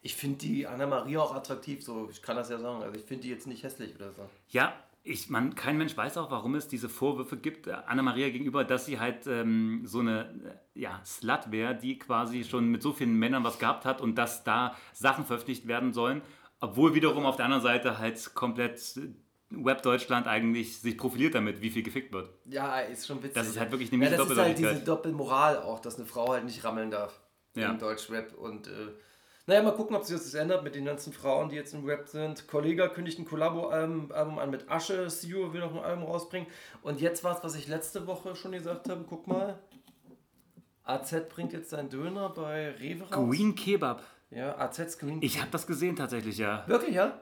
[0.03, 2.83] ich finde die Anna-Maria auch attraktiv, so, ich kann das ja sagen.
[2.85, 4.29] Also ich finde die jetzt nicht hässlich oder so.
[4.51, 8.65] Ja, ich, man, kein Mensch weiß auch, warum es diese Vorwürfe gibt, äh, Anna-Maria gegenüber,
[8.65, 12.93] dass sie halt ähm, so eine äh, ja, Slut wäre, die quasi schon mit so
[12.93, 16.23] vielen Männern was gehabt hat und dass da Sachen veröffentlicht werden sollen,
[16.61, 19.09] obwohl wiederum auf der anderen Seite halt komplett äh,
[19.51, 22.29] Web-Deutschland eigentlich sich profiliert damit, wie viel gefickt wird.
[22.45, 23.33] Ja, ist schon witzig.
[23.35, 26.33] Das ist halt wirklich eine ja, das ist halt diese Doppelmoral auch, dass eine Frau
[26.33, 27.19] halt nicht rammeln darf
[27.55, 27.71] Ja.
[27.71, 28.35] im Deutschrap.
[28.35, 28.71] Und äh,
[29.49, 32.07] naja, mal gucken, ob sich das ändert mit den ganzen Frauen, die jetzt im Rap
[32.07, 32.47] sind.
[32.49, 36.47] Kollega kündigt ein Kollabo-Album Album an mit Asche, Sio will noch ein Album rausbringen.
[36.83, 39.59] Und jetzt was, was ich letzte Woche schon gesagt habe, guck mal.
[40.85, 43.31] AZ bringt jetzt seinen Döner bei Rewe raus.
[43.31, 44.03] Green Kebab.
[44.31, 45.23] Ja, AZ Screen.
[45.23, 46.65] Ich habe das gesehen tatsächlich, ja.
[46.67, 47.19] Wirklich, ja?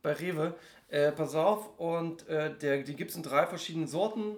[0.00, 0.54] Bei Rewe.
[0.88, 4.36] Äh, pass auf, und äh, der, die gibt es in drei verschiedenen Sorten.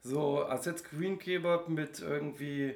[0.00, 2.74] So, AZ Green Kebab mit irgendwie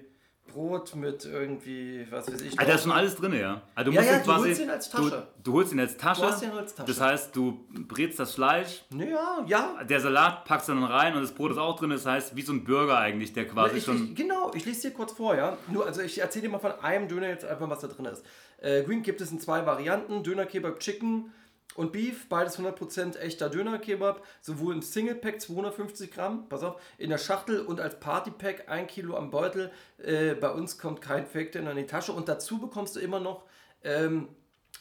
[0.48, 2.58] Brot, mit irgendwie, was weiß ich.
[2.58, 3.62] Also da ist schon alles drin, ja.
[3.74, 5.10] Also du Ja, musst ja, du quasi, holst ihn als Tasche.
[5.42, 6.20] Du, du holst ihn als Tasche.
[6.22, 6.86] Du hast ihn als Tasche.
[6.88, 9.84] Das heißt, du brätst das Fleisch, Ja, ja.
[9.84, 11.90] der Salat packst du dann rein und das Brot ist auch drin.
[11.90, 14.04] Das heißt, wie so ein Burger eigentlich, der quasi ich, schon.
[14.10, 15.56] ich, genau, ich lese dir kurz vor, ja.
[15.68, 18.24] Nur, also ich erzähle dir mal von einem Döner jetzt einfach, was da drin ist.
[18.60, 21.32] Äh, Green gibt es in zwei Varianten: Döner Kebab Chicken
[21.74, 26.80] und Beef, beides 100% echter Döner Kebab, sowohl im Single Pack 250 Gramm, pass auf,
[26.98, 29.70] in der Schachtel und als Party Pack 1 Kilo am Beutel.
[29.98, 33.20] Äh, bei uns kommt kein Fake Döner in die Tasche und dazu bekommst du immer
[33.20, 33.44] noch
[33.84, 34.28] ähm,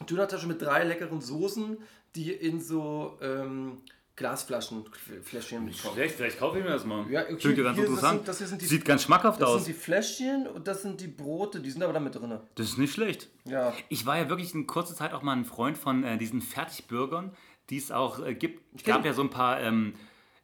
[0.09, 1.77] Dönertasche mit drei leckeren Soßen,
[2.15, 3.81] die in so ähm,
[4.17, 4.83] Glasflaschen,
[5.23, 5.93] Fläschchen mitkommen.
[5.93, 7.09] Schlecht, vielleicht kaufe ich mir das mal.
[7.09, 8.17] Ja, okay, Klingt ja ganz hier, das interessant.
[8.17, 9.63] sind- das sind die- Sieht ganz schmackhaft Das aus.
[9.63, 12.37] sind die Fläschchen und das sind die Brote, die sind aber da mit drin.
[12.55, 13.29] Das ist nicht schlecht.
[13.45, 13.73] Ja.
[13.89, 17.31] Ich war ja wirklich in kurzer Zeit auch mal ein Freund von äh, diesen Fertigbürgern,
[17.69, 18.63] die es auch äh, gibt.
[18.75, 19.93] Es gab ja so ein paar, ähm,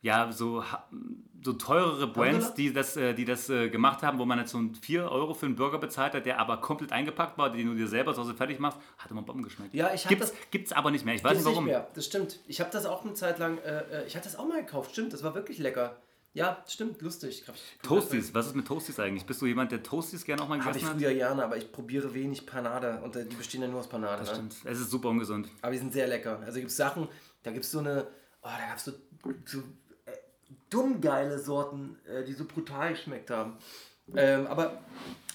[0.03, 0.87] ja, so, ha-
[1.43, 4.61] so teurere Brands, die das, äh, die das äh, gemacht haben, wo man jetzt so
[4.81, 7.87] 4 Euro für einen Burger bezahlt hat, der aber komplett eingepackt war, den du dir
[7.87, 8.77] selber zu Hause fertig machst.
[8.97, 9.73] Hat immer Bomben geschmeckt.
[9.73, 11.15] Ja, ich hab gibt's, das- gibt's aber nicht mehr.
[11.15, 11.65] Ich weiß nicht nicht warum.
[11.65, 12.39] mehr, das stimmt.
[12.47, 14.91] Ich habe das auch eine Zeit lang, äh, äh, ich hatte das auch mal gekauft,
[14.91, 15.97] stimmt, das war wirklich lecker.
[16.35, 17.43] Ja, stimmt, lustig.
[17.47, 19.23] Hab ich- Toasties, was ist mit Toasties eigentlich?
[19.25, 20.97] Bist du jemand, der Toasties gerne auch mal ich gegessen hat?
[20.97, 24.21] früher gerne, aber ich probiere wenig Panade und die bestehen ja nur aus Panade.
[24.21, 24.35] Das Ne?
[24.35, 24.55] stimmt.
[24.63, 25.47] Es ist super ungesund.
[25.61, 26.39] Aber die sind sehr lecker.
[26.43, 27.07] Also gibt es Sachen,
[27.43, 28.07] da gibt es so eine,
[28.41, 28.93] oh, da gab es so,
[29.45, 29.59] so
[30.69, 33.57] dumm geile Sorten, äh, die so brutal geschmeckt haben.
[34.15, 34.81] Ähm, aber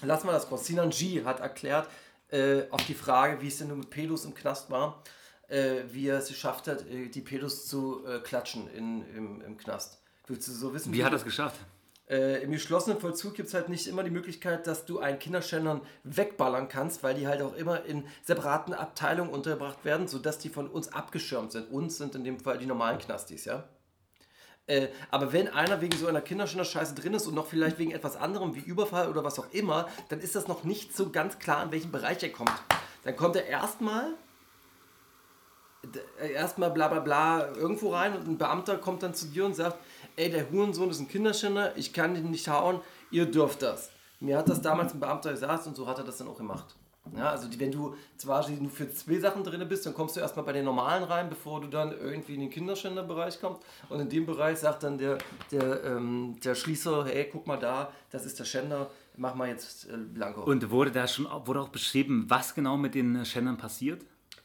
[0.01, 0.67] lassen wir das kurz.
[0.67, 1.87] Sinan G hat erklärt,
[2.29, 5.03] äh, auf die Frage, wie es denn mit Pedos im Knast war,
[5.47, 9.57] äh, wie er es geschafft hat, äh, die Pedos zu äh, klatschen in, im, im
[9.57, 9.99] Knast.
[10.27, 10.93] Willst du so wissen?
[10.93, 11.59] Wie hat er es geschafft?
[12.09, 15.81] Äh, Im geschlossenen Vollzug gibt es halt nicht immer die Möglichkeit, dass du einen Kinderschändern
[16.03, 20.67] wegballern kannst, weil die halt auch immer in separaten Abteilungen untergebracht werden, sodass die von
[20.67, 21.69] uns abgeschirmt sind.
[21.71, 23.63] Uns sind in dem Fall die normalen Knastis, ja.
[24.69, 28.15] Äh, aber wenn einer wegen so einer Kinderschänder-Scheiße drin ist und noch vielleicht wegen etwas
[28.15, 31.63] anderem wie Überfall oder was auch immer, dann ist das noch nicht so ganz klar,
[31.63, 32.53] in welchen Bereich er kommt.
[33.03, 34.13] Dann kommt er erstmal
[35.83, 35.99] d-
[36.33, 39.77] erstmal bla bla bla irgendwo rein und ein Beamter kommt dann zu dir und sagt,
[40.17, 43.89] ey, der Hurensohn ist ein Kinderschänder, ich kann den nicht hauen, ihr dürft das.
[44.19, 46.75] Mir hat das damals ein Beamter gesagt und so hat er das dann auch gemacht.
[47.17, 50.19] Ja, also die, wenn du zwar nur für zwei Sachen drin bist, dann kommst du
[50.19, 53.61] erstmal bei den normalen rein, bevor du dann irgendwie in den Kinderschänderbereich kommst.
[53.89, 55.17] Und in dem Bereich sagt dann der,
[55.51, 59.89] der, ähm, der Schließer, hey, guck mal da, das ist der Schänder, mach mal jetzt
[59.89, 60.43] äh, Blanco.
[60.43, 64.01] Und wurde da schon wurde auch beschrieben, was genau mit den Schändern passiert?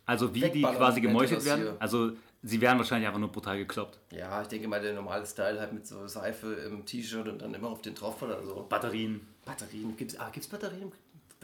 [0.07, 1.63] Also wie die quasi gemeuchelt werden?
[1.63, 1.77] hier.
[1.79, 2.13] Also
[2.43, 3.99] sie werden wahrscheinlich einfach nur brutal gekloppt.
[4.11, 7.55] ja, ich denke mal, der normale Style halt mit so Seife im T-Shirt und dann
[7.55, 8.67] immer auf den Tropf oder so.
[8.69, 9.27] Batterien.
[9.45, 10.93] Batterien, gibt's, ah, gibt's Batterien?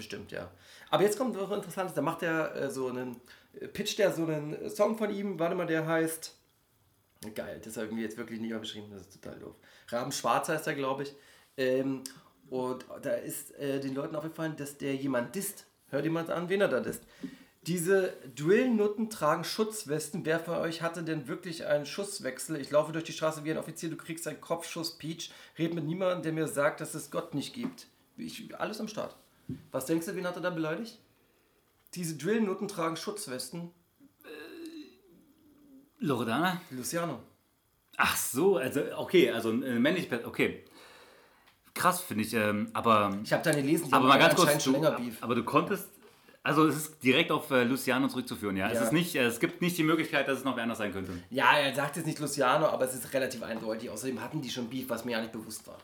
[0.00, 0.50] Bestimmt, ja.
[0.88, 3.20] Aber jetzt kommt was Interessantes, da macht er äh, so einen,
[3.60, 6.34] äh, pitcht er so einen Song von ihm, warte mal, der heißt,
[7.34, 9.56] geil, das ist irgendwie jetzt wirklich nicht mal beschrieben, das ist total doof.
[9.88, 11.14] Raben Schwarz heißt er, glaube ich.
[11.58, 12.02] Ähm,
[12.48, 15.66] und da ist äh, den Leuten aufgefallen, dass der jemand disst.
[15.90, 17.02] Hört jemand an, wen er da disst.
[17.66, 20.24] Diese Drill-Nutten tragen Schutzwesten.
[20.24, 22.58] Wer von euch hatte denn wirklich einen Schusswechsel?
[22.58, 25.30] Ich laufe durch die Straße wie ein Offizier, du kriegst einen Kopfschuss, Peach.
[25.58, 27.86] Red mit niemandem, der mir sagt, dass es Gott nicht gibt.
[28.16, 29.14] Ich, alles am Start.
[29.70, 30.98] Was denkst du, wen hat er da beleidigt?
[31.94, 33.70] Diese Drill-Nutten tragen Schutzwesten.
[35.98, 36.60] Loredana?
[36.70, 37.20] Luciano.
[37.96, 40.64] Ach so, also okay, also männliche Person, okay.
[41.74, 44.72] Krass, finde ich, ähm, aber, Ich habe deine lesen, die aber mal ganz kurz, schon
[44.74, 45.18] du, länger Beef.
[45.22, 45.88] aber du konntest,
[46.42, 48.68] also es ist direkt auf äh, Luciano zurückzuführen, ja.
[48.68, 48.82] Es, Ja.
[48.84, 51.12] ist nicht, äh, es gibt nicht die Möglichkeit, dass es noch wer anders sein könnte.
[51.28, 53.90] Ja, er sagt jetzt nicht Luciano, aber es ist relativ eindeutig.
[53.90, 55.76] Außerdem hatten die schon Beef, was mir ja nicht bewusst war.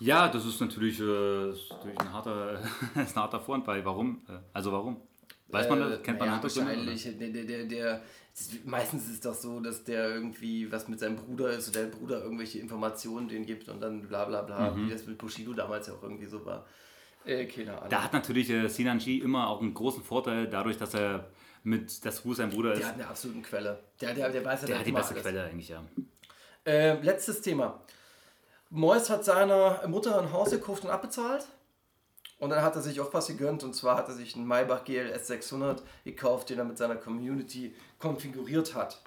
[0.00, 2.58] Ja, das ist natürlich, äh, ist natürlich ein, harter,
[2.96, 4.22] ist ein harter Vorwand, weil warum?
[4.28, 5.00] Äh, also warum?
[5.48, 6.02] Weiß man das?
[6.02, 7.02] Kennt man Äh, ja, wahrscheinlich.
[7.04, 8.02] Der, der, der, der,
[8.64, 12.22] meistens ist das so, dass der irgendwie was mit seinem Bruder ist oder der Bruder
[12.22, 14.86] irgendwelche Informationen den gibt und dann bla bla bla, Mhm.
[14.86, 16.66] wie das mit Bushido damals ja auch irgendwie so war.
[17.24, 17.88] Äh, keine Ahnung.
[17.90, 21.28] Da hat natürlich äh, Sinan G immer auch einen großen Vorteil, dadurch, dass er
[21.62, 22.80] mit das Wu sein Bruder ist.
[22.80, 23.78] der hat eine absolute Quelle.
[24.00, 25.22] Der, der, der weiß ja Der hat die beste alles.
[25.22, 25.82] Quelle eigentlich, ja.
[26.66, 27.80] Äh, letztes Thema.
[28.74, 31.46] Mois hat seiner Mutter ein Haus gekauft und abbezahlt.
[32.40, 33.62] Und dann hat er sich auch was gegönnt.
[33.62, 37.74] Und zwar hat er sich einen Maybach GLS 600 gekauft, den er mit seiner Community
[38.00, 39.00] konfiguriert hat.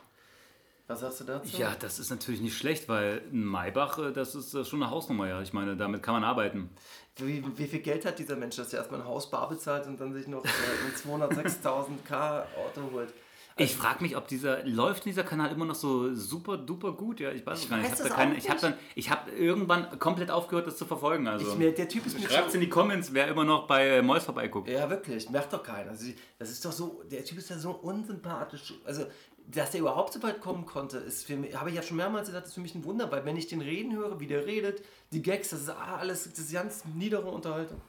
[0.88, 1.58] Was sagst du dazu?
[1.58, 5.28] Ja, das ist natürlich nicht schlecht, weil ein Maybach, äh, das ist schon eine Hausnummer,
[5.28, 5.42] ja.
[5.42, 6.70] Ich meine, damit kann man arbeiten.
[7.18, 10.00] Wie, wie viel Geld hat dieser Mensch, dass er erstmal ein Haus bar bezahlt und
[10.00, 13.14] dann sich noch äh, ein 206.000k Auto holt?
[13.60, 17.32] Ich frage mich, ob dieser, läuft dieser Kanal immer noch so super duper gut, ja,
[17.32, 17.92] ich weiß es gar nicht.
[17.92, 20.86] Ich habe da keine, auch ich habe dann, ich habe irgendwann komplett aufgehört, das zu
[20.86, 21.52] verfolgen, also.
[21.52, 24.02] Ich, mir, der Typ ist mir Schreibt in die Comments, wer immer noch bei äh,
[24.04, 24.70] Mois vorbeiguckt.
[24.70, 25.30] Ja, wirklich.
[25.32, 25.90] Merkt doch keiner.
[25.90, 28.76] Also, das ist doch so, der Typ ist ja so unsympathisch.
[28.86, 29.06] Also,
[29.48, 32.28] dass der überhaupt so weit kommen konnte, ist für mich, habe ich ja schon mehrmals
[32.28, 34.84] gesagt, ist für mich ein Wunder, weil wenn ich den reden höre, wie der redet,
[35.12, 37.82] die Gags, das ist ah, alles, das ist ganz niedere Unterhaltung.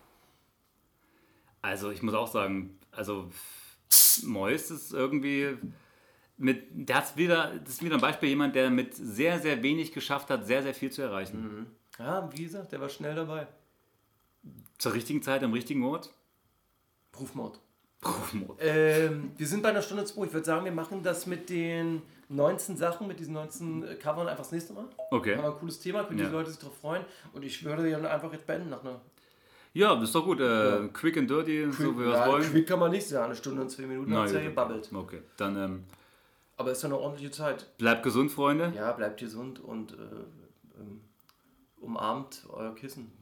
[1.61, 3.29] Also ich muss auch sagen, also
[4.25, 5.57] Mois ist irgendwie
[6.37, 9.93] mit, der hat's wieder, das ist wieder ein Beispiel jemand, der mit sehr, sehr wenig
[9.93, 11.67] geschafft hat, sehr, sehr viel zu erreichen.
[11.99, 13.47] Ja, wie gesagt, der war schnell dabei.
[14.79, 16.13] Zur richtigen Zeit, am richtigen Ort.
[17.19, 17.59] Rufmord.
[18.05, 18.59] Rufmord.
[18.63, 20.27] Ähm, wir sind bei einer Stunde 2.
[20.27, 24.29] Ich würde sagen, wir machen das mit den 19 Sachen, mit diesen 19 äh, Covern
[24.29, 24.85] einfach das nächste Mal.
[25.11, 25.35] Okay.
[25.35, 26.27] Haben wir ein cooles Thema, können Ja.
[26.27, 27.05] die Leute sich darauf freuen.
[27.33, 29.01] Und ich würde ja einfach jetzt beenden nach einer.
[29.79, 30.41] Ja, das ist doch gut.
[30.41, 32.51] Äh, Quick and dirty, so wie wir es ja, wollen.
[32.51, 34.91] Quick kann man nicht sagen, eine Stunde und zwei Minuten hat es ja gebabbelt.
[34.93, 35.85] Okay, dann ähm,
[36.57, 37.79] Aber es ist ja eine ordentliche Zeit.
[37.79, 38.73] bleibt gesund, Freunde.
[38.75, 39.95] Ja, bleibt gesund und äh,
[40.81, 41.01] ähm,
[41.81, 43.13] umarmt euer Kissen.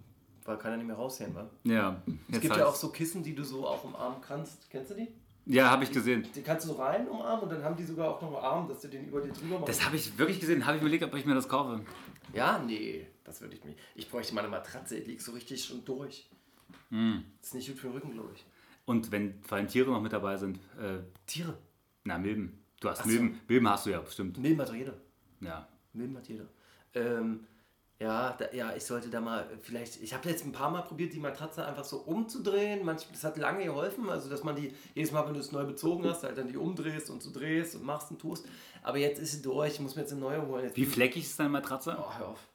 [0.47, 1.51] Weil kann ja nicht mehr raussehen, wa?
[1.65, 2.01] Ja,
[2.33, 4.71] Es gibt ja auch so Kissen, die du so auch umarmen kannst.
[4.71, 5.09] Kennst du die?
[5.45, 6.27] Ja, habe ich gesehen.
[6.35, 8.69] Die kannst du so rein umarmen und dann haben die sogar auch noch einen Arm,
[8.69, 9.69] dass du den über dir drüber machst.
[9.69, 10.65] Das habe ich wirklich gesehen.
[10.65, 11.83] Habe ich überlegt, ob ich mir das kaufe.
[12.33, 13.79] Ja, nee, das würde ich nicht.
[13.95, 16.31] Ich bräuchte mal eine Matratze, ich lieg so richtig schon durch.
[16.91, 18.45] Das ist nicht gut für den Rücken, glaube ich.
[18.85, 21.57] Und wenn vor allem Tiere noch mit dabei sind, äh, Tiere.
[22.05, 22.63] na, Milben.
[22.81, 23.11] Du hast Ach so.
[23.11, 23.41] Milben.
[23.49, 24.39] Milben hast du ja bestimmt.
[24.39, 24.95] Milben hat doch jeder.
[25.41, 25.67] Ja.
[25.93, 26.47] Milben hat jeder.
[26.95, 27.47] Ähm,
[27.99, 30.03] ja, da, ja, ich sollte da mal vielleicht.
[30.03, 32.85] Ich habe jetzt ein paar Mal probiert, die Matratze einfach so umzudrehen.
[32.85, 35.65] Manch, das hat lange geholfen, also dass man die jedes Mal, wenn du es neu
[35.65, 38.47] bezogen hast, halt dann die umdrehst und so drehst und machst und tust.
[38.83, 39.75] Aber jetzt ist sie durch.
[39.75, 40.65] Ich muss mir jetzt eine neue holen.
[40.65, 41.97] Jetzt Wie fleckig ist deine Matratze?
[41.99, 42.49] Oh, hör auf.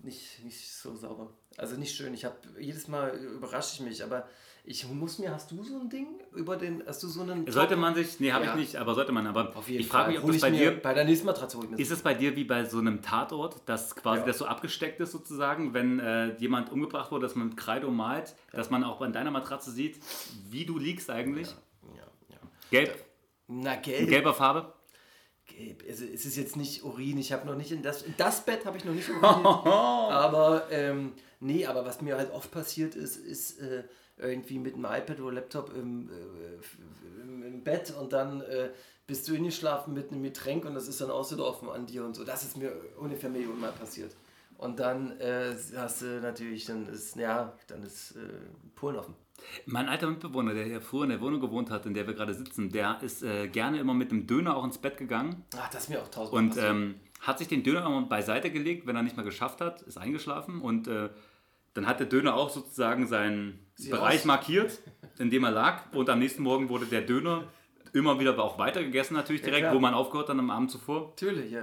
[0.00, 1.30] Nicht, nicht so sauber.
[1.56, 2.14] Also nicht schön.
[2.14, 4.28] Ich habe jedes Mal überrasche ich mich, aber
[4.68, 7.76] ich muss mir, hast du so ein Ding über den, hast du so einen Sollte
[7.76, 8.50] man sich, nee, habe Ja.
[8.52, 9.26] ich nicht, aber sollte man.
[9.26, 10.14] Aber Auf jeden ich frage Fall.
[10.14, 12.14] mich, ob das bei dir, bei der nächsten Matratze hol ich mir ist es bei
[12.14, 14.26] dir wie bei so einem Tatort, dass quasi Ja.
[14.26, 18.34] das so abgesteckt ist sozusagen, wenn äh, jemand umgebracht wurde, dass man mit Kreide malt,
[18.52, 20.00] dass man auch an deiner Matratze sieht,
[20.50, 21.48] wie du liegst eigentlich.
[21.94, 22.36] Ja, ja.
[22.70, 23.04] Gelb,
[23.46, 24.08] Na, in gelb.
[24.08, 24.72] gelber Farbe.
[25.46, 25.84] Gelb.
[25.88, 27.18] Also, es ist jetzt nicht Urin.
[27.18, 29.46] Ich habe noch nicht in das, in das Bett habe ich noch nicht uriniert.
[29.46, 33.84] aber ähm, nee, aber was mir halt oft passiert ist, ist äh,
[34.18, 38.70] irgendwie mit dem iPad oder Laptop im, äh, im, im Bett und dann äh,
[39.06, 42.24] bist du hingeschlafen mit einem Getränk und das ist dann ausgelaufen an dir und so.
[42.24, 44.12] Das ist mir ungefähr Millionenmal passiert.
[44.58, 48.18] Und dann äh, hast du natürlich, dann ist, ja, dann ist äh,
[48.74, 49.14] Polen offen.
[49.66, 52.34] Mein alter Mitbewohner, der hier früher in der Wohnung gewohnt hat, in der wir gerade
[52.34, 55.84] sitzen, der ist äh, gerne immer mit dem Döner auch ins Bett gegangen Ach, das
[55.84, 59.02] ist mir auch tausendmal und ähm, hat sich den Döner immer beiseite gelegt, wenn er
[59.02, 61.10] nicht mehr geschafft hat, ist eingeschlafen und äh,
[61.74, 64.24] dann hat der Döner auch sozusagen seinen Sieh Bereich aus.
[64.24, 64.80] markiert,
[65.18, 67.44] in dem er lag und am nächsten Morgen wurde der Döner
[67.92, 69.74] immer wieder auch weitergegessen natürlich direkt, klar.
[69.74, 71.08] wo man aufgehört hat am Abend zuvor.
[71.08, 71.62] Natürlich, ja.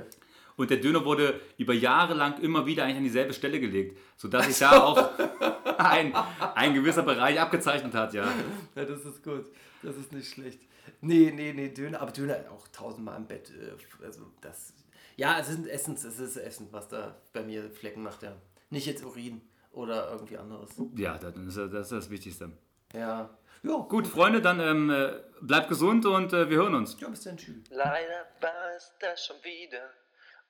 [0.55, 4.45] Und der Döner wurde über Jahre lang immer wieder eigentlich an dieselbe Stelle gelegt, sodass
[4.45, 5.09] sich da auch
[5.79, 6.13] ein,
[6.55, 8.27] ein gewisser Bereich abgezeichnet hat, ja.
[8.75, 9.45] Ja, das ist gut.
[9.81, 10.61] Das ist nicht schlecht.
[11.01, 13.51] Nee, nee, nee, Döner, aber Döner auch tausendmal im Bett.
[13.51, 14.73] äh, Also das.
[15.15, 18.33] Ja, es ist Essen, es ist Essen, was da bei mir Flecken macht, ja.
[18.69, 19.41] Nicht jetzt Urin
[19.71, 20.69] oder irgendwie anderes.
[20.95, 22.51] Ja, das ist, das ist das Wichtigste.
[22.93, 23.29] Ja.
[23.63, 26.97] Ja, Gut, Freunde, dann ähm, äh, bleibt gesund und äh, wir hören uns.
[26.99, 27.55] Ja, bis dann, tschüss.
[27.69, 29.89] Leider war es das schon wieder.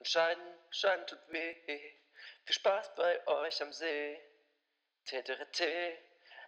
[0.05, 1.55] Scheiden, Scheiden tut weh.
[2.45, 4.21] Viel Spaß bei euch am See.
[5.05, 5.63] TTRT,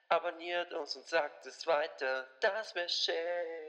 [0.09, 2.27] abonniert uns und sagt es weiter.
[2.39, 3.64] Das wär schön.